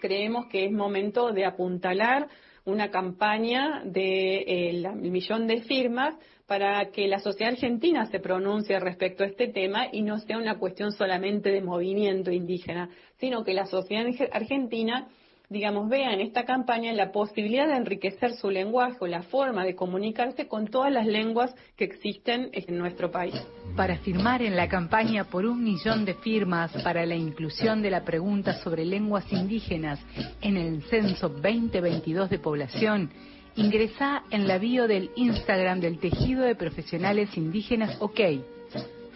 [0.00, 2.28] Creemos que es momento de apuntalar
[2.64, 6.14] una campaña de eh, millón de firmas
[6.46, 10.58] para que la sociedad argentina se pronuncie respecto a este tema y no sea una
[10.58, 12.88] cuestión solamente de movimiento indígena,
[13.18, 15.08] sino que la sociedad arge- argentina,
[15.48, 19.76] digamos, vea en esta campaña la posibilidad de enriquecer su lenguaje o la forma de
[19.76, 23.34] comunicarse con todas las lenguas que existen en nuestro país.
[23.76, 28.04] Para firmar en la campaña por un millón de firmas para la inclusión de la
[28.04, 30.00] pregunta sobre lenguas indígenas
[30.40, 33.10] en el censo 2022 de población,
[33.54, 38.20] ingresa en la bio del Instagram del Tejido de Profesionales Indígenas OK.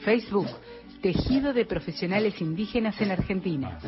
[0.04, 0.48] Facebook,
[1.02, 3.78] Tejido de Profesionales Indígenas en Argentina.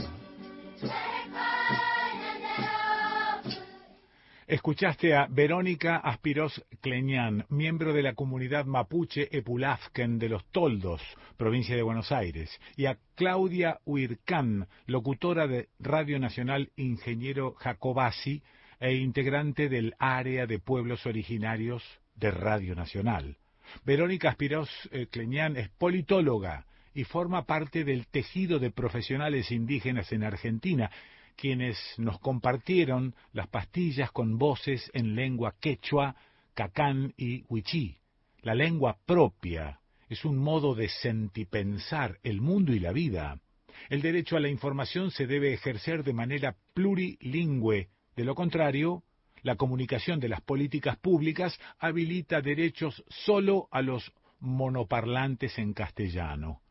[4.52, 11.00] Escuchaste a Verónica Aspiros Cleñán, miembro de la comunidad mapuche Epulafken de los Toldos,
[11.38, 18.42] provincia de Buenos Aires, y a Claudia Huircán, locutora de Radio Nacional Ingeniero Jacobasi
[18.78, 21.82] e integrante del área de pueblos originarios
[22.14, 23.38] de Radio Nacional.
[23.86, 24.68] Verónica Aspiros
[25.10, 30.90] Cleñán es politóloga y forma parte del tejido de profesionales indígenas en Argentina,
[31.36, 36.16] quienes nos compartieron las pastillas con voces en lengua quechua,
[36.54, 37.98] cacán y huichí.
[38.42, 43.40] La lengua propia es un modo de sentipensar el mundo y la vida.
[43.88, 47.88] El derecho a la información se debe ejercer de manera plurilingüe.
[48.16, 49.02] De lo contrario,
[49.42, 56.61] la comunicación de las políticas públicas habilita derechos solo a los monoparlantes en castellano.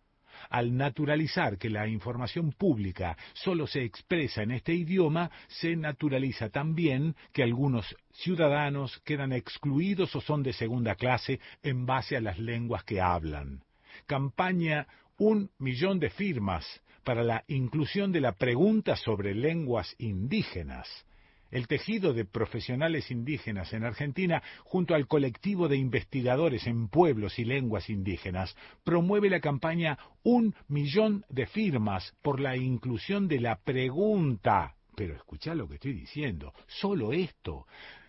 [0.49, 7.15] Al naturalizar que la información pública solo se expresa en este idioma, se naturaliza también
[7.33, 12.83] que algunos ciudadanos quedan excluidos o son de segunda clase en base a las lenguas
[12.83, 13.63] que hablan.
[14.07, 14.87] Campaña
[15.17, 16.65] un millón de firmas
[17.03, 20.87] para la inclusión de la pregunta sobre lenguas indígenas.
[21.51, 27.45] El tejido de profesionales indígenas en Argentina, junto al colectivo de investigadores en pueblos y
[27.45, 34.75] lenguas indígenas, promueve la campaña Un millón de firmas por la inclusión de la pregunta.
[34.95, 37.65] Pero escucha lo que estoy diciendo, solo esto,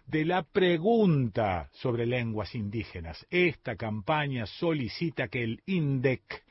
[0.06, 3.27] de la pregunta sobre lenguas indígenas.
[3.31, 6.44] Esta campaña solicita que el INDEC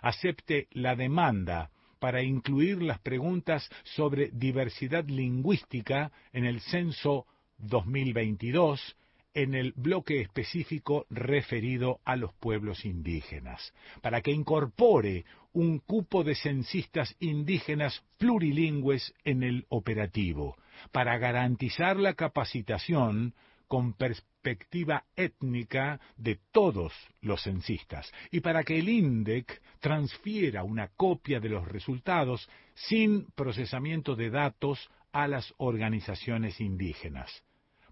[0.00, 7.26] acepte la demanda para incluir las preguntas sobre diversidad lingüística en el censo
[7.58, 8.96] 2022
[9.34, 13.72] en el bloque específico referido a los pueblos indígenas,
[14.02, 20.56] para que incorpore un cupo de censistas indígenas plurilingües en el operativo,
[20.90, 23.34] para garantizar la capacitación
[23.68, 31.38] con perspectiva étnica de todos los censistas y para que el INDEC transfiera una copia
[31.38, 37.44] de los resultados sin procesamiento de datos a las organizaciones indígenas.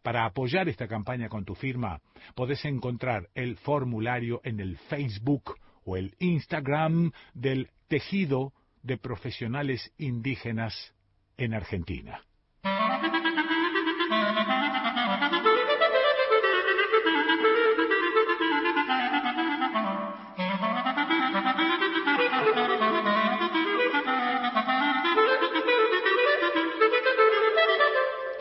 [0.03, 2.01] Para apoyar esta campaña con tu firma,
[2.35, 10.95] podés encontrar el formulario en el Facebook o el Instagram del Tejido de Profesionales Indígenas
[11.37, 12.26] en Argentina.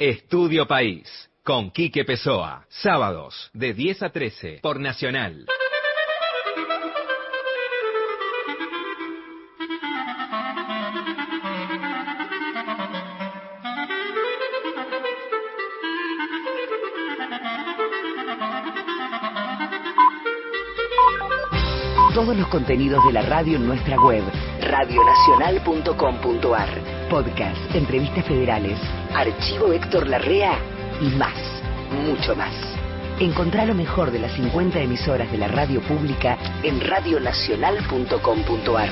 [0.07, 2.67] Estudio País, con Quique Pessoa.
[2.69, 5.47] Sábados, de 10 a 13, por Nacional.
[22.13, 24.23] Todos los contenidos de la radio en nuestra web,
[24.61, 26.94] radionacional.com.ar.
[27.09, 28.79] Podcast, entrevistas federales,
[29.13, 30.57] archivo Héctor Larrea
[30.99, 31.35] y más,
[32.05, 32.53] mucho más.
[33.19, 38.89] Encontrá lo mejor de las 50 emisoras de la radio pública en radionacional.com.ar.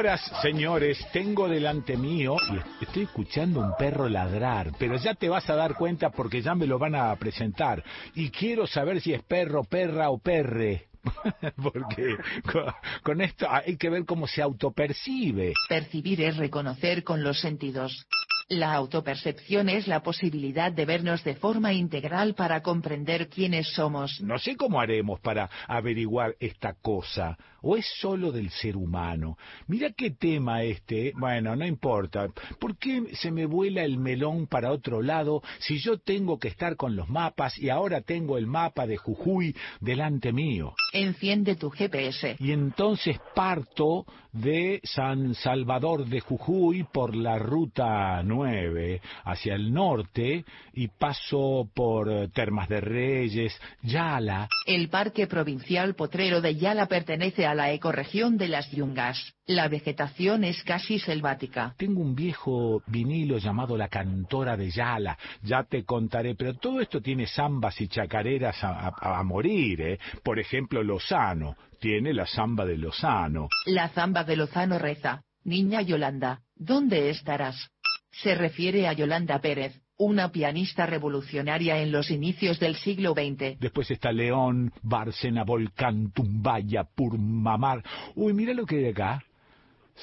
[0.00, 5.50] Señoras, señores, tengo delante mío y estoy escuchando un perro ladrar, pero ya te vas
[5.50, 7.84] a dar cuenta porque ya me lo van a presentar.
[8.14, 10.86] Y quiero saber si es perro, perra o perre.
[11.62, 12.16] porque
[12.50, 12.64] con,
[13.02, 15.52] con esto hay que ver cómo se autopercibe.
[15.68, 18.06] Percibir es reconocer con los sentidos.
[18.50, 24.20] La autopercepción es la posibilidad de vernos de forma integral para comprender quiénes somos.
[24.22, 27.38] No sé cómo haremos para averiguar esta cosa.
[27.62, 29.38] ¿O es solo del ser humano?
[29.68, 31.12] Mira qué tema este.
[31.16, 32.26] Bueno, no importa.
[32.58, 36.74] ¿Por qué se me vuela el melón para otro lado si yo tengo que estar
[36.74, 40.74] con los mapas y ahora tengo el mapa de Jujuy delante mío?
[40.92, 42.34] Enciende tu GPS.
[42.40, 50.44] Y entonces parto de San Salvador de Jujuy por la ruta 9 hacia el norte
[50.72, 54.48] y paso por Termas de Reyes, Yala.
[54.66, 59.34] El Parque Provincial Potrero de Yala pertenece a la ecorregión de las Yungas.
[59.46, 61.74] La vegetación es casi selvática.
[61.76, 67.00] Tengo un viejo vinilo llamado La Cantora de Yala, ya te contaré, pero todo esto
[67.00, 69.98] tiene zambas y chacareras a, a- a morir, ¿eh?
[70.22, 73.48] Por ejemplo, Lozano, tiene la zamba de Lozano.
[73.66, 77.70] La zamba de Lozano reza, Niña Yolanda, ¿dónde estarás?
[78.12, 83.58] Se refiere a Yolanda Pérez, una pianista revolucionaria en los inicios del siglo XX.
[83.58, 87.82] Después está León, Bárcena, Volcán, Tumbaya, Purmamar.
[88.14, 89.24] Uy, mira lo que hay acá.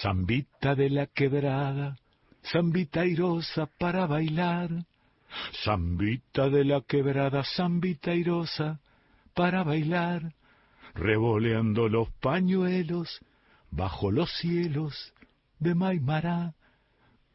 [0.02, 1.98] Zambita de la quebrada,
[2.52, 4.70] zambita airosa para bailar.
[5.64, 8.80] Zambita de la quebrada, zambita airosa
[9.34, 10.34] para bailar.
[10.98, 13.19] Revoleando los pañuelos
[13.69, 15.14] bajo los cielos
[15.60, 16.56] de Maimará.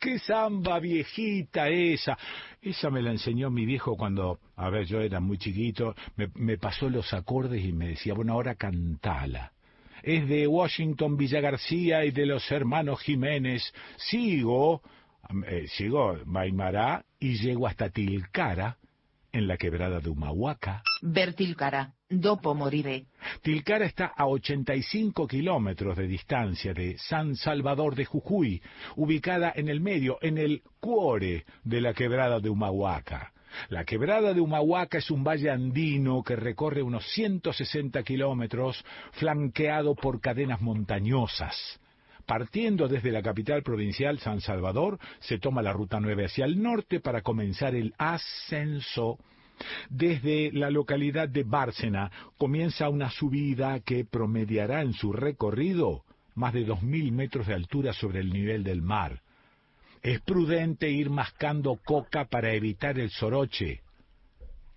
[0.00, 2.18] ¡Qué samba viejita esa!
[2.60, 6.90] Esa me la enseñó mi viejo cuando, a ver, yo era muy chiquito, me, pasó
[6.90, 9.52] los acordes y me decía, bueno, ahora cantala.
[10.02, 13.72] Es de Washington Villagarcía y de los hermanos Jiménez.
[13.96, 14.82] Sigo,
[15.46, 18.76] eh, sigo Maimará y llego hasta Tilcara,
[19.32, 20.82] en la quebrada de Humahuaca.
[21.00, 23.06] Bertilcara, dopo morire.
[23.42, 28.62] Tilcara está a 85 kilómetros de distancia de San Salvador de Jujuy,
[28.96, 33.32] ubicada en el medio, en el cuore de la quebrada de Humahuaca.
[33.68, 40.20] La quebrada de Humahuaca es un valle andino que recorre unos 160 kilómetros, flanqueado por
[40.20, 41.80] cadenas montañosas.
[42.32, 46.98] Partiendo desde la capital provincial San Salvador, se toma la ruta 9 hacia el norte
[46.98, 49.18] para comenzar el ascenso.
[49.90, 56.04] Desde la localidad de Bárcena comienza una subida que promediará en su recorrido
[56.34, 59.20] más de 2.000 metros de altura sobre el nivel del mar.
[60.00, 63.82] Es prudente ir mascando coca para evitar el soroche.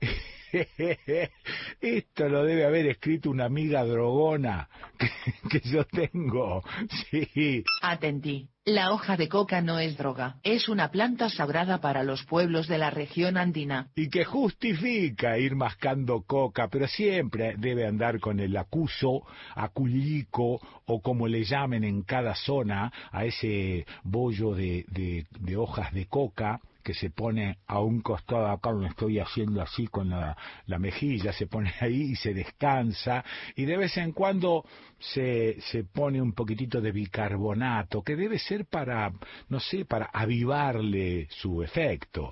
[1.81, 5.09] Esto lo debe haber escrito una amiga drogona que,
[5.49, 6.63] que yo tengo.
[7.11, 7.63] Sí.
[7.81, 8.49] Atentí.
[8.65, 12.79] La hoja de coca no es droga, es una planta sagrada para los pueblos de
[12.79, 13.89] la región andina.
[13.95, 19.21] Y que justifica ir mascando coca, pero siempre debe andar con el acuso,
[19.53, 25.93] acullico o como le llamen en cada zona a ese bollo de, de, de hojas
[25.93, 30.37] de coca que se pone a un costado acá donde estoy haciendo así con la,
[30.67, 33.25] la, mejilla, se pone ahí y se descansa
[33.55, 34.63] y de vez en cuando
[34.99, 39.11] se, se pone un poquitito de bicarbonato que debe ser para,
[39.49, 42.31] no sé, para avivarle su efecto.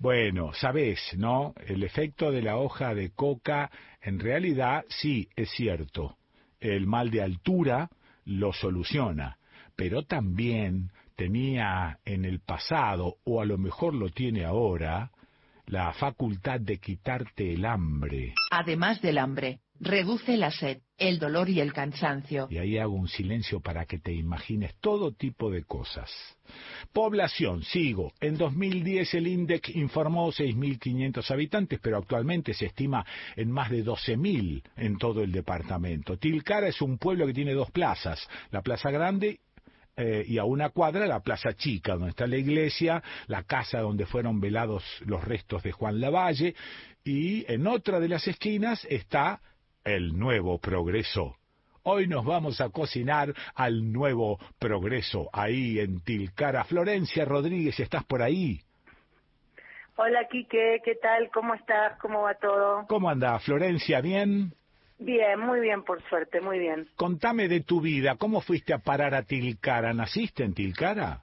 [0.00, 1.54] Bueno, sabes, ¿no?
[1.64, 3.70] El efecto de la hoja de coca,
[4.02, 6.16] en realidad, sí, es cierto.
[6.58, 7.88] El mal de altura
[8.24, 9.38] lo soluciona,
[9.76, 15.10] pero también tenía en el pasado, o a lo mejor lo tiene ahora,
[15.66, 18.34] la facultad de quitarte el hambre.
[18.50, 22.46] Además del hambre, reduce la sed, el dolor y el cansancio.
[22.50, 26.10] Y ahí hago un silencio para que te imagines todo tipo de cosas.
[26.92, 28.12] Población, sigo.
[28.20, 33.04] En 2010 el INDEC informó 6.500 habitantes, pero actualmente se estima
[33.36, 36.18] en más de 12.000 en todo el departamento.
[36.18, 39.40] Tilcara es un pueblo que tiene dos plazas, la Plaza Grande
[39.96, 44.06] eh, y a una cuadra la Plaza Chica, donde está la iglesia, la casa donde
[44.06, 46.54] fueron velados los restos de Juan Lavalle,
[47.04, 49.40] y en otra de las esquinas está
[49.84, 51.36] el nuevo progreso.
[51.84, 56.64] Hoy nos vamos a cocinar al nuevo progreso, ahí en Tilcara.
[56.64, 58.62] Florencia Rodríguez, ¿estás por ahí?
[59.96, 61.30] Hola, Quique, ¿qué tal?
[61.32, 61.98] ¿Cómo estás?
[62.00, 62.86] ¿Cómo va todo?
[62.88, 64.00] ¿Cómo anda, Florencia?
[64.00, 64.52] ¿Bien?
[64.98, 66.88] Bien, muy bien, por suerte, muy bien.
[66.96, 69.92] Contame de tu vida, ¿cómo fuiste a parar a Tilcara?
[69.92, 71.20] ¿Naciste en Tilcara?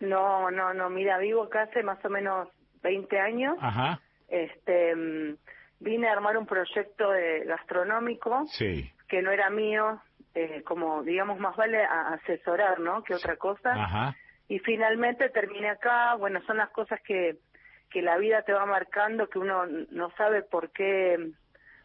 [0.00, 2.48] No, no, no, mira, vivo acá hace más o menos
[2.82, 3.56] 20 años.
[3.60, 4.00] Ajá.
[4.28, 5.36] Este, mm,
[5.80, 8.90] vine a armar un proyecto de gastronómico Sí.
[9.08, 10.00] que no era mío,
[10.34, 13.04] eh, como digamos más vale a- asesorar, ¿no?
[13.04, 13.72] Que otra cosa.
[13.74, 14.16] Ajá.
[14.48, 17.36] Y finalmente terminé acá, bueno, son las cosas que
[17.90, 21.30] que la vida te va marcando que uno no sabe por qué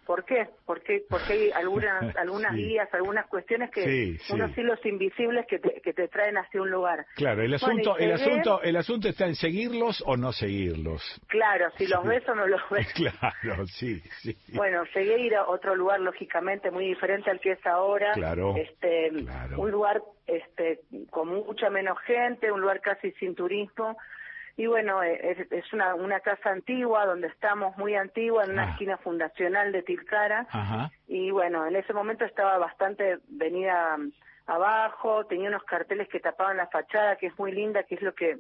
[0.08, 0.48] ¿Por qué?
[0.66, 2.64] Porque, porque hay algunas, algunas Sí.
[2.64, 4.34] guías, algunas cuestiones que Sí, sí.
[4.34, 7.06] unos hilos invisibles que te, que te traen hacia un lugar.
[7.16, 11.04] Claro, el asunto, el asunto, el asunto está en seguirlos o no seguirlos.
[11.28, 12.88] Claro, si los ves o no los ves.
[12.94, 14.34] Claro, sí, sí.
[14.54, 18.14] Bueno, llegué a ir a otro lugar lógicamente muy diferente al que es ahora.
[18.14, 19.12] Claro, Este,
[19.58, 20.80] un lugar este
[21.10, 23.98] con mucha menos gente, un lugar casi sin turismo.
[24.58, 28.64] Y bueno, eh, es, es una, una casa antigua donde estamos muy antigua en una
[28.64, 28.72] Ah.
[28.72, 30.48] esquina fundacional de Tilcara.
[30.50, 30.92] Ajá.
[31.08, 34.12] Y bueno, en ese momento estaba bastante venida mm,
[34.48, 38.14] abajo, tenía unos carteles que tapaban la fachada, que es muy linda, que es lo
[38.14, 38.38] que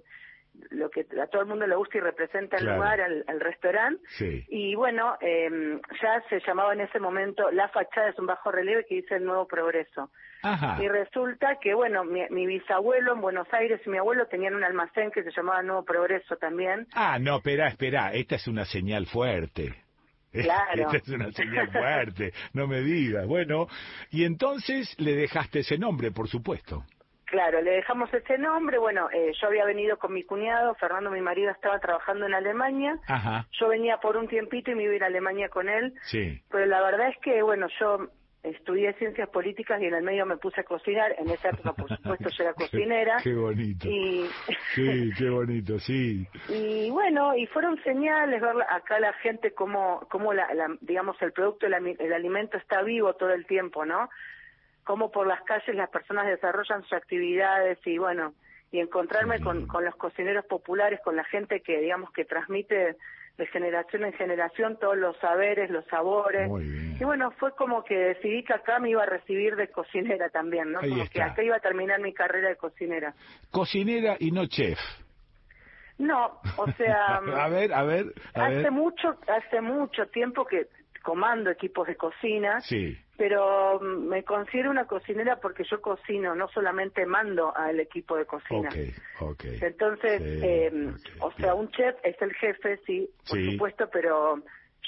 [0.72, 2.78] lo que a todo el mundo le gusta y representa el Claro.
[2.78, 4.02] lugar, al, al restaurante.
[4.18, 4.44] Sí.
[4.50, 8.86] Y bueno, eh, ya se llamaba en ese momento, la fachada es un bajo relieve
[8.86, 10.10] que dice el nuevo progreso.
[10.44, 10.78] Ajá.
[10.82, 14.64] Y resulta que, bueno, mi, mi bisabuelo en Buenos Aires y mi abuelo tenían un
[14.64, 16.88] almacén que se llamaba Nuevo Progreso también.
[16.94, 19.76] Ah, no, espera, espera, esta es una señal fuerte.
[20.32, 20.84] Claro.
[20.84, 23.26] Esta es una señal fuerte, no me digas.
[23.26, 23.68] Bueno,
[24.12, 26.84] y entonces le dejaste ese nombre, por supuesto.
[27.26, 28.78] Claro, le dejamos ese nombre.
[28.78, 32.98] Bueno, eh, yo había venido con mi cuñado, Fernando, mi marido, estaba trabajando en Alemania.
[33.08, 35.94] Ajá, Yo venía por un tiempito y me iba a ir a Alemania con él.
[36.04, 36.42] sí.
[36.50, 38.08] Pero la verdad es que, bueno, yo
[38.44, 41.16] estudié ciencias políticas y en el medio me puse a cocinar.
[41.18, 43.18] En esa época, por supuesto, yo era cocinera.
[43.24, 43.88] Qué bonito.
[43.88, 44.30] Y,
[44.76, 46.28] Sí, qué bonito, sí.
[46.50, 51.32] y bueno, y fueron señales ver acá la gente cómo, cómo la, la- digamos, el
[51.34, 54.10] producto, el alimento está vivo todo el tiempo, ¿no?
[54.84, 58.34] Cómo por las calles las personas desarrollan sus actividades y bueno,
[58.72, 62.96] y encontrarme con, con los cocineros populares, con la gente que, digamos, que transmite
[63.38, 66.50] de generación en generación todos los saberes, los sabores.
[67.00, 70.72] Y bueno, fue como que decidí que acá me iba a recibir de cocinera también,
[70.72, 70.80] ¿no?
[70.80, 73.14] Ahí como que acá iba a terminar mi carrera de cocinera.
[73.52, 74.80] Cocinera y no chef.
[76.00, 78.72] No, o sea, a ver, a ver, a hace ver.
[78.72, 80.68] mucho, hace mucho tiempo que
[81.04, 82.98] comando equipos de cocina, Sí.
[83.18, 88.26] Pero mm, me considero una cocinera porque yo cocino, no solamente mando al equipo de
[88.26, 88.70] cocina.
[88.70, 89.44] Ok, ok.
[89.62, 90.72] Entonces, Sí, eh,
[91.20, 93.52] o sea, un chef es el jefe, sí, por Sí.
[93.52, 94.42] supuesto, pero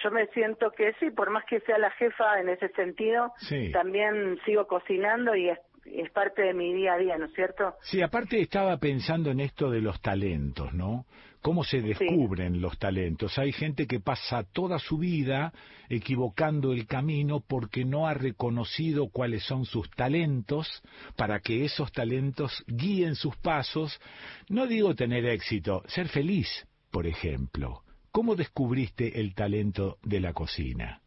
[0.03, 3.71] yo me siento que sí, por más que sea la jefa en ese sentido, Sí.
[3.71, 7.75] también sigo cocinando y, es- es parte de mi día a día, ¿no es cierto?
[7.81, 11.05] Sí, aparte estaba pensando en esto de los talentos, ¿no?
[11.41, 13.37] ¿Cómo se descubren los talentos?
[13.39, 15.53] Hay gente que pasa toda su vida
[15.87, 20.83] equivocando el camino porque no ha reconocido cuáles son sus talentos
[21.15, 24.01] para que esos talentos guíen sus pasos.
[24.49, 27.83] No digo tener éxito, ser feliz, por ejemplo.
[28.11, 31.01] ¿Cómo descubriste el talento de la cocina?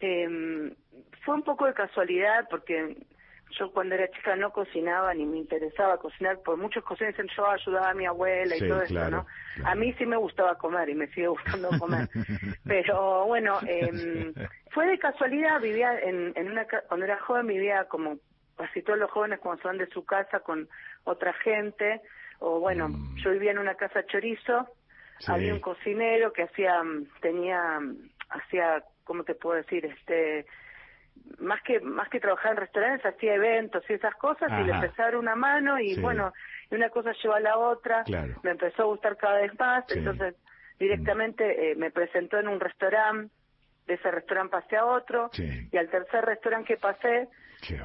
[0.00, 0.74] Eh,
[1.24, 2.96] fue un poco de casualidad porque
[3.58, 7.46] yo cuando era chica no cocinaba ni me interesaba cocinar, por muchos cocinas dicen yo
[7.48, 9.26] ayudaba a mi abuela y Sí, todo claro, eso,
[9.62, 9.68] ¿no?
[9.68, 12.08] A mí sí me gustaba comer y me sigue gustando comer.
[12.64, 14.32] Pero bueno, eh,
[14.70, 18.18] fue de casualidad, vivía en, en una, cuando era joven vivía como
[18.56, 20.68] casi todos los jóvenes cuando se van de su casa con
[21.04, 22.00] otra gente,
[22.38, 24.68] o bueno, yo vivía en una casa chorizo,
[25.18, 25.30] Sí.
[25.30, 29.84] había un cocinero que hacía, mm, tenía, mm, hacía, ¿cómo te puedo decir?
[29.86, 30.46] Este,
[31.38, 35.02] más que más que trabajar en restaurantes hacía eventos y esas cosas y le empecé
[35.02, 36.00] a dar una mano y Sí.
[36.00, 36.32] bueno
[36.70, 38.40] y una cosa lleva a la otra Claro.
[38.42, 39.98] me empezó a gustar cada vez más Sí.
[39.98, 40.34] entonces
[40.78, 43.32] directamente eh, me presentó en un restaurante
[43.86, 45.68] de ese restaurante pasé a otro Sí.
[45.70, 47.28] y al tercer restaurante que pasé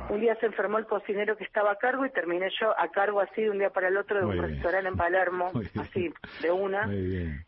[0.09, 3.19] un día se enfermó el cocinero que estaba a cargo y terminé yo a cargo
[3.21, 4.53] así de un día para el otro de Muy un bien.
[4.55, 6.87] restaurante en Palermo así de una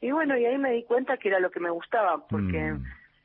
[0.01, 2.83] y bueno, y ahí me di cuenta que era lo que me gustaba, porque Mm.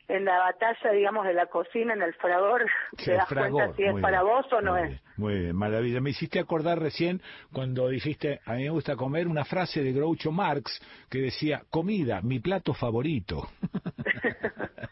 [0.08, 2.66] En la batalla, digamos, de la cocina, en el fragor,
[2.98, 4.88] Sí, te das fragor, cuenta si es para bien, vos o no es.
[4.88, 6.00] bien, Muy bien, maravilla.
[6.00, 7.22] Me hiciste acordar recién
[7.52, 12.20] cuando dijiste, a mí me gusta comer, una frase de Groucho Marx que decía, comida,
[12.22, 13.48] mi plato favorito.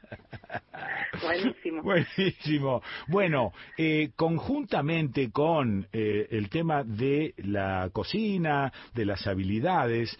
[1.23, 1.83] Buenísimo.
[1.83, 2.83] Buenísimo.
[3.09, 10.17] Bueno, eh, conjuntamente con eh, el tema de la cocina, de las habilidades,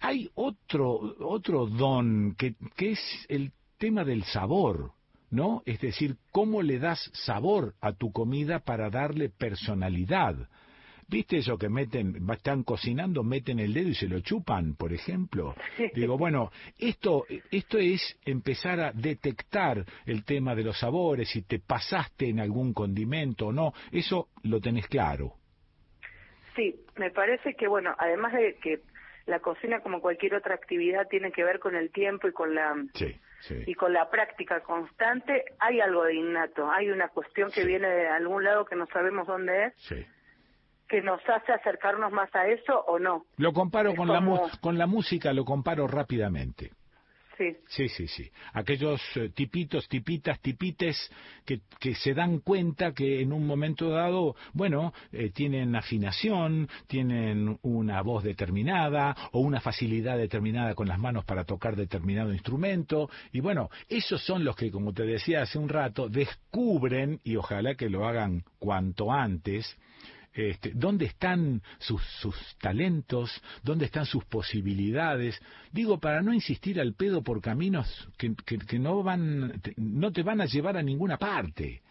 [0.00, 4.92] hay otro, otro don que, que es el tema del sabor,
[5.30, 5.62] ¿no?
[5.66, 10.48] Es decir, cómo le das sabor a tu comida para darle personalidad.
[11.08, 14.92] ¿Viste eso que meten, va- están cocinando, meten el dedo y se lo chupan, por
[14.92, 15.54] ejemplo?
[15.94, 21.60] Digo, bueno, esto, esto es empezar a detectar el tema de los sabores, si te
[21.60, 25.34] pasaste en algún condimento o no, eso lo tenés claro.
[26.56, 28.80] Sí, me parece que, bueno, además de que
[29.26, 32.74] la cocina, como cualquier otra actividad, tiene que ver con el tiempo y con la
[32.94, 33.62] Sí, sí.
[33.66, 38.08] y con la práctica constante, hay algo de innato, hay una cuestión que viene de
[38.08, 40.06] algún lado que no sabemos dónde es, Sí.
[40.88, 43.26] que nos hace acercarnos más a eso o no.
[43.38, 46.70] Lo comparo Es con la, mu- con la música, lo comparo rápidamente.
[47.36, 47.56] Sí.
[47.68, 48.30] Sí, sí, sí.
[48.54, 51.10] Aquellos eh, tipitos, tipitas, tipites
[51.44, 57.58] que, que se dan cuenta que en un momento dado, bueno, eh, tienen afinación, tienen
[57.62, 63.10] una voz determinada o una facilidad determinada con las manos para tocar determinado instrumento.
[63.32, 67.74] Y bueno, esos son los que, como te decía hace un rato, descubren, y ojalá
[67.74, 69.76] que lo hagan cuanto antes,
[70.36, 73.30] este, dónde están sus, sus talentos,
[73.62, 75.40] dónde están sus posibilidades.
[75.72, 80.12] Digo, para no insistir al pedo por caminos que, que, que no, van, te- no
[80.12, 81.82] te van a llevar a ninguna parte.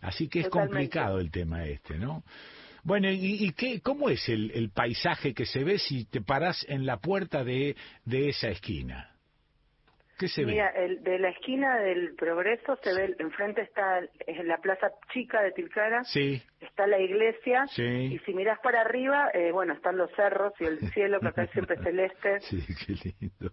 [0.00, 0.72] Así que es Totalmente.
[0.74, 2.22] complicado el tema este, ¿no?
[2.82, 6.64] Bueno, ¿y, y qué, cómo es el, el paisaje que se ve si te parás
[6.68, 7.76] en la puerta de,
[8.06, 9.09] de esa esquina?
[10.20, 10.52] ¿Qué se ve?
[10.52, 15.40] Mira, el, de la esquina del Progreso se ve, enfrente está es la plaza chica
[15.42, 17.82] de Tilcara, Sí, está la iglesia, Sí.
[17.82, 21.44] y si mirás para arriba, eh, bueno, están los cerros y el cielo, que acá
[21.44, 22.38] es siempre celeste.
[22.40, 23.50] sí, qué lindo.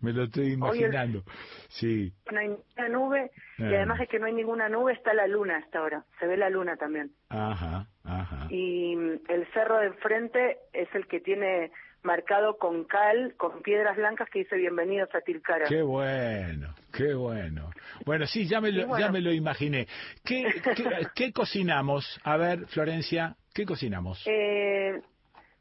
[0.00, 1.22] Me lo estoy el- imaginando.
[1.68, 2.12] Sí.
[2.32, 3.76] No hay ninguna nube, y Ah.
[3.76, 6.04] además de que no hay ninguna nube, está la luna hasta ahora.
[6.18, 7.12] Se ve la luna también.
[7.28, 8.46] Ajá, ajá.
[8.50, 11.70] Y mm, el cerro de enfrente es el que tiene
[12.02, 15.66] marcado con cal, con piedras blancas que dice bienvenidos a Tilcara.
[15.68, 17.70] Qué bueno, qué bueno.
[18.04, 19.06] Bueno, sí, ya me lo, bueno.
[19.06, 19.86] ya me lo imaginé.
[20.24, 20.84] ¿Qué, qué,
[21.14, 22.20] qué cocinamos?
[22.24, 24.22] A ver, Florencia, ¿qué cocinamos?
[24.26, 25.00] Eh,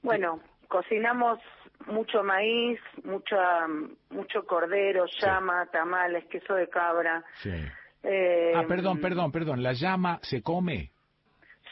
[0.01, 1.39] bueno, cocinamos
[1.87, 3.35] mucho maíz, mucho,
[4.09, 7.23] mucho cordero, llama, tamales, queso de cabra.
[7.41, 7.51] Sí.
[8.03, 9.61] Eh, Ah, perdón, perdón, perdón.
[9.63, 10.91] ¿La llama se come?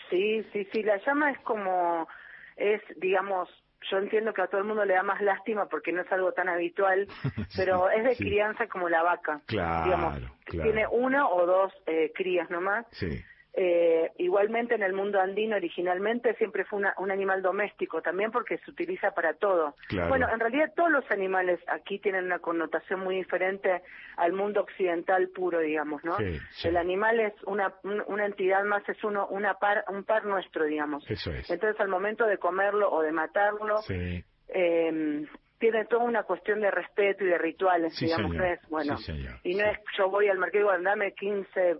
[0.10, 2.08] Sí, sí, sí, la llama es como,
[2.56, 3.50] es, digamos,
[3.90, 6.32] yo entiendo que a todo el mundo le da más lástima porque no es algo
[6.34, 7.08] tan habitual,
[7.56, 8.24] pero es de sí.
[8.24, 9.42] crianza como la vaca.
[9.46, 10.72] Claro, digamos, claro.
[10.72, 12.86] Tiene una o dos eh, crías nomás.
[12.92, 13.24] Sí.
[13.56, 18.60] Eh, igualmente en el mundo andino originalmente siempre fue una- un animal doméstico también porque
[18.60, 19.76] se utiliza para todo.
[19.88, 20.10] Claro.
[20.10, 23.82] Bueno, en realidad todos los animales aquí tienen una connotación muy diferente
[24.18, 26.16] al mundo occidental puro, digamos, ¿no?
[26.18, 26.68] Sí, sí.
[26.68, 30.66] El animal es una, un- una entidad más, es uno, una par, un par nuestro,
[30.66, 31.04] digamos.
[31.10, 31.50] Eso es.
[31.50, 34.24] Entonces al momento de comerlo o de matarlo, Sí.
[34.50, 35.26] eh,
[35.60, 38.96] tiene toda una cuestión de respeto y de rituales, digamos, no es, bueno,
[39.44, 41.78] y no es yo voy al mercado y digo, dame 15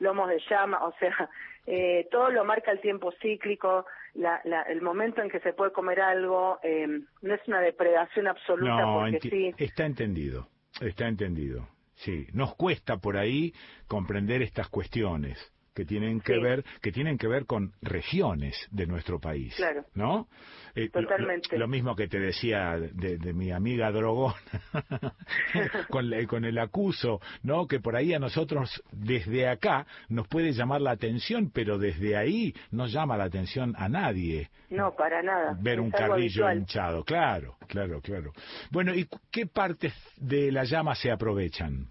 [0.00, 1.28] lomos de llama, o sea,
[1.66, 5.72] eh, todo lo marca el tiempo cíclico, la, la- el momento en que se puede
[5.72, 6.86] comer algo, eh,
[7.22, 9.54] no es una depredación absoluta No, porque sí.
[9.58, 10.48] está entendido,
[10.80, 11.68] está entendido.
[11.94, 13.54] Sí, nos cuesta por ahí
[13.88, 15.38] comprender estas cuestiones
[15.76, 16.40] que tienen que Sí.
[16.40, 19.84] ver que tienen que ver con regiones de nuestro país, Claro.
[19.94, 20.26] ¿no?
[20.74, 21.56] Eh, lo- Totalmente.
[21.58, 24.32] Lo, mismo que te decía de, de mi amiga Drogón
[25.90, 27.66] con, la- con el acuso, ¿no?
[27.66, 32.54] Que por ahí a nosotros desde acá nos puede llamar la atención, pero desde ahí
[32.70, 35.56] no llama la atención a nadie No, para nada.
[35.60, 36.58] ver es un carrillo habitual.
[36.58, 38.32] hinchado, claro, claro, claro.
[38.70, 41.86] Bueno, ¿y qué partes de la llama se aprovechan?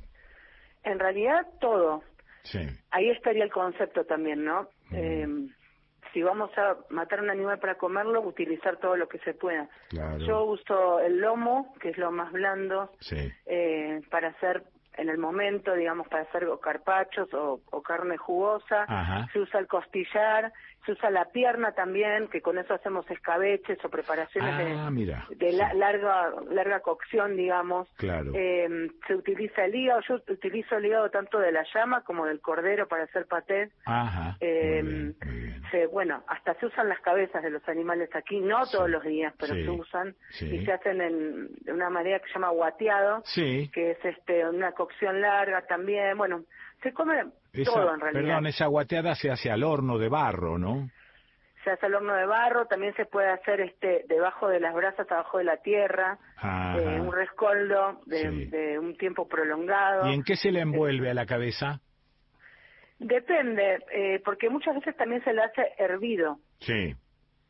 [0.83, 2.03] En realidad, todo.
[2.45, 2.59] Sí,
[2.91, 4.69] Ahí estaría el concepto también, ¿no?
[4.91, 5.27] Eh,
[6.13, 9.67] si vamos a matar un animal para comerlo, utilizar todo lo que se pueda.
[9.89, 10.17] claro.
[10.19, 14.63] Yo uso el lomo, que es lo más blando, Sí, eh, para hacer
[14.97, 18.85] en el momento, digamos, para hacer o carpachos o, o carne jugosa.
[18.87, 19.27] Ajá.
[19.33, 20.53] Se usa el costillar,
[20.85, 25.25] se usa la pierna también, que con eso hacemos escabeches o preparaciones Ah, mira.
[25.29, 27.87] de, de la- larga larga cocción, digamos.
[27.97, 28.31] Claro.
[28.35, 32.39] Eh, se utiliza el hígado, yo utilizo el hígado tanto de la llama como del
[32.41, 33.69] cordero para hacer paté.
[33.85, 34.37] Ajá.
[34.39, 35.13] Eh,
[35.71, 39.33] se- bueno, hasta se usan las cabezas de los animales aquí, no todos los días,
[39.39, 39.63] pero Sí.
[39.63, 44.05] se usan y se hacen en, de una manera que se llama guateado, que es
[44.05, 46.17] este una cocción larga también.
[46.17, 46.43] Bueno,
[46.83, 47.23] se come
[47.61, 48.23] Esa- todo en realidad.
[48.23, 50.89] perdón, esa guateada se hace al horno de barro, ¿no?
[51.63, 55.11] Se hace al horno de barro, también se puede hacer este debajo de las brasas,
[55.11, 56.19] abajo de la tierra,
[56.77, 58.45] eh, un rescoldo de, Sí.
[58.45, 60.07] de un tiempo prolongado.
[60.07, 61.79] ¿Y en qué se le envuelve a la cabeza?
[62.99, 66.95] Depende, eh, porque muchas veces también se le hace hervido, Sí, sí,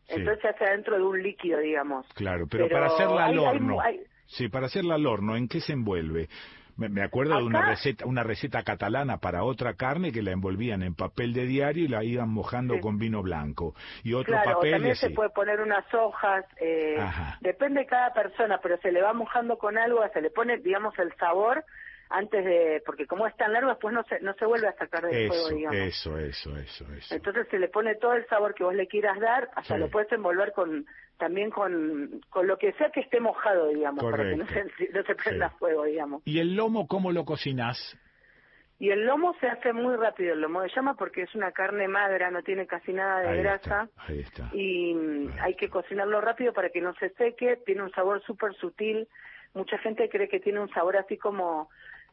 [0.08, 2.08] entonces se hace adentro de un líquido, digamos.
[2.16, 3.82] claro, pero, pero para hacerla al hay- horno.
[3.82, 6.30] hay- Sí, para hacerla al horno, ¿en qué se envuelve?
[6.78, 10.32] Me, me acuerdo de una Acá- receta, una receta catalana para otra carne que la
[10.32, 12.80] envolvían en papel de diario y la iban mojando Sí.
[12.82, 13.74] con vino blanco.
[14.04, 16.98] Y otro Claro, papel también se puede poner unas hojas, eh,
[17.42, 20.98] depende de cada persona, pero se le va mojando con algo, se le pone, digamos,
[21.00, 21.64] el sabor
[22.10, 25.04] antes de, porque como es tan largo, después no se, no se vuelve a sacar
[25.06, 25.76] del fuego, Eso, digamos.
[25.80, 27.16] eso, eso, eso, eso.
[27.16, 29.80] Entonces se le pone todo el sabor que vos le quieras dar, hasta Sí.
[29.80, 30.86] lo puedes envolver con
[31.18, 34.64] también con, con lo que sea que esté mojado, digamos, para que no se,
[34.94, 36.22] no se prenda fuego, digamos.
[36.26, 37.98] ¿Y el lomo cómo lo cocinas?
[38.78, 41.88] Y el lomo se hace muy rápido, el lomo de llama, porque es una carne
[41.88, 43.88] magra, no tiene casi nada de Ahí grasa.
[43.96, 44.50] Ahí está.
[44.54, 48.54] y mm, hay que cocinarlo rápido para que no se seque, tiene un sabor súper
[48.56, 49.08] sutil,
[49.54, 51.70] mucha gente cree que tiene un sabor así como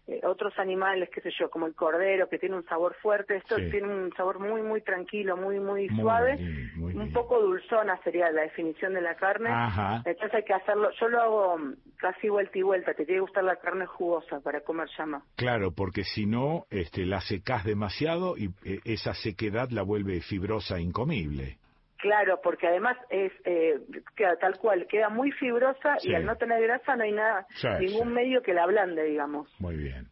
[0.09, 3.57] eh, otros animales, qué sé yo, como el cordero, que tiene un sabor fuerte, esto
[3.57, 3.71] Sí.
[3.71, 7.13] tiene un sabor muy, muy tranquilo, muy, muy, Muy suave, bien, muy un bien.
[7.13, 10.03] poco dulzona sería la definición de la carne, Ajá.
[10.05, 13.21] entonces hay que hacerlo, yo lo hago mm, casi vuelta y vuelta, te tiene que
[13.21, 15.23] gustar la carne jugosa para comer llama.
[15.37, 20.79] Claro, porque si no, este, la secás demasiado y eh, esa sequedad la vuelve fibrosa
[20.79, 21.59] e incomible.
[22.03, 23.79] Claro, porque además es eh,
[24.17, 26.11] queda tal cual, queda muy fibrosa Sí.
[26.11, 29.49] y al no tener grasa no hay nada, Sí, ningún medio que la ablande, digamos.
[29.61, 30.09] Muy bien.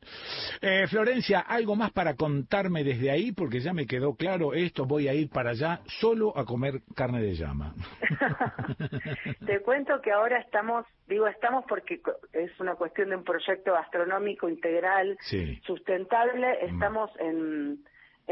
[0.62, 3.33] Eh, Florencia, ¿algo más para contarme desde ahí?
[3.33, 7.21] Porque ya me quedó claro esto, voy a ir para allá solo a comer carne
[7.23, 7.75] de llama.
[9.45, 12.01] Te cuento que ahora estamos, digo estamos porque
[12.33, 15.60] es una cuestión de un proyecto gastronómico integral, Sí.
[15.67, 17.83] sustentable, estamos en,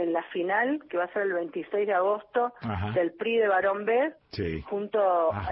[0.03, 2.93] en la final, que va a ser el 26 de agosto, Ajá.
[2.93, 4.63] del PRI de Barón B, Sí.
[4.63, 4.99] junto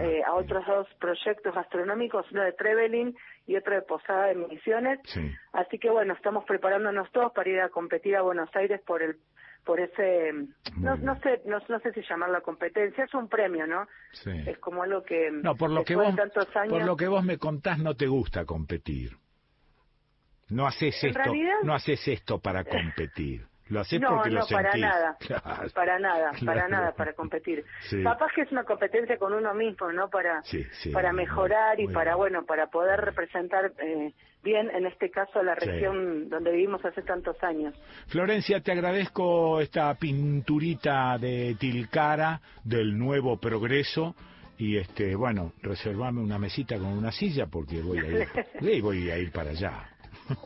[0.00, 3.16] eh, a otros dos proyectos gastronómicos, uno de Trevelin
[3.47, 5.00] y otro de Posada de Misiones.
[5.05, 5.20] Sí.
[5.52, 9.16] Así que bueno, estamos preparándonos todos para ir a competir a Buenos Aires por el
[9.65, 10.31] por ese
[10.76, 14.31] no, no sé no, no sé si llamarlo competencia es un premio no Sí.
[14.47, 17.25] es como algo que No, por lo que vos, tantos años por lo que vos
[17.25, 19.10] me contás, no te gusta competir.
[20.50, 23.42] No haces esto, realidad- no haces esto para competir.
[23.69, 24.89] Lo haces no, porque lo no, para sentís.
[24.89, 25.70] nada, Claro.
[25.75, 27.65] para nada, para nada, para competir.
[27.89, 28.03] Sí.
[28.03, 30.09] Capaz que es una competencia con uno mismo, ¿no?
[30.09, 34.12] Para, Sí, sí, para mejorar y para, bueno, para poder representar eh,
[34.45, 37.75] bien, en este caso, la región donde vivimos hace tantos años.
[38.07, 44.15] Florencia, te agradezco esta pinturita de Tilcara del nuevo progreso
[44.59, 48.28] y este, bueno, reservame una mesita con una silla porque voy a ir,
[48.83, 49.91] voy a ir para allá.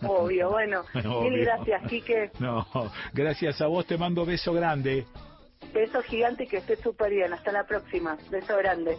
[0.03, 1.23] Obvio, bueno, Obvio.
[1.23, 2.31] mil gracias, Quique.
[2.39, 2.67] No,
[3.13, 5.07] gracias a vos, te mando beso grande.
[5.73, 7.33] Beso gigante y que estés súper bien.
[7.33, 8.17] Hasta la próxima.
[8.31, 8.99] Beso grande.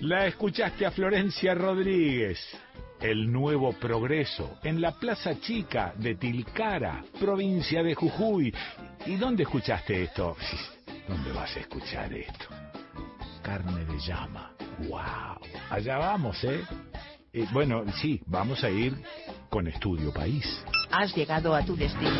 [0.00, 2.38] La escuchaste a Florencia Rodríguez.
[3.00, 8.52] El nuevo progreso en la Plaza Chica de Tilcara, provincia de Jujuy.
[9.06, 10.36] ¿Y dónde escuchaste esto?
[11.06, 12.46] ¿Dónde vas a escuchar esto?
[13.42, 14.52] Carne de llama.
[14.88, 15.38] ¡Wow!
[15.70, 16.60] Allá vamos, ¿eh?
[17.32, 18.96] Eh, bueno, sí, vamos a ir
[19.50, 20.44] con Estudio País.
[20.90, 22.10] Has llegado a tu destino.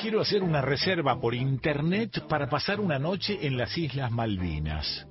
[0.00, 5.06] Quiero hacer una reserva por internet para pasar una noche en las Islas Malvinas.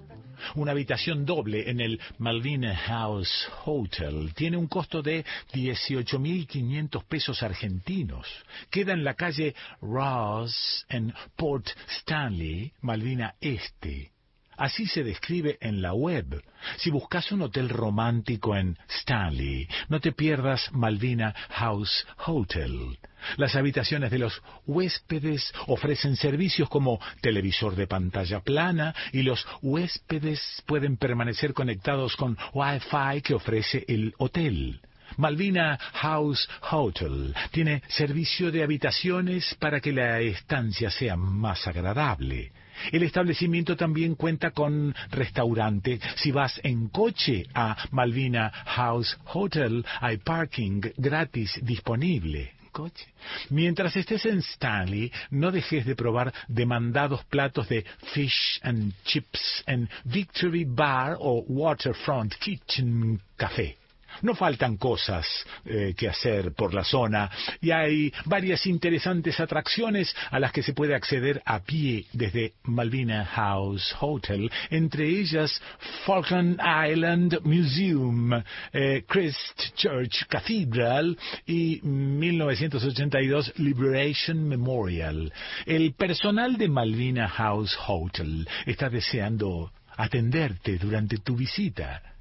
[0.54, 8.28] Una habitación doble en el Malvina House Hotel tiene un costo de 18.500 pesos argentinos.
[8.70, 11.68] Queda en la calle Ross en Port
[12.00, 14.12] Stanley, Malvina Este.
[14.58, 16.42] Así se describe en la web.
[16.78, 22.98] Si buscas un hotel romántico en Stanley, no te pierdas Malvina House Hotel.
[23.38, 30.64] Las habitaciones de los huéspedes ofrecen servicios como televisor de pantalla plana y los huéspedes
[30.66, 34.82] pueden permanecer conectados con Wi-Fi que ofrece el hotel.
[35.18, 42.52] Malvina House Hotel tiene servicio de habitaciones para que la estancia sea más agradable.
[42.92, 46.00] El establecimiento también cuenta con restaurante.
[46.18, 52.55] Si vas en coche a Malvina House Hotel, hay parking gratis disponible.
[52.76, 53.08] Coche.
[53.52, 59.88] Mientras estés en Stanley, no dejes de probar demandados platos de fish and chips en
[60.04, 63.78] Victory Bar o Waterfront Kitchen Café.
[64.22, 65.26] No faltan cosas
[65.66, 67.30] eh, que hacer por la zona
[67.62, 73.26] y hay varias interesantes atracciones a las que se puede acceder a pie desde Malvina
[73.26, 75.62] House Hotel, entre ellas
[76.06, 78.32] Falkland Island Museum,
[78.74, 85.32] eh, Christ Church Cathedral y 1982 Liberation Memorial.
[85.66, 92.15] El personal de Malvina House Hotel está deseando atenderte durante tu visita.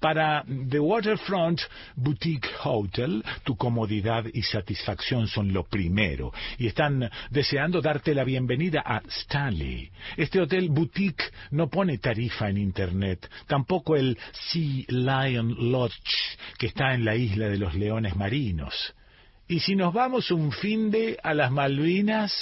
[0.00, 1.60] Para The Waterfront
[1.94, 8.82] Boutique Hotel, tu comodidad y satisfacción son lo primero y están deseando darte la bienvenida
[8.84, 9.90] a Stanley.
[10.16, 16.94] Este hotel boutique no pone tarifa en Internet, tampoco el Sea Lion Lodge que está
[16.94, 18.94] en la isla de los leones marinos.
[19.48, 22.32] Y si nos vamos un fin de a las Malvinas...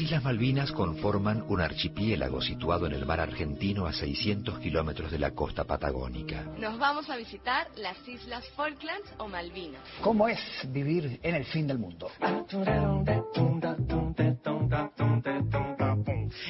[0.00, 5.18] Las Islas Malvinas conforman un archipiélago situado en el mar argentino a 600 kilómetros de
[5.18, 6.42] la costa patagónica.
[6.58, 9.82] Nos vamos a visitar las Islas Falklands o Malvinas.
[10.02, 12.08] ¿Cómo es vivir en el fin del mundo?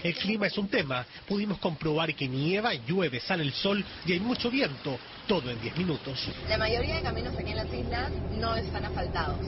[0.03, 1.05] El clima es un tema.
[1.29, 4.99] Pudimos comprobar que nieva, llueve, sale el sol y hay mucho viento.
[5.27, 6.29] Todo en 10 minutos.
[6.49, 9.39] La mayoría de caminos aquí en las islas no están asfaltados.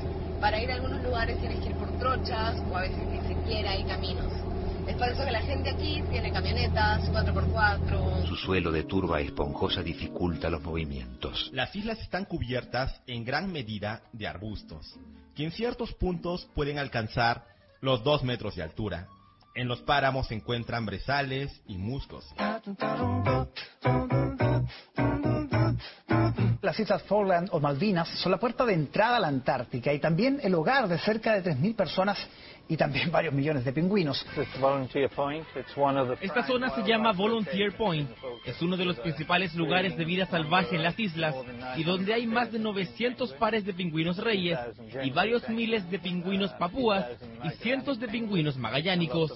[0.41, 3.71] Para ir a algunos lugares tienes que ir por trochas o a veces ni siquiera
[3.71, 4.33] hay caminos.
[4.87, 8.27] Es por eso que la gente aquí tiene camionetas, 4x4.
[8.27, 11.51] Su suelo de turba esponjosa dificulta los movimientos.
[11.53, 14.97] Las islas están cubiertas en gran medida de arbustos,
[15.37, 17.45] que en ciertos puntos pueden alcanzar
[17.81, 19.07] los 2 metros de altura.
[19.55, 22.25] En los páramos se encuentran brezales y musgos.
[26.63, 30.41] Las Islas Falkland o Malvinas son la puerta de entrada a la Antártica y también
[30.43, 32.19] el hogar de cerca de 3.000 personas
[32.73, 34.25] y también varios millones de pingüinos.
[36.21, 38.11] Esta zona se llama Volunteer Point.
[38.47, 41.35] Es uno de los principales lugares de vida salvaje en las islas
[41.77, 44.59] y donde hay más de 900 pares de pingüinos reyes
[45.05, 47.07] y varios miles de pingüinos papúas
[47.45, 49.33] y cientos de pingüinos magallánicos.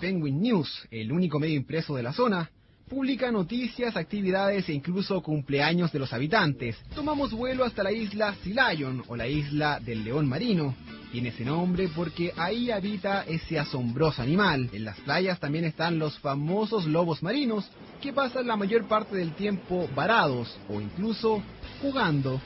[0.00, 2.50] Penguin News, el único medio impreso de la zona,
[2.88, 6.76] publica noticias, actividades e incluso cumpleaños de los habitantes.
[6.94, 10.74] Tomamos vuelo hasta la isla Sea Lion o la isla del león marino.
[11.12, 14.68] Tiene ese nombre porque ahí habita ese asombroso animal.
[14.72, 17.68] En las playas también están los famosos lobos marinos
[18.02, 21.42] que pasan la mayor parte del tiempo varados o incluso
[21.80, 22.40] jugando.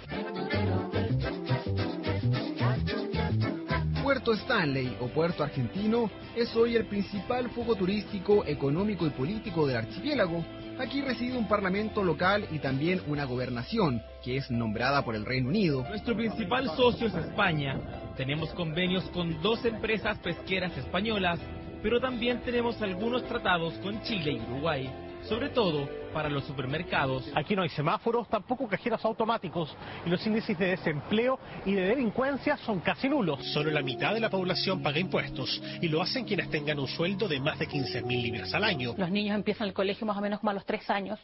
[4.03, 9.79] Puerto Stanley o Puerto Argentino es hoy el principal foco turístico, económico y político del
[9.79, 10.45] archipiélago.
[10.81, 15.50] Aquí reside un parlamento local y también una gobernación, que es nombrada por el Reino
[15.50, 15.84] Unido.
[15.86, 17.78] Nuestro principal socio es España.
[18.17, 21.39] Tenemos convenios con dos empresas pesqueras españolas,
[21.83, 24.91] pero también tenemos algunos tratados con Chile y Uruguay,
[25.29, 27.31] sobre todo para los supermercados.
[27.35, 29.75] Aquí no hay semáforos, tampoco cajeros automáticos
[30.05, 33.45] y los índices de desempleo y de delincuencia son casi nulos.
[33.53, 37.29] Solo la mitad de la población paga impuestos y lo hacen quienes tengan un sueldo
[37.29, 38.95] de más de 15.000 libras al año.
[38.97, 41.19] Los niños empiezan el colegio más o menos como a los 3 años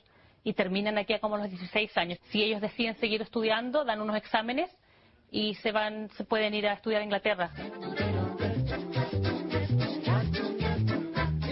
[0.44, 2.18] y terminan aquí a como a los 16 años.
[2.30, 4.70] Si ellos deciden seguir estudiando, dan unos exámenes
[5.30, 7.50] y se van, se pueden ir a estudiar a Inglaterra.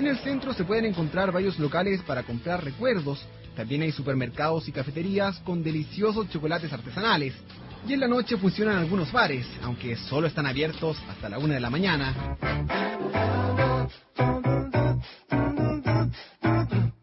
[0.04, 3.26] En el centro se pueden encontrar varios locales para comprar recuerdos.
[3.56, 7.32] También hay supermercados y cafeterías con deliciosos chocolates artesanales.
[7.88, 11.60] Y en la noche funcionan algunos bares, aunque solo están abiertos hasta la una de
[11.60, 12.36] la mañana.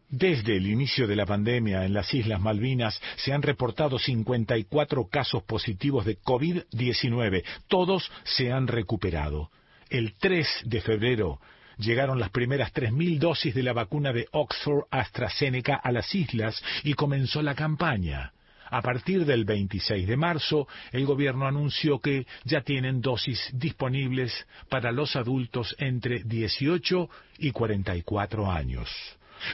[0.08, 5.42] Desde el inicio de la pandemia en las Islas Malvinas se han reportado 54 casos
[5.42, 7.44] positivos de COVID-19.
[7.68, 9.50] Todos se han recuperado.
[9.90, 11.40] El 3 de febrero
[11.78, 16.94] llegaron las primeras 3.000 dosis de la vacuna de Oxford AstraZeneca a las islas y
[16.94, 18.34] comenzó la campaña.
[18.72, 24.94] A partir del 26 de marzo, el gobierno anunció que ya tienen dosis disponibles para
[24.94, 27.10] los adultos entre 18
[27.40, 28.90] y 44 años.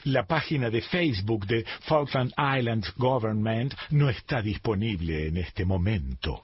[0.04, 6.44] La página de Facebook de Falkland Islands Government no está disponible en este momento.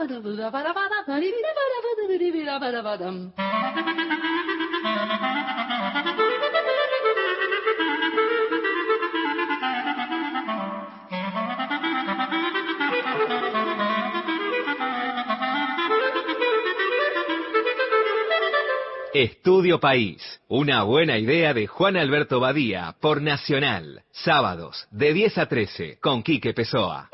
[19.13, 25.45] Estudio País, una buena idea de Juan Alberto Badía por Nacional, sábados de 10 a
[25.47, 27.11] 13 con Quique Pessoa.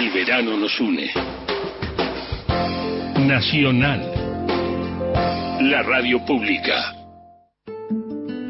[0.00, 1.10] El verano nos une.
[3.28, 4.00] Nacional.
[5.60, 6.94] La radio pública.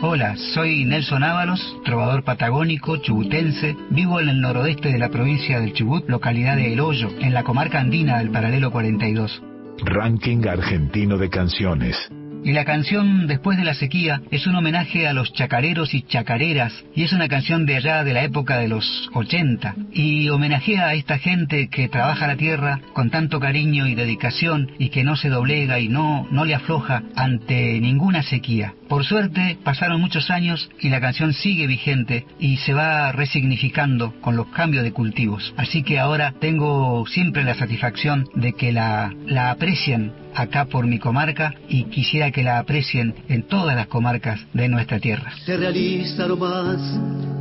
[0.01, 3.75] Hola, soy Nelson Ábalos, trovador patagónico, chubutense.
[3.91, 7.43] Vivo en el noroeste de la provincia del Chubut, localidad de El Hoyo, en la
[7.43, 9.43] comarca andina del paralelo 42.
[9.87, 11.97] Ranking argentino de canciones.
[12.43, 16.73] Y la canción Después de la sequía es un homenaje a los chacareros y chacareras
[16.95, 20.95] y es una canción de allá de la época de los 80 y homenajea a
[20.95, 25.29] esta gente que trabaja la tierra con tanto cariño y dedicación y que no se
[25.29, 28.75] doblega y no, no le afloja ante ninguna sequía.
[28.89, 34.37] Por suerte pasaron muchos años y la canción sigue vigente y se va resignificando con
[34.37, 35.55] los cambios de cultivos.
[35.57, 40.99] Así que ahora tengo siempre la satisfacción de que la, la aprecien acá por mi
[40.99, 45.33] comarca y quisiera que la aprecien en todas las comarcas de nuestra tierra.
[45.45, 46.81] se realiza nomás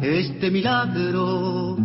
[0.01, 1.77] este milagro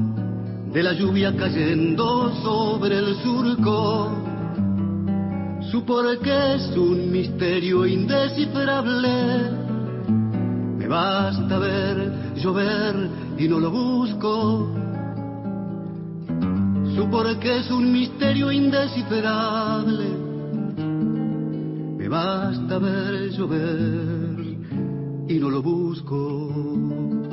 [0.75, 4.11] de la lluvia cayendo sobre el surco.
[5.71, 9.53] Su porqué es un misterio indescifrable.
[10.77, 14.75] Me basta ver llover y no lo busco.
[16.97, 20.09] Su porqué es un misterio indescifrable.
[21.99, 24.41] Me basta ver llover
[25.29, 27.24] y no lo busco.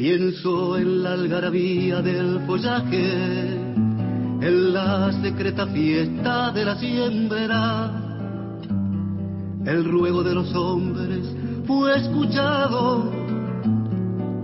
[0.00, 7.90] Pienso en la algarabía del follaje, en la secreta fiesta de la siembra.
[9.66, 11.30] El ruego de los hombres
[11.66, 13.12] fue escuchado,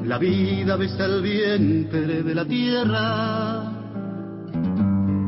[0.05, 3.73] la vida besa el vientre de la tierra.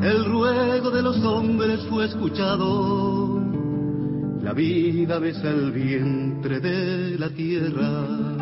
[0.02, 3.40] El ruego de los hombres fue escuchado,
[4.42, 8.37] la vida besa el vientre de la tierra.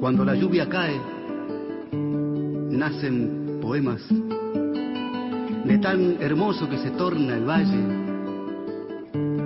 [0.00, 1.00] Cuando la lluvia cae,
[2.70, 4.02] nacen poemas
[5.64, 8.08] de tan hermoso que se torna el valle.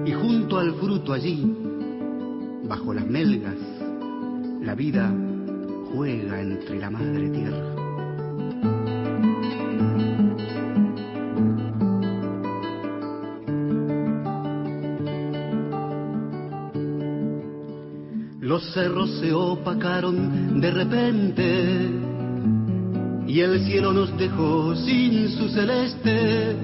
[0.07, 1.45] Y junto al fruto allí,
[2.67, 3.57] bajo las melgas,
[4.63, 5.13] la vida
[5.95, 7.75] juega entre la madre tierra.
[18.55, 21.91] Los cerros se opacaron de repente
[23.27, 26.55] y el cielo nos dejó sin su celeste.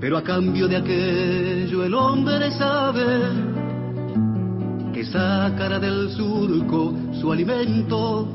[0.00, 3.04] Pero a cambio de aquello el hombre sabe
[4.94, 8.26] que sacará del surco su alimento.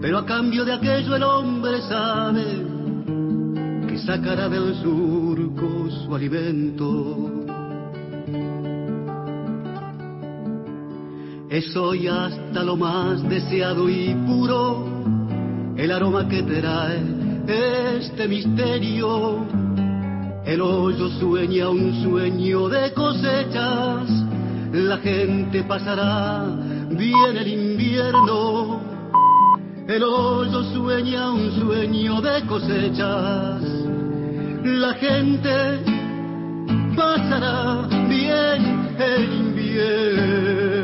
[0.00, 2.44] Pero a cambio de aquello el hombre sabe
[3.88, 7.37] que sacará del surco su alimento.
[11.50, 14.84] Es hoy hasta lo más deseado y puro
[15.78, 17.00] el aroma que trae
[17.96, 19.46] este misterio.
[20.44, 24.10] El hoyo sueña un sueño de cosechas,
[24.72, 26.44] la gente pasará
[26.90, 28.82] bien el invierno.
[29.88, 33.62] El hoyo sueña un sueño de cosechas,
[34.64, 35.80] la gente
[36.94, 40.77] pasará bien el invierno.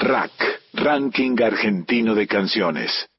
[0.00, 0.32] RAC,
[0.74, 3.11] Ranking Argentino de Canciones.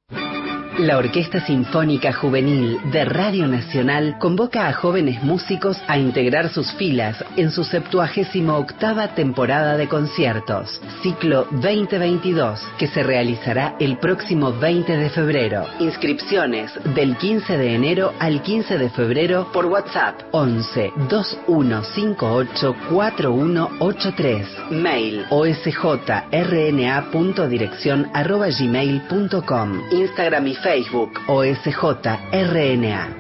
[0.80, 7.24] La Orquesta Sinfónica Juvenil de Radio Nacional convoca a jóvenes músicos a integrar sus filas
[7.36, 14.98] en su 78 octava temporada de conciertos, ciclo 2022, que se realizará el próximo 20
[14.98, 15.68] de febrero.
[15.80, 24.48] Inscripciones del 15 de enero al 15 de febrero por WhatsApp 11 2158 4183.
[24.72, 29.82] Mail osjrna.dirección arroba gmail.com.
[29.92, 33.18] Instagram y Facebook OSJRNA.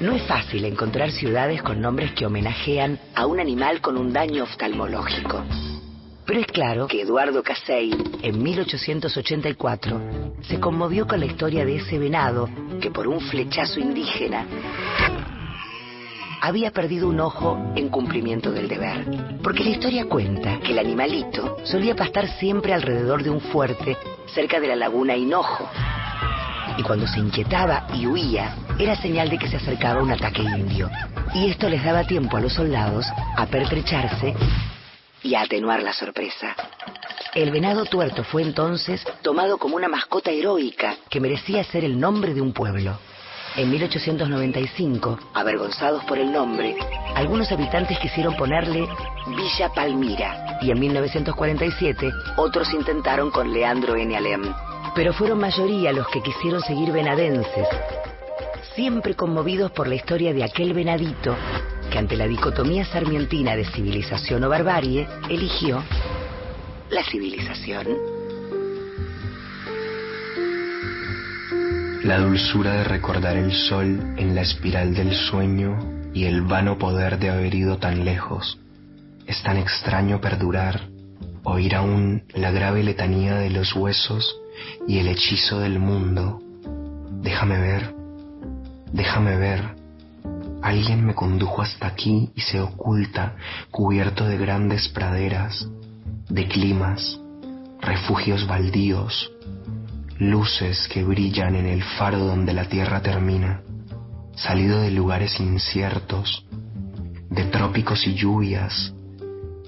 [0.00, 4.42] No es fácil encontrar ciudades con nombres que homenajean a un animal con un daño
[4.42, 5.42] oftalmológico.
[6.26, 10.00] Pero es claro que Eduardo Casey, en 1884,
[10.42, 12.50] se conmovió con la historia de ese venado
[12.82, 14.44] que por un flechazo indígena
[16.40, 19.04] había perdido un ojo en cumplimiento del deber.
[19.42, 23.96] Porque la historia cuenta que el animalito solía pastar siempre alrededor de un fuerte
[24.34, 25.68] cerca de la laguna Hinojo.
[26.78, 30.90] Y cuando se inquietaba y huía, era señal de que se acercaba un ataque indio.
[31.34, 33.06] Y esto les daba tiempo a los soldados
[33.36, 34.34] a pertrecharse
[35.22, 36.54] y a atenuar la sorpresa.
[37.34, 42.32] El venado tuerto fue entonces tomado como una mascota heroica que merecía ser el nombre
[42.32, 42.98] de un pueblo.
[43.56, 46.76] En 1895, avergonzados por el nombre,
[47.14, 48.86] algunos habitantes quisieron ponerle
[49.28, 54.14] Villa Palmira y en 1947 otros intentaron con Leandro N.
[54.14, 54.42] Alem.
[54.94, 57.66] Pero fueron mayoría los que quisieron seguir venadenses,
[58.74, 61.34] siempre conmovidos por la historia de aquel venadito
[61.90, 65.82] que ante la dicotomía sarmientina de civilización o barbarie, eligió
[66.90, 68.15] la civilización.
[72.06, 75.76] La dulzura de recordar el sol en la espiral del sueño
[76.14, 78.60] y el vano poder de haber ido tan lejos.
[79.26, 80.82] Es tan extraño perdurar,
[81.42, 84.36] oír aún la grave letanía de los huesos
[84.86, 86.40] y el hechizo del mundo.
[87.22, 87.92] Déjame ver,
[88.92, 89.74] déjame ver.
[90.62, 93.34] Alguien me condujo hasta aquí y se oculta,
[93.72, 95.68] cubierto de grandes praderas,
[96.28, 97.18] de climas,
[97.80, 99.32] refugios baldíos,
[100.18, 103.62] luces que brillan en el faro donde la tierra termina,
[104.34, 106.46] salido de lugares inciertos,
[107.30, 108.94] de trópicos y lluvias,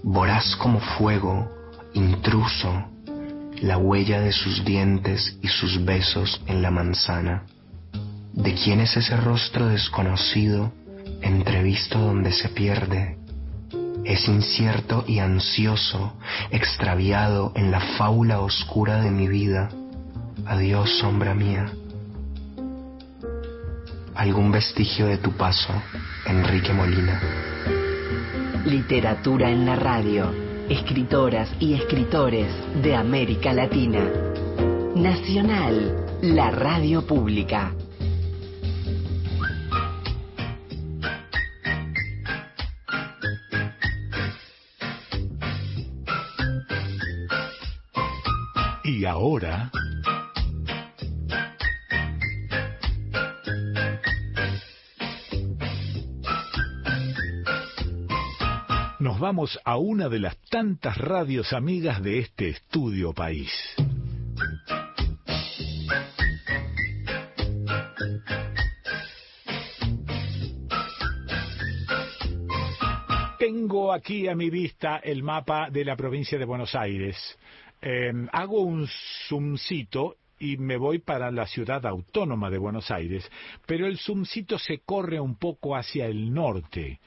[0.03, 1.51] voraz como fuego,
[1.93, 2.87] intruso,
[3.61, 7.45] la huella de sus dientes y sus besos en la manzana.
[8.33, 10.73] ¿De quién es ese rostro desconocido,
[11.23, 13.19] entrevisto donde se pierde?
[14.05, 16.15] Es incierto y ansioso,
[16.51, 19.71] extraviado en la fábula oscura de mi vida.
[20.47, 21.71] Adiós, sombra mía.
[24.15, 25.73] Algún vestigio de tu paso,
[26.27, 27.21] Enrique Molina.
[28.65, 30.33] Literatura en la radio.
[30.69, 32.53] Escritoras y escritores
[32.83, 34.01] de América Latina.
[34.95, 37.73] Nacional, la radio pública.
[48.85, 49.71] Y ahora...
[59.31, 63.53] Vamos a una de las tantas radios amigas de este estudio país.
[73.39, 77.39] Tengo aquí a mi vista el mapa de la provincia de Buenos Aires.
[77.83, 78.89] Eh, hago un
[79.29, 83.31] zoomcito y me voy para la ciudad autónoma de Buenos Aires,
[83.67, 86.99] pero el zoomcito se corre un poco hacia el norte.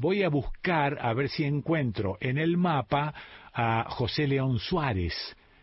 [0.00, 3.12] Voy a buscar a ver si encuentro en el mapa
[3.52, 5.12] a José León Suárez,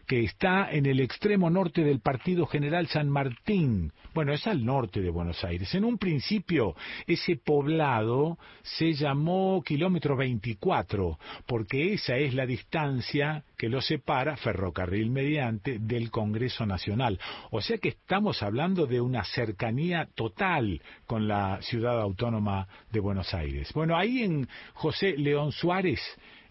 [0.07, 3.91] que está en el extremo norte del Partido General San Martín.
[4.13, 5.75] Bueno, es al norte de Buenos Aires.
[5.75, 13.67] En un principio, ese poblado se llamó kilómetro 24, porque esa es la distancia que
[13.67, 17.19] lo separa, ferrocarril mediante, del Congreso Nacional.
[17.51, 23.33] O sea que estamos hablando de una cercanía total con la ciudad autónoma de Buenos
[23.33, 23.73] Aires.
[23.73, 25.99] Bueno, ahí en José León Suárez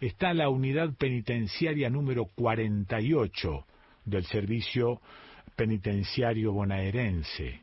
[0.00, 3.66] está la unidad penitenciaria número 48
[4.04, 5.00] del servicio
[5.56, 7.62] penitenciario bonaerense.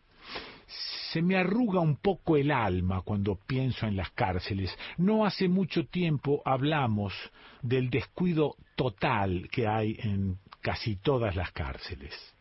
[1.12, 4.76] Se me arruga un poco el alma cuando pienso en las cárceles.
[4.98, 7.14] No hace mucho tiempo hablamos
[7.62, 12.33] del descuido total que hay en casi todas las cárceles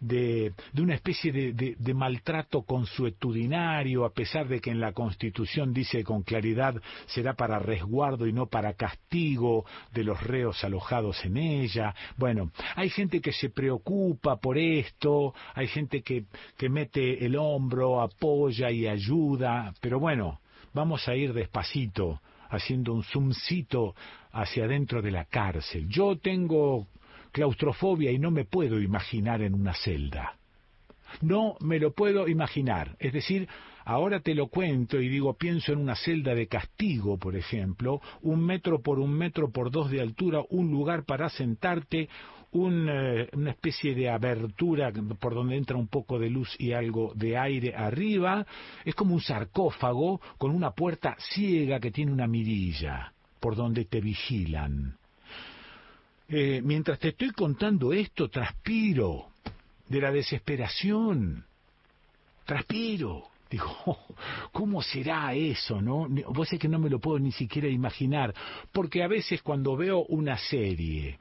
[0.00, 4.92] de, de una especie de, de, de, maltrato consuetudinario, a pesar de que en la
[4.92, 6.74] Constitución dice con claridad
[7.06, 11.94] será para resguardo y no para castigo de los reos alojados en ella.
[12.16, 16.24] Bueno, hay gente que se preocupa por esto, hay gente que,
[16.56, 20.40] que mete el hombro, apoya y ayuda, pero bueno,
[20.72, 23.94] vamos a ir despacito haciendo un zoomcito
[24.32, 25.88] hacia adentro de la cárcel.
[25.88, 26.88] Yo tengo
[27.30, 30.36] claustrofobia y no me puedo imaginar en una celda.
[31.20, 32.96] No me lo puedo imaginar.
[32.98, 33.48] Es decir,
[33.84, 38.44] ahora te lo cuento y digo, pienso en una celda de castigo, por ejemplo, un
[38.44, 42.08] metro por un metro por dos de altura, un lugar para sentarte,
[42.52, 47.12] un, eh, una especie de abertura por donde entra un poco de luz y algo
[47.14, 48.46] de aire arriba.
[48.84, 54.00] Es como un sarcófago con una puerta ciega que tiene una mirilla por donde te
[54.00, 54.99] vigilan.
[56.32, 59.30] Eh, mientras te estoy contando esto, transpiro
[59.88, 61.44] de la desesperación.
[62.44, 63.24] Transpiro.
[63.50, 63.98] Digo, oh,
[64.52, 66.06] ¿cómo será eso, no?
[66.28, 68.32] Vos es que no me lo puedo ni siquiera imaginar.
[68.70, 71.18] Porque a veces cuando veo una serie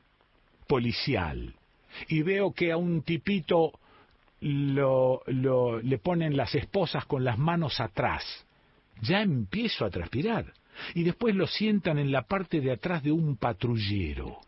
[0.68, 1.56] policial
[2.08, 3.80] y veo que a un tipito
[4.42, 8.24] lo, lo, le ponen las esposas con las manos atrás,
[9.02, 10.54] ya empiezo a transpirar.
[10.94, 14.40] Y después lo sientan en la parte de atrás de un patrullero.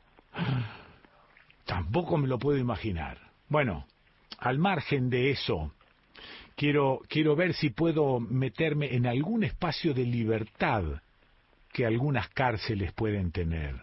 [1.66, 3.18] Tampoco me lo puedo imaginar.
[3.50, 3.86] Bueno,
[4.40, 5.74] al margen de eso,
[6.56, 10.84] quiero, quiero ver si puedo meterme en algún espacio de libertad
[11.72, 13.82] que algunas cárceles pueden tener.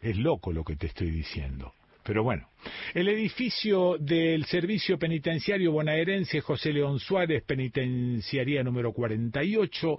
[0.00, 1.72] Es loco lo que te estoy diciendo.
[2.04, 2.48] Pero bueno,
[2.94, 9.98] el edificio del Servicio Penitenciario Bonaerense José León Suárez, penitenciaría número 48,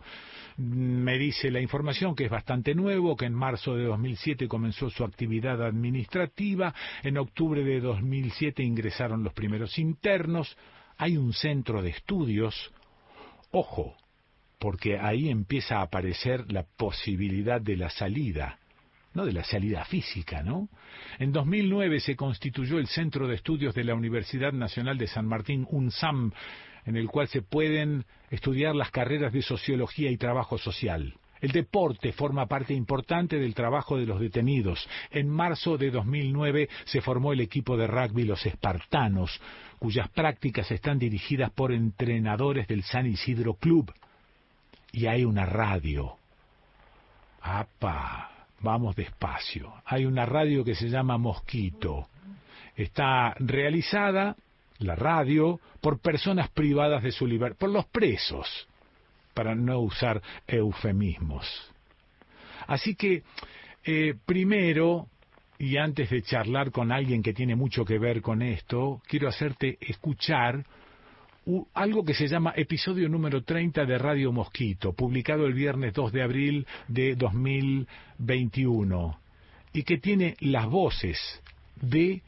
[0.58, 5.06] me dice la información que es bastante nuevo, que en marzo de 2007 comenzó su
[5.06, 6.74] actividad administrativa,
[7.04, 10.58] en octubre de 2007 ingresaron los primeros internos,
[10.98, 12.74] hay un centro de estudios,
[13.52, 13.96] ojo,
[14.60, 18.60] porque ahí empieza a aparecer la posibilidad de la salida
[19.14, 20.70] no de la salida física, ¿no?
[21.20, 25.68] En 2009 se constituyó el Centro de Estudios de la Universidad Nacional de San Martín,
[25.70, 26.32] UNSAM,
[26.86, 31.14] en el cual se pueden estudiar las carreras de sociología y trabajo social.
[31.44, 34.88] El deporte forma parte importante del trabajo de los detenidos.
[35.12, 39.42] En marzo de 2009 se formó el equipo de rugby Los Espartanos,
[39.78, 43.94] cuyas prácticas están dirigidas por entrenadores del San Isidro Club.
[44.94, 46.16] Y hay una radio.
[47.42, 48.33] ¡Apa!
[48.64, 49.74] Vamos despacio.
[49.86, 52.08] Hay una radio que se llama Mosquito.
[52.78, 54.38] Está realizada,
[54.80, 58.48] la radio, por personas privadas de su libertad, por los presos,
[59.34, 61.46] para no usar eufemismos.
[62.66, 63.24] Así que,
[63.84, 65.08] eh, primero,
[65.60, 69.78] y antes de charlar con alguien que tiene mucho que ver con esto, quiero hacerte
[69.82, 70.66] escuchar
[71.74, 76.24] algo que se llama episodio número 30 de Radio Mosquito, publicado el viernes 2 de
[76.24, 79.20] abril de 2021,
[79.74, 81.42] y que tiene las voces
[81.76, 82.22] de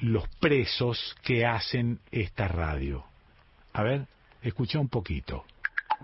[0.00, 3.04] los presos que hacen esta radio.
[3.72, 4.06] A ver,
[4.42, 5.44] escucha un poquito.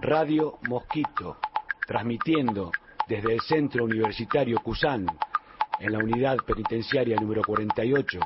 [0.01, 1.39] Radio Mosquito,
[1.87, 2.73] transmitiendo
[3.09, 5.07] desde el Centro Universitario Cusán,
[5.79, 8.19] en la unidad penitenciaria número 48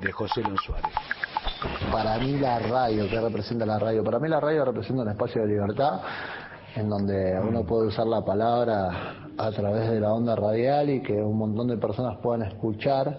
[0.00, 0.94] de José Suárez.
[1.92, 4.02] Para mí la radio, ¿qué representa la radio?
[4.02, 6.00] Para mí la radio representa un espacio de libertad
[6.74, 11.12] en donde uno puede usar la palabra a través de la onda radial y que
[11.12, 13.18] un montón de personas puedan escuchar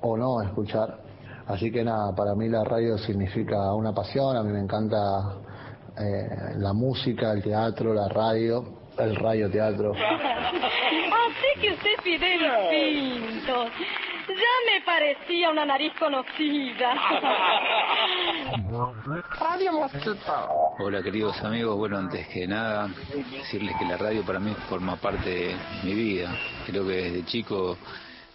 [0.00, 0.98] o no escuchar.
[1.46, 5.38] Así que nada, para mí la radio significa una pasión, a mí me encanta
[5.98, 8.64] eh, la música, el teatro, la radio,
[8.98, 9.92] el radioteatro.
[11.32, 13.64] Así que usted es Fidel Pinto.
[14.28, 14.34] Ya
[14.66, 16.94] me parecía una nariz conocida.
[19.40, 20.48] Radio Mosquito.
[20.78, 22.88] Hola queridos amigos, bueno antes que nada
[23.30, 26.34] decirles que la radio para mí forma parte de mi vida.
[26.66, 27.76] Creo que desde chico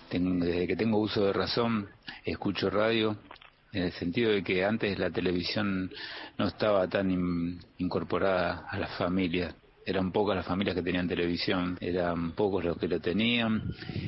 [0.09, 1.89] desde que tengo uso de razón,
[2.23, 3.17] escucho radio,
[3.73, 5.91] en el sentido de que antes la televisión
[6.37, 9.53] no estaba tan incorporada a las familias.
[9.87, 13.63] Eran pocas las familias que tenían televisión, eran pocos los que lo tenían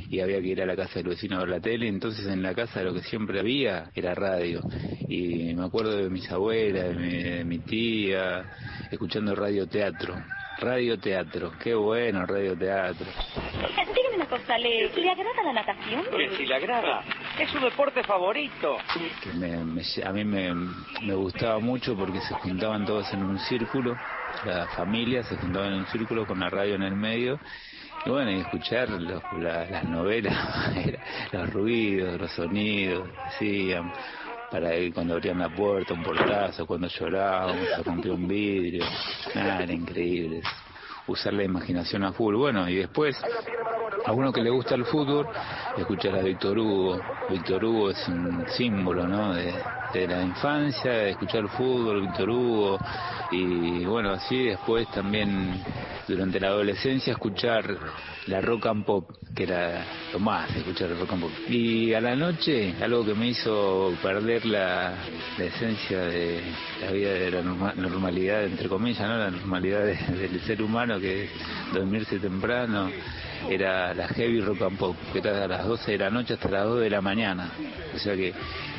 [0.09, 1.87] y había que ir a la casa del vecino a ver la tele.
[1.87, 4.61] Entonces en la casa lo que siempre había era radio.
[5.07, 8.45] Y me acuerdo de mis abuelas, de mi, tía,
[8.91, 10.15] escuchando radio teatro.
[10.59, 13.05] Radio teatro, qué bueno radio teatro.
[13.95, 16.03] Dígame una cosa, ¿le, agrada la natación?
[16.15, 17.03] Que si le agrada,
[17.39, 18.77] es su deporte favorito.
[18.77, 20.53] a mí me,
[21.03, 23.95] me gustaba mucho porque se juntaban todos en un círculo
[24.45, 27.39] la familia se juntaba en un círculo con la radio en el medio
[28.05, 30.33] y bueno, y escuchar las novelas,
[31.33, 33.91] los ruidos, los sonidos, decían,
[34.51, 38.85] para ir cuando abrían la puerta, un portazo, cuando llorábamos, se rompió un vidrio,
[39.35, 40.41] nada, era increíble
[41.09, 42.35] usar la imaginación a full.
[42.35, 43.19] Bueno, y después,
[44.05, 45.27] a uno que le gusta el fútbol,
[45.77, 47.01] escuchar a Víctor Hugo.
[47.29, 49.33] Víctor Hugo es un símbolo, ¿no?
[49.33, 49.53] De,
[49.93, 52.79] de la infancia, de escuchar fútbol, Víctor Hugo,
[53.31, 55.63] y bueno, así después también
[56.07, 57.77] durante la adolescencia escuchar
[58.27, 61.31] la rock and pop, que era lo más, escuchar el rock and pop.
[61.47, 64.95] Y a la noche, algo que me hizo perder la,
[65.37, 66.41] esencia de
[66.81, 69.17] la vida de la normalidad, entre comillas, ¿no?
[69.17, 71.31] La normalidad del ser humano, que es
[71.73, 72.89] dormirse temprano,
[73.49, 76.49] era la heavy rock and pop, que era a las 12 de la noche hasta
[76.49, 77.51] las 2 de la mañana.
[77.93, 78.33] O sea que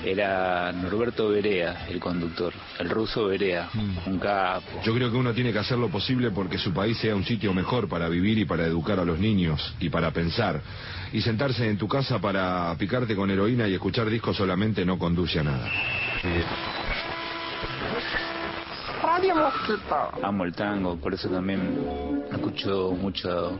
[0.04, 3.98] era Norberto Berea, el conductor, el ruso Berea, mm.
[4.06, 4.80] un capo.
[4.84, 7.52] Yo creo que uno tiene que hacer lo posible porque su país sea un sitio
[7.52, 10.60] mejor para vivir y para educar a los niños y para pensar.
[11.12, 15.40] Y sentarse en tu casa para picarte con heroína y escuchar discos solamente no conduce
[15.40, 15.70] a nada.
[20.22, 23.58] Amo el tango, por eso también escucho mucho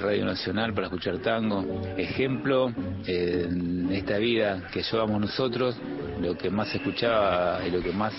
[0.00, 1.82] Radio Nacional para escuchar tango.
[1.96, 2.72] Ejemplo,
[3.06, 5.76] en esta vida que llevamos nosotros,
[6.20, 8.14] lo que más escuchaba y lo que más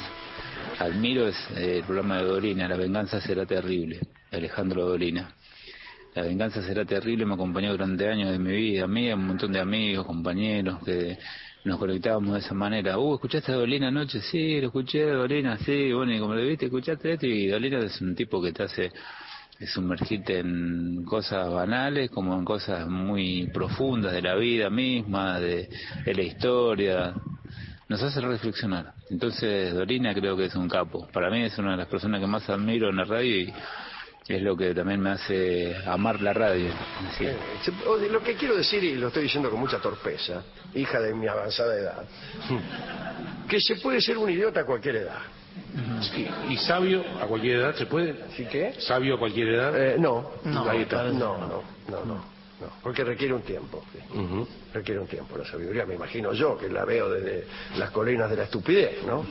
[0.80, 4.00] admiro es eh, el programa de Dolina, La venganza será terrible,
[4.32, 5.34] Alejandro Dolina.
[6.14, 9.26] La venganza será terrible, me acompañó durante años de mi vida, a mí, a un
[9.26, 11.18] montón de amigos, compañeros que
[11.66, 12.98] nos conectábamos de esa manera.
[12.98, 14.22] Uh, ¿escuchaste a Dolina anoche?
[14.22, 18.02] Sí, lo escuché, Dolina, sí, bueno, y como lo viste, escuchaste esto, y Dolina es
[18.02, 18.92] un tipo que te hace
[19.68, 25.70] sumergirte en cosas banales como en cosas muy profundas de la vida misma, de,
[26.06, 27.14] de la historia.
[27.88, 28.94] Nos hace reflexionar.
[29.10, 31.08] Entonces, Dolina creo que es un capo.
[31.14, 33.54] Para mí es una de las personas que más admiro en la radio y
[34.28, 36.70] es lo que también me hace amar la radio.
[37.20, 37.38] Eh,
[38.10, 40.44] lo que quiero decir, y lo estoy diciendo con mucha torpeza,
[40.74, 42.04] hija de mi avanzada edad,
[43.48, 45.20] que se puede ser un idiota a cualquier edad.
[46.50, 48.16] ¿Y sabio a cualquier edad se puede?
[48.36, 48.74] ¿Sí qué?
[48.80, 49.80] ¿Sabio a cualquier edad?
[49.80, 50.32] Eh, no.
[51.14, 51.48] No, no,
[51.90, 52.33] no, no
[52.82, 53.84] porque requiere un tiempo.
[54.74, 57.46] Requiere un tiempo la sabiduría, me imagino yo, que la veo desde
[57.78, 59.26] las colinas de la estupidez, ¿no?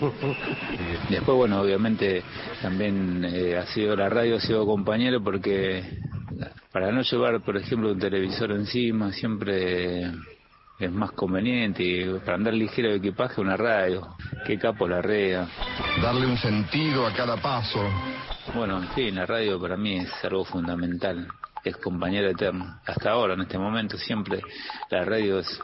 [1.10, 2.22] Después, bueno, obviamente
[2.60, 5.82] también eh, ha sido la radio, ha sido compañero porque
[6.72, 10.10] para no llevar, por ejemplo, un televisor encima, siempre
[10.78, 14.16] es más conveniente y para andar ligero de equipaje una radio.
[14.46, 15.46] Qué capo la rea.
[16.02, 17.80] Darle un sentido a cada paso.
[18.54, 21.28] Bueno, en fin, la radio para mí es algo fundamental
[21.64, 22.80] es compañero eterno.
[22.84, 24.40] Hasta ahora, en este momento, siempre
[24.90, 25.60] la radio es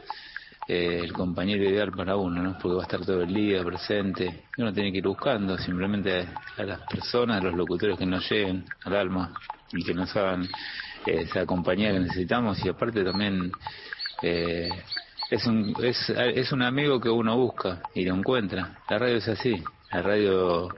[0.68, 2.58] eh, el compañero ideal para uno, ¿no?
[2.60, 4.44] Porque va a estar todo el día presente.
[4.58, 8.64] Uno tiene que ir buscando simplemente a las personas, a los locutores que nos lleguen
[8.84, 9.32] al alma
[9.72, 10.44] y que nos hagan
[11.06, 12.62] eh, esa compañía que necesitamos.
[12.64, 13.50] Y aparte también
[14.22, 14.68] eh,
[15.30, 18.78] es, un, es, es un amigo que uno busca y lo encuentra.
[18.90, 19.62] La radio es así.
[19.90, 20.68] La radio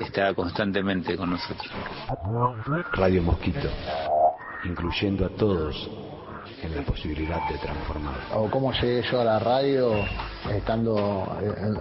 [0.00, 1.70] está constantemente con nosotros.
[2.92, 3.70] Radio Mosquito
[4.64, 5.90] incluyendo a todos
[6.62, 8.14] en la posibilidad de transformar.
[8.34, 9.92] O cómo llegué yo a la radio
[10.50, 11.26] estando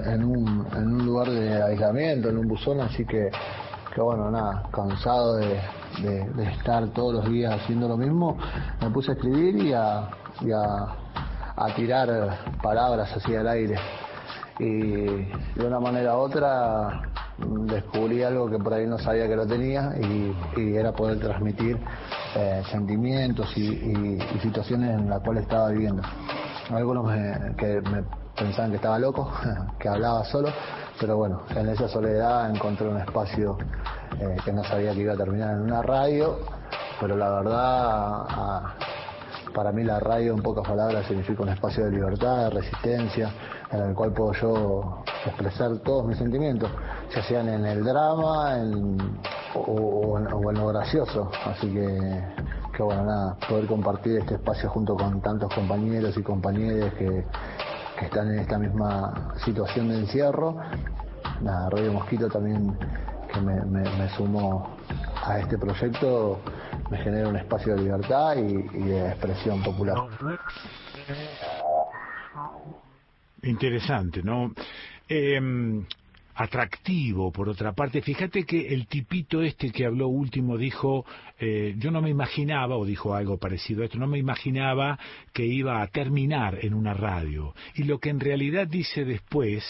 [0.06, 3.30] en, un, en un lugar de aislamiento, en un buzón, así que,
[3.93, 5.60] que bueno, nada, cansado de,
[6.51, 8.38] estar todos los días haciendo lo mismo,
[8.82, 10.95] me puse a escribir y a, a,
[11.58, 13.77] a tirar palabras así al aire.
[14.58, 17.11] Y de una manera u otra
[17.68, 20.34] descubrí algo que por ahí no sabía que lo tenía y,
[20.76, 21.78] era poder transmitir
[22.36, 26.02] eh, sentimientos y, situaciones en las cuales estaba viviendo.
[26.70, 28.03] Algunos me, que me
[28.38, 29.32] pensaban que estaba loco,
[29.80, 30.50] que hablaba solo,
[31.00, 33.58] pero bueno, en esa soledad encontré un espacio
[34.20, 36.38] eh, que no sabía que iba a terminar en una radio,
[37.00, 38.61] pero la verdad,
[39.54, 43.32] para mí la radio en pocas palabras significa un espacio de libertad, de resistencia,
[43.72, 46.70] en el cual puedo yo expresar todos mis sentimientos,
[47.14, 48.56] ya sean en el drama
[49.56, 51.32] o, en, lo gracioso.
[51.46, 52.24] Así que,
[52.76, 57.26] que bueno, nada, poder compartir este espacio junto con tantos compañeros y compañeras que,
[58.00, 60.58] que están en esta misma situación de encierro.
[61.42, 62.78] Nada, Radio Mosquito también
[63.34, 64.68] que me, me, me sumó
[65.26, 66.40] a este proyecto
[66.92, 69.95] me genera un espacio de libertad y, de expresión popular.
[73.44, 74.53] Interesante, ¿no?
[75.08, 75.40] Eh,
[76.36, 78.02] atractivo, por otra parte.
[78.02, 81.06] Fíjate que el tipito este que habló último dijo,
[81.40, 85.00] eh, yo no me imaginaba, o dijo algo parecido a esto, no me imaginaba
[85.32, 87.53] que iba a terminar en una radio.
[87.76, 89.64] Y lo que en realidad dice después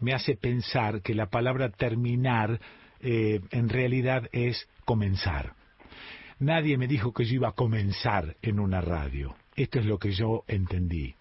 [0.00, 2.60] me hace pensar que la palabra terminar
[3.00, 5.57] eh, en realidad es comenzar.
[6.40, 9.34] Nadie me dijo que yo iba a comenzar en una radio.
[9.56, 11.17] Esto es lo que yo entendí.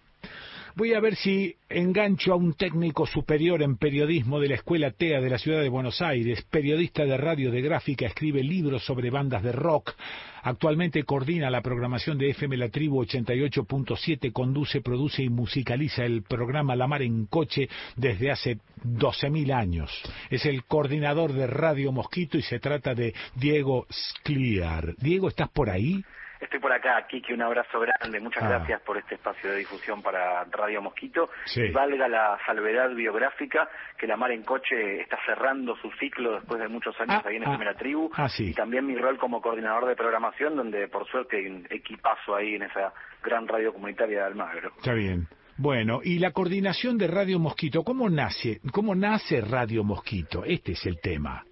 [0.77, 5.19] Voy a ver si engancho a un técnico superior en periodismo de la Escuela TEA
[5.21, 9.41] de la Ciudad de Buenos Aires, periodista de radio de gráfica, escribe libros sobre bandas
[9.41, 9.95] de rock,
[10.43, 16.75] actualmente coordina la programación de FM La Tribu 88.7, conduce, produce y musicaliza el programa
[16.75, 19.89] La Mar en Coche desde hace 12.000 años.
[20.29, 24.95] Es el coordinador de Radio Mosquito y se trata de Diego Scliar.
[24.97, 26.03] Diego, ¿estás por ahí?
[26.39, 28.19] Estoy por acá, Kiki, un abrazo grande.
[28.19, 28.49] Muchas Ah.
[28.49, 31.29] gracias por este espacio de difusión para Radio Mosquito.
[31.45, 31.69] Sí.
[31.69, 33.67] Valga la salvedad biográfica
[33.97, 37.37] que La Mar en Coche está cerrando su ciclo después de muchos años Ah, ahí
[37.37, 37.57] en ah.
[37.63, 38.09] La Tribu.
[38.15, 38.49] Ah, sí.
[38.49, 42.55] Y también mi rol como coordinador de programación, donde por suerte hay un equipazo ahí
[42.55, 42.93] en esa
[43.23, 44.71] gran radio comunitaria de Almagro.
[44.77, 45.27] Está bien.
[45.57, 48.59] Bueno, y la coordinación de Radio Mosquito, ¿cómo nace?
[48.71, 50.43] ¿Cómo nace Radio Mosquito?
[50.45, 51.43] Este es el tema.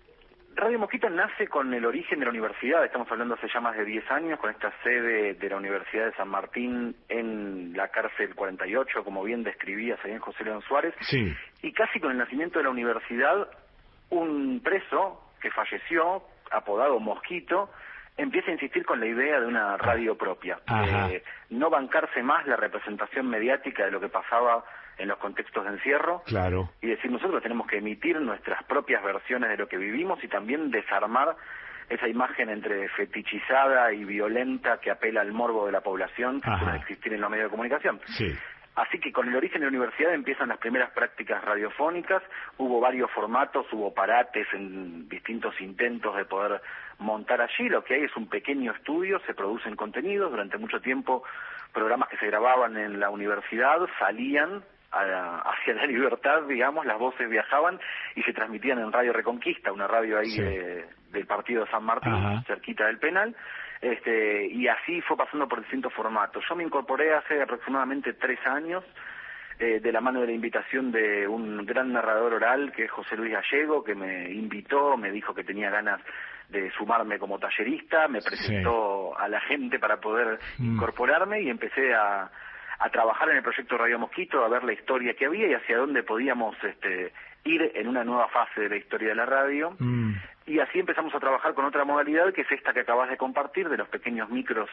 [0.55, 3.83] Radio Mosquito nace con el origen de la universidad, estamos hablando hace ya más de
[3.83, 9.03] 10 años, con esta sede de la Universidad de San Martín en la cárcel 48,
[9.03, 11.35] como bien describías ahí en José León Suárez, Sí.
[11.61, 13.49] y casi con el nacimiento de la universidad,
[14.11, 17.69] un preso que falleció, apodado Mosquito,
[18.15, 21.11] empieza a insistir con la idea de una radio propia, Ajá.
[21.11, 24.63] Eh, no bancarse más la representación mediática de lo que pasaba
[24.97, 26.69] en los contextos de encierro, Claro.
[26.81, 30.71] y decir nosotros tenemos que emitir nuestras propias versiones de lo que vivimos y también
[30.71, 31.35] desarmar
[31.89, 36.59] esa imagen entre fetichizada y violenta que apela al morbo de la población que Ajá.
[36.63, 37.99] suele existir en los medios de comunicación.
[38.07, 38.35] Sí.
[38.75, 42.21] Así que con el origen de la universidad empiezan las primeras prácticas radiofónicas,
[42.57, 46.61] hubo varios formatos, hubo parates en distintos intentos de poder
[46.99, 51.23] montar allí, lo que hay es un pequeño estudio, se producen contenidos, durante mucho tiempo
[51.73, 54.63] programas que se grababan en la universidad salían
[54.95, 57.79] a- hacia la libertad, digamos, las voces viajaban
[58.15, 60.41] y se transmitían en Radio Reconquista, una radio ahí Sí.
[60.41, 62.43] de- del partido de San Martín, Ajá.
[62.45, 63.35] cerquita del penal,
[63.81, 66.43] este, y así fue pasando por distintos formatos.
[66.49, 68.83] Yo me incorporé hace aproximadamente tres años,
[69.59, 73.15] eh, de la mano de la invitación de un gran narrador oral que es José
[73.15, 76.01] Luis Gallego, que me invitó, me dijo que tenía ganas
[76.49, 80.75] de sumarme como tallerista, me presentó a la gente para poder Mm.
[80.75, 82.29] incorporarme y empecé a,
[82.79, 85.77] a trabajar en el proyecto Radio Mosquito, a ver la historia que había y hacia
[85.77, 87.13] dónde podíamos este,
[87.45, 89.75] ir en una nueva fase de la historia de la radio.
[89.79, 90.13] Mm.
[90.47, 93.69] Y así empezamos a trabajar con otra modalidad que es esta que acabas de compartir,
[93.69, 94.69] de los pequeños micros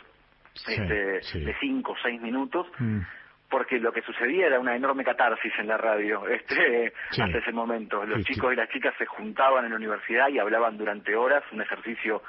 [0.55, 1.44] Sí, este, sí.
[1.44, 3.00] de cinco o seis minutos, Mm.
[3.48, 7.22] porque lo que sucedía era una enorme catarsis en la radio este, Sí.
[7.22, 8.05] hasta ese momento.
[8.05, 8.34] Los Sí, sí.
[8.34, 12.22] chicos y las chicas se juntaban en la universidad y hablaban durante horas, un ejercicio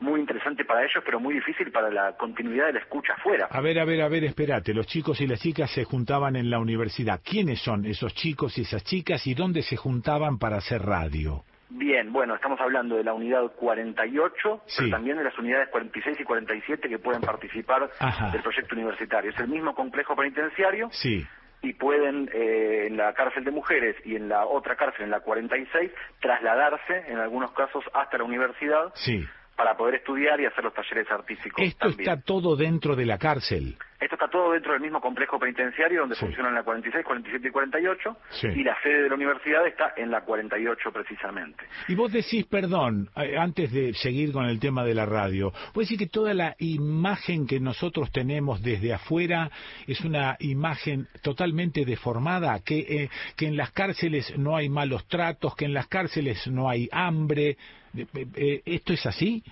[0.00, 3.48] muy interesante para ellos, pero muy difícil para la continuidad de la escucha afuera.
[3.50, 4.74] A ver, a ver, a ver, espérate.
[4.74, 7.20] Los chicos y las chicas se juntaban en la universidad.
[7.24, 11.44] ¿Quiénes son esos chicos y esas chicas y dónde se juntaban para hacer radio?
[11.68, 14.76] Bien, bueno, estamos hablando de la unidad 48, Sí.
[14.78, 18.30] pero también de las unidades 46 y 47 que pueden participar Ajá.
[18.30, 19.30] del proyecto universitario.
[19.30, 21.26] Es el mismo complejo penitenciario Sí.
[21.62, 25.20] y pueden eh, en la cárcel de mujeres y en la otra cárcel, en la
[25.20, 29.26] 46, trasladarse en algunos casos hasta la universidad Sí.
[29.56, 32.00] Para poder estudiar y hacer los talleres artísticos Esto también.
[32.10, 33.76] está todo dentro de la cárcel.
[33.98, 36.20] Esto está todo dentro del mismo complejo penitenciario donde Sí.
[36.26, 38.48] funcionan la 46, 47 y 48 Sí.
[38.48, 41.64] y la sede de la universidad está en la 48 precisamente.
[41.88, 45.88] Y vos decís, perdón, eh, antes de seguir con el tema de la radio, vos
[45.88, 49.50] decís que toda la imagen que nosotros tenemos desde afuera
[49.86, 55.56] es una imagen totalmente deformada, que, eh, que en las cárceles no hay malos tratos,
[55.56, 57.56] que en las cárceles no hay hambre.
[57.96, 59.42] Eh, eh, eh, ¿Esto es así?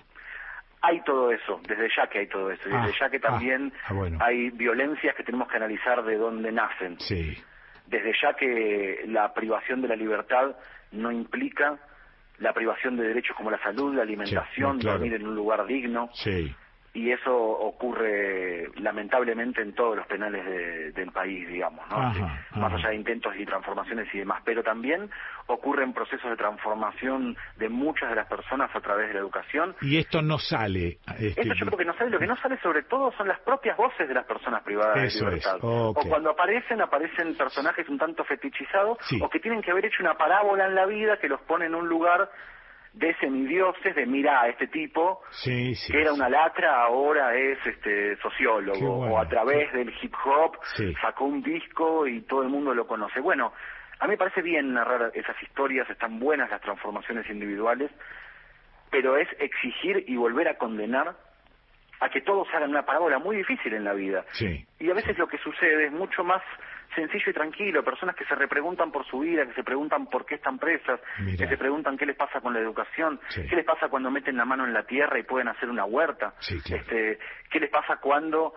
[0.81, 3.93] Hay todo eso, desde ya que hay todo eso, desde Ah, ya que también ah,
[3.93, 4.19] bueno.
[4.21, 6.99] hay violencias que tenemos que analizar de dónde nacen.
[6.99, 7.35] Sí.
[7.87, 10.55] Desde ya que la privación de la libertad
[10.91, 11.77] no implica
[12.37, 14.97] la privación de derechos como la salud, la alimentación, Sí, claro.
[14.99, 16.53] dormir en un lugar digno, Sí.
[16.95, 21.97] Y eso ocurre lamentablemente en todos los penales de- del país, digamos, ¿no?
[21.97, 22.21] Ajá, Sí,
[22.59, 22.75] más ajá.
[22.77, 25.09] allá de intentos y transformaciones y demás, pero también
[25.47, 29.75] ocurren procesos de transformación de muchas de las personas a través de la educación.
[29.81, 30.97] Y esto no sale.
[31.19, 33.39] este, Esto yo creo que no sale, lo que no sale sobre todo son las
[33.41, 35.57] propias voces de las personas privadas Eso de es, libertad.
[35.61, 39.19] O cuando aparecen, aparecen personajes un tanto fetichizados Sí.
[39.21, 41.75] o que tienen que haber hecho una parábola en la vida que los pone en
[41.75, 42.29] un lugar
[42.95, 45.91] de semidioses, de mira a este tipo Sí, sí.
[45.91, 49.13] que era una lacra, ahora es este sociólogo, bueno.
[49.15, 50.57] o a través del hip hop
[51.01, 53.19] sacó un disco y todo el mundo lo conoce.
[53.19, 53.51] Bueno,
[53.99, 57.91] a mí me parece bien narrar esas historias, están buenas las transformaciones individuales,
[58.89, 61.15] pero es exigir y volver a condenar
[61.99, 64.25] a que todos hagan una parábola muy difícil en la vida.
[64.79, 66.41] Y a veces lo que sucede es mucho más
[66.93, 70.35] sencillo y tranquilo, personas que se repreguntan por su vida, que se preguntan por qué
[70.35, 70.99] están presas,
[71.37, 73.45] que se preguntan qué les pasa con la educación, Sí.
[73.49, 76.33] qué les pasa cuando meten la mano en la tierra y pueden hacer una huerta,
[76.39, 76.81] Sí, claro.
[76.83, 78.53] este, qué les pasa cuando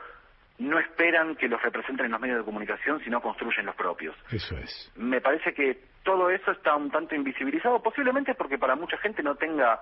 [0.59, 4.17] no esperan que los representen en los medios de comunicación, sino construyen los propios.
[4.33, 4.93] Eso es.
[4.97, 9.37] Me parece que todo eso está un tanto invisibilizado, posiblemente porque para mucha gente no
[9.37, 9.81] tenga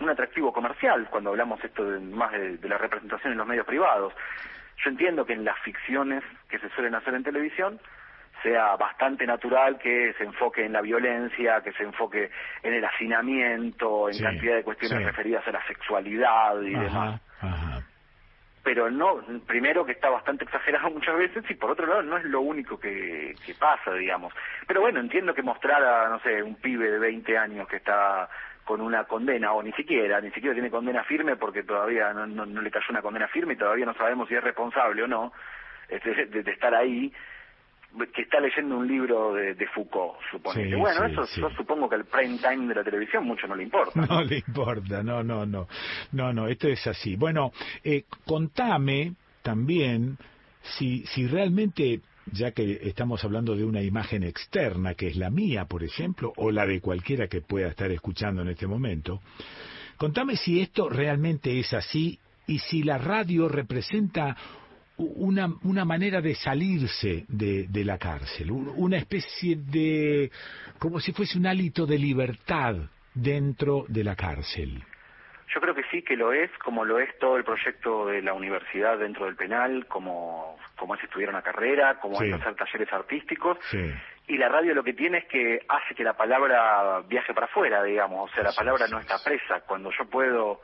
[0.00, 3.66] un atractivo comercial cuando hablamos esto de, más de, de la representación en los medios
[3.66, 4.12] privados.
[4.84, 7.80] Yo entiendo que en las ficciones que se suelen hacer en televisión
[8.42, 12.30] sea bastante natural que se enfoque en la violencia, que se enfoque
[12.62, 15.04] en el hacinamiento, en Sí, cantidad de cuestiones sí.
[15.04, 17.82] referidas a la sexualidad y demás ajá.
[18.62, 22.24] pero no, primero que está bastante exagerado muchas veces y por otro lado no es
[22.26, 24.32] lo único que, que pasa, digamos.
[24.68, 28.28] Pero bueno, entiendo que mostrar a, no sé, un pibe de 20 años que está
[28.68, 32.44] con una condena, o ni siquiera, ni siquiera tiene condena firme porque todavía no, no,
[32.44, 35.32] no le cayó una condena firme y todavía no sabemos si es responsable o no
[35.88, 37.10] este, de, de estar ahí,
[38.14, 40.68] que está leyendo un libro de, de Foucault, suponete.
[40.68, 41.40] Sí, bueno, sí, eso sí.
[41.40, 43.98] yo supongo que el prime time de la televisión mucho no le importa.
[44.06, 45.66] No le importa, no, no, no,
[46.12, 47.16] no, no, esto es así.
[47.16, 50.18] Bueno, eh, contame también
[50.60, 55.64] si, si realmente, ya que estamos hablando de una imagen externa, que es la mía,
[55.66, 59.20] por ejemplo, o la de cualquiera que pueda estar escuchando en este momento,
[59.96, 64.36] contame si esto realmente es así y si la radio representa
[64.96, 70.30] una, una manera de salirse de, de la cárcel, un- una especie de,
[70.78, 72.76] como si fuese un hálito de libertad
[73.14, 74.82] dentro de la cárcel.
[75.54, 78.34] Yo creo que sí que lo es, como lo es todo el proyecto de la
[78.34, 82.26] universidad dentro del penal, como, como es estudiar una carrera, como Sí.
[82.28, 83.58] es hacer talleres artísticos.
[83.70, 83.92] Sí.
[84.26, 87.82] Y la radio lo que tiene es que hace que la palabra viaje para afuera,
[87.82, 88.30] digamos.
[88.30, 89.60] O sea, la palabra no está presa.
[89.66, 90.60] Cuando yo puedo,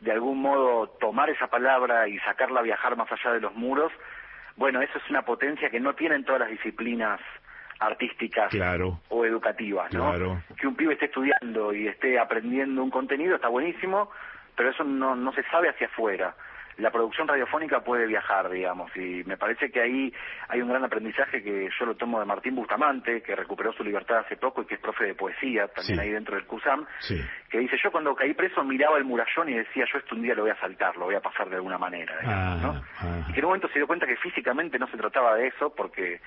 [0.00, 3.90] de algún modo, tomar esa palabra y sacarla a viajar más allá de los muros,
[4.56, 7.18] bueno, eso es una potencia que no tienen todas las disciplinas
[7.80, 10.10] artísticas Claro, o educativas, ¿no?
[10.10, 10.42] claro.
[10.60, 14.10] Que un pibe esté estudiando y esté aprendiendo un contenido está buenísimo,
[14.56, 16.34] pero eso no, no se sabe hacia afuera.
[16.78, 20.14] La producción radiofónica puede viajar, digamos, y me parece que ahí
[20.48, 24.18] hay un gran aprendizaje que yo lo tomo de Martín Bustamante, que recuperó su libertad
[24.18, 26.00] hace poco y que es profe de poesía también Sí.
[26.00, 27.20] ahí dentro del CUSAM, Sí.
[27.50, 30.36] que dice, yo cuando caí preso miraba el murallón y decía, yo esto un día
[30.36, 32.70] lo voy a saltar, lo voy a pasar de alguna manera, digamos, ¿no?
[32.70, 33.26] Ah, ah.
[33.28, 35.74] y que en un momento se dio cuenta que físicamente no se trataba de eso
[35.74, 36.20] porque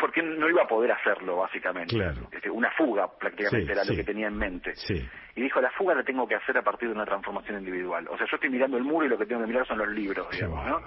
[0.00, 2.28] porque no iba a poder hacerlo básicamente Claro.
[2.32, 3.90] Este, una fuga prácticamente Sí, era sí.
[3.90, 5.08] lo que tenía en mente Sí.
[5.36, 8.16] y dijo la fuga la tengo que hacer a partir de una transformación individual o
[8.16, 10.28] sea yo estoy mirando el muro y lo que tengo que mirar son los libros
[10.30, 10.82] digamos ¿no?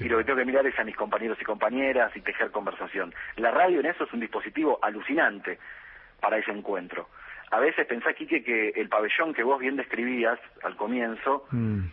[0.00, 3.14] y lo que tengo que mirar es a mis compañeros y compañeras y tejer conversación
[3.36, 5.58] la radio en eso es un dispositivo alucinante
[6.20, 7.08] para ese encuentro
[7.50, 11.84] a veces pensá Quique que el pabellón que vos bien describías al comienzo Mm,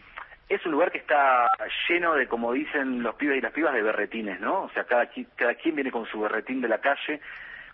[0.56, 1.50] es un lugar que está
[1.88, 4.64] lleno de, como dicen los pibes y las pibas, de berretines, ¿no?
[4.64, 7.22] O sea, cada, cada quien viene con su berretín de la calle,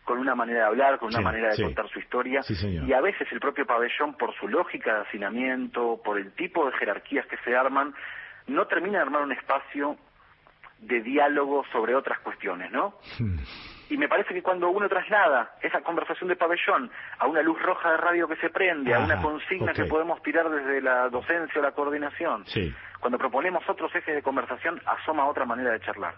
[0.03, 1.64] con una manera de hablar, con una Sí, manera de sí.
[1.64, 2.41] contar su historia.
[2.43, 2.88] Sí, señor.
[2.88, 6.72] Y a veces el propio pabellón, por su lógica de hacinamiento, por el tipo de
[6.77, 7.93] jerarquías que se arman,
[8.48, 9.98] no termina de armar un espacio
[10.80, 12.95] de diálogo sobre otras cuestiones, ¿no?
[13.90, 17.92] Y me parece que cuando uno traslada esa conversación de pabellón a una luz roja
[17.92, 19.77] de radio que se prende, a una consigna ok.
[19.77, 22.74] que podemos tirar desde la docencia o la coordinación, Sí.
[23.00, 26.14] cuando proponemos otros ejes de conversación, asoma otra manera de charlar.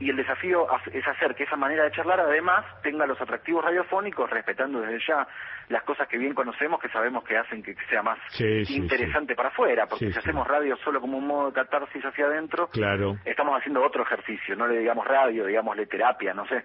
[0.00, 4.28] Y el desafío es hacer que esa manera de charlar además tenga los atractivos radiofónicos,
[4.28, 5.26] respetando desde ya
[5.68, 9.34] las cosas que bien conocemos, que sabemos que hacen que sea más Sí, sí, interesante
[9.34, 13.16] para afuera, porque si hacemos radio solo como un modo de catarsis hacia adentro, Claro.
[13.24, 16.64] estamos haciendo otro ejercicio, no le digamos radio, digámosle terapia, no sé.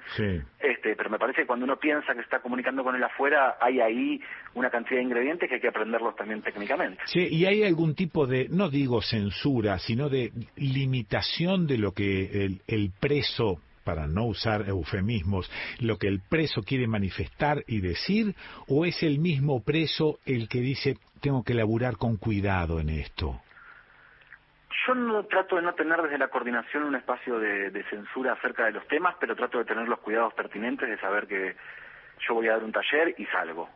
[0.59, 3.79] Este, pero me parece que cuando uno piensa que está comunicando con el afuera, hay
[3.79, 4.21] ahí
[4.53, 7.01] una cantidad de ingredientes que hay que aprenderlos también técnicamente.
[7.05, 12.45] Sí, ¿y hay algún tipo de, no digo censura, sino de limitación de lo que
[12.45, 18.35] el, el preso, para no usar eufemismos, lo que el preso quiere manifestar y decir,
[18.67, 23.41] o es el mismo preso el que dice, tengo que laburar con cuidado en esto?
[24.85, 28.65] Yo no trato de no tener desde la coordinación un espacio de, de censura acerca
[28.65, 31.55] de los temas, pero trato de tener los cuidados pertinentes de saber que
[32.27, 33.69] yo voy a dar un taller y salgo.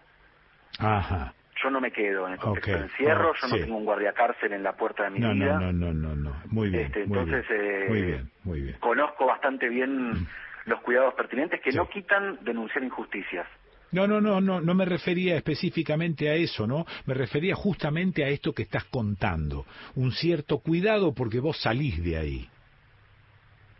[0.77, 1.33] Ajá.
[1.63, 3.61] Yo no me quedo en el contexto de encierro, Ah, yo no sí.
[3.61, 5.59] tengo un guardiacárcel en la puerta de mi No, vida.
[5.59, 6.41] no, no, no, no, no.
[6.47, 6.85] Muy bien.
[6.87, 7.61] Este, muy entonces, bien.
[7.61, 8.75] eh, Muy bien, muy bien.
[8.79, 10.27] Conozco bastante bien
[10.65, 13.47] los cuidados pertinentes que no quitan denunciar injusticias.
[13.91, 16.85] No, no, no, no, no me refería específicamente a eso, ¿no?
[17.05, 19.65] Me refería justamente a esto que estás contando.
[19.95, 22.49] Un cierto cuidado porque vos salís de ahí.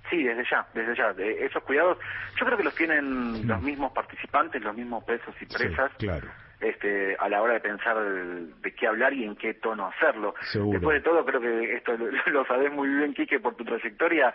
[0.10, 1.14] Sí, desde ya, desde ya.
[1.14, 1.98] De esos cuidados,
[2.40, 6.28] yo creo que los tienen los mismos participantes, los mismos presos y presas, Sí, claro.
[6.64, 10.34] Este, a la hora de pensar de qué hablar y en qué tono hacerlo.
[10.52, 10.80] Seguro.
[10.80, 14.34] Después de todo, creo que esto lo, lo sabés muy bien, Quique, por tu trayectoria.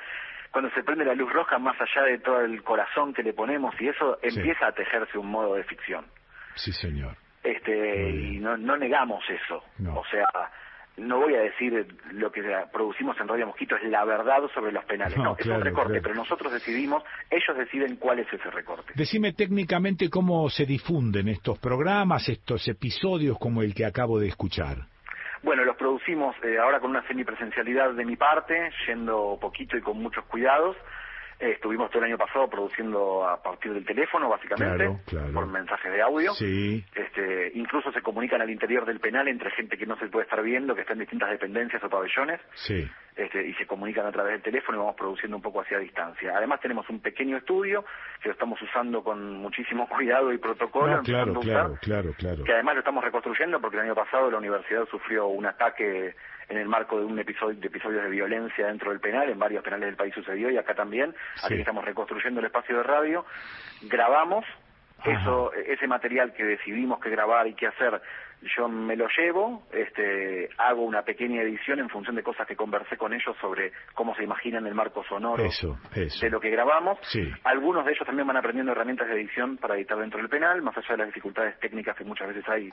[0.51, 3.75] Cuando se prende la luz roja, más allá de todo el corazón que le ponemos
[3.81, 4.39] y eso, Sí.
[4.39, 6.07] empieza a tejerse un modo de ficción.
[6.55, 7.15] Sí, señor.
[7.45, 9.63] este y no, no negamos eso
[9.95, 10.27] o sea
[10.99, 14.85] no voy a decir lo que producimos en Radio Mosquito es la verdad sobre los
[14.85, 16.03] penales No, no, es un recorte claro.
[16.03, 21.59] pero nosotros decidimos ellos deciden cuál es ese recorte Decime técnicamente cómo se difunden estos
[21.59, 24.77] programas, estos episodios como el que acabo de escuchar.
[25.43, 29.99] bueno los producimos eh, ahora con una semipresencialidad de mi parte yendo poquito y con
[30.03, 30.77] muchos cuidados
[31.41, 35.33] Eh, estuvimos todo el año pasado produciendo a partir del teléfono básicamente Claro, claro.
[35.33, 36.85] por mensajes de audio Sí.
[36.95, 40.43] este, incluso se comunican al interior del penal entre gente que no se puede estar
[40.43, 42.91] viendo, que está en distintas dependencias o pabellones, Sí.
[43.15, 46.33] este, y se comunican a través del teléfono y vamos produciendo un poco hacia distancia.
[46.37, 47.85] Además tenemos un pequeño estudio
[48.21, 52.43] que lo estamos usando con muchísimo cuidado y protocolo, No, claro, usar, claro, claro, claro.
[52.45, 56.17] que además lo estamos reconstruyendo porque el año pasado la universidad sufrió un ataque
[56.49, 59.63] en el marco de un episodio de episodios de violencia dentro del penal, en varios
[59.63, 61.55] penales del país sucedió y acá también, así Sí.
[61.55, 63.25] que estamos reconstruyendo el espacio de radio,
[63.83, 64.45] grabamos
[65.05, 68.01] eso, ese material que decidimos que grabar y que hacer,
[68.57, 72.97] yo me lo llevo, este, hago una pequeña edición en función de cosas que conversé
[72.97, 76.25] con ellos sobre cómo se imaginan el marco sonoro Eso, eso.
[76.25, 76.99] de lo que grabamos.
[77.03, 77.31] Sí.
[77.45, 80.77] Algunos de ellos también van aprendiendo herramientas de edición para editar dentro del penal, más
[80.77, 82.73] allá de las dificultades técnicas que muchas veces hay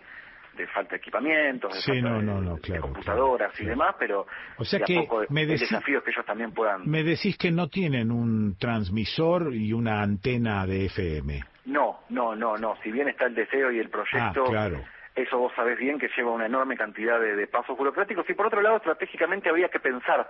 [0.56, 2.82] de falta de equipamientos, de Sí, falta no, de, no, no, de claro.
[2.84, 4.26] computadoras y demás, pero
[4.58, 6.90] O sea de que poco me el decí- desafío es que ellos también puedan...
[6.90, 11.44] Me decís que no tienen un transmisor y una antena de FM.
[11.66, 12.76] No, no, no, no.
[12.84, 14.84] Si bien está el deseo y el proyecto, Ah, claro.
[15.16, 18.48] eso vos sabés bien que lleva una enorme cantidad de, de pasos burocráticos y por
[18.48, 20.30] otro lado, estratégicamente habría que pensar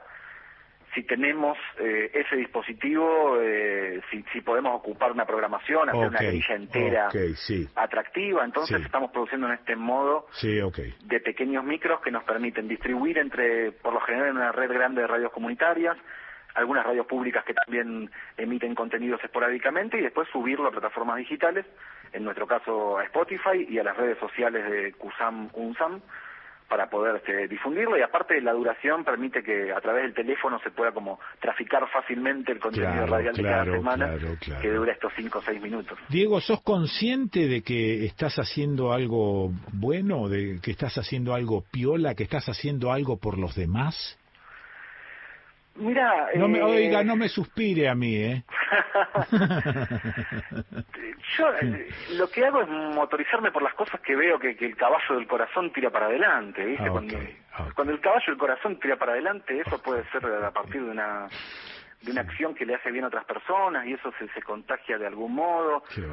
[0.96, 6.56] si tenemos eh, ese dispositivo, eh, si, si podemos ocupar una programación, hacer una grilla
[6.56, 7.68] entera sí.
[7.76, 8.44] atractiva.
[8.46, 8.84] Entonces Sí.
[8.86, 10.58] estamos produciendo en este modo Sí,
[11.04, 15.02] de pequeños micros que nos permiten distribuir entre, por lo general, en una red grande
[15.02, 15.98] de radios comunitarias,
[16.56, 21.66] algunas radios públicas que también emiten contenidos esporádicamente y después subirlo a plataformas digitales,
[22.14, 26.02] en nuestro caso a Spotify y a las redes sociales de CUSAM, UNSAM,
[26.68, 30.72] para poder este, difundirlo y aparte la duración permite que a través del teléfono se
[30.72, 34.62] pueda como traficar fácilmente el contenido Claro, radial de cada semana claro.
[34.62, 35.98] que dura estos 5 o 6 minutos.
[36.10, 42.16] Diego, ¿sos consciente de que estás haciendo algo bueno, de que estás haciendo algo piola,
[42.16, 44.18] que estás haciendo algo por los demás?
[45.76, 48.44] Mira, No me, eh, oiga, no me suspire a mí, ¿eh?
[51.38, 54.78] Yo eh, lo que hago es motorizarme por las cosas que veo que, que el
[54.78, 56.86] caballo del corazón tira para adelante, ¿viste?
[56.86, 57.24] Ah, cuando, ok,
[57.76, 61.28] cuando el caballo del corazón tira para adelante, eso puede ser a partir de una
[62.06, 64.98] de una acción que le hace bien a otras personas y eso se, se contagia
[64.98, 65.84] de algún modo.
[65.94, 66.04] Qué.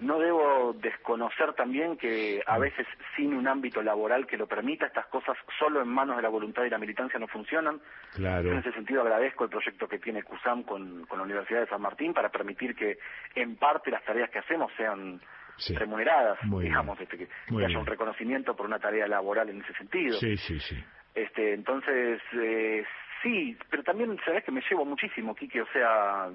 [0.00, 2.50] No debo desconocer también que Mm.
[2.50, 6.22] a veces sin un ámbito laboral que lo permita, estas cosas solo en manos de
[6.22, 7.80] la voluntad y la militancia no funcionan.
[8.14, 8.50] Claro.
[8.52, 11.82] En ese sentido agradezco el proyecto que tiene CUSAM con, con la Universidad de San
[11.82, 12.96] Martín para permitir que
[13.34, 15.20] en parte las tareas que hacemos sean
[15.56, 15.72] Sí.
[15.76, 19.72] remuneradas, Muy digamos, este, que, Muy haya un reconocimiento por una tarea laboral en ese
[19.74, 20.18] sentido.
[20.18, 20.84] Sí, sí, sí.
[21.14, 22.84] Este, entonces, eh,
[23.24, 26.28] sí, pero también sabes que me llevo muchísimo, Kike, o sea,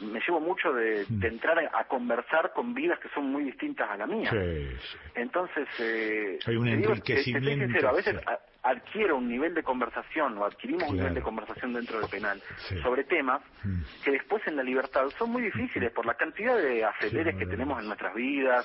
[0.00, 1.20] me llevo mucho de, Mm.
[1.20, 4.30] de entrar a, a conversar con vidas que son muy distintas a la mía.
[4.30, 4.98] Sí, sí.
[5.14, 8.16] Entonces, eh, Hay un te digo, te- te enriquecimiento, sincero, a veces
[8.62, 12.80] adquiero un nivel de conversación o adquirimos un nivel de conversación dentro del penal Sí.
[12.82, 13.82] sobre temas Mm.
[14.02, 17.78] que después en la libertad son muy difíciles por la cantidad de aceleres que tenemos
[17.78, 18.64] en nuestras vidas,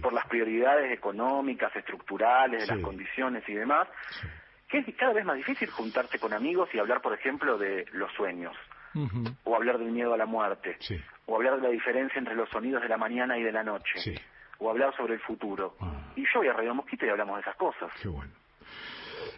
[0.00, 3.86] por las prioridades económicas, estructurales, de las condiciones y demás,
[4.70, 8.12] que es cada vez más difícil juntarte con amigos y hablar, por ejemplo, de los
[8.12, 8.56] sueños,
[9.44, 10.96] o hablar del miedo a la muerte, Sí.
[11.26, 13.98] o hablar de la diferencia entre los sonidos de la mañana y de la noche,
[13.98, 14.14] Sí.
[14.58, 15.76] o hablar sobre el futuro.
[16.16, 17.90] Y yo voy a Radio Mosquito y hablamos de esas cosas.
[18.00, 18.32] Qué bueno.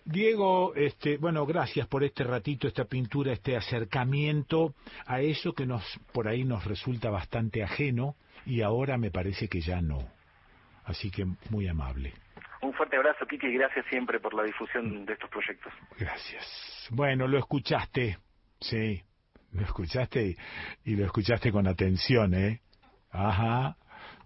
[0.05, 4.75] Diego, este, bueno, gracias por este ratito, esta pintura, este acercamiento
[5.07, 9.61] a eso que nos por ahí nos resulta bastante ajeno y ahora me parece que
[9.61, 9.99] ya no.
[10.85, 12.15] Así que muy amable.
[12.63, 15.73] Un fuerte abrazo, Kiki, y gracias siempre por la difusión de estos proyectos.
[15.99, 16.89] Gracias.
[16.91, 18.19] Bueno, lo escuchaste,
[18.61, 19.03] sí,
[19.53, 20.37] lo escuchaste
[20.85, 22.61] y, lo escuchaste con atención, ¿eh?
[23.11, 23.77] Ajá,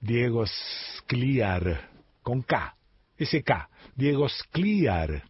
[0.00, 1.88] Diego Scliar,
[2.22, 2.76] con K,
[3.16, 5.22] ese K, Diego Scliar.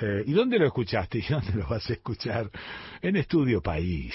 [0.00, 1.18] Eh, ¿Y dónde lo escuchaste?
[1.28, 2.50] ¿Y dónde lo vas a escuchar?
[3.02, 4.14] En Estudio País.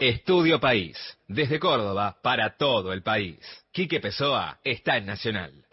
[0.00, 0.96] Estudio País,
[1.26, 3.36] desde Córdoba para todo el país.
[3.72, 5.64] Quique Pessoa está en Nacional.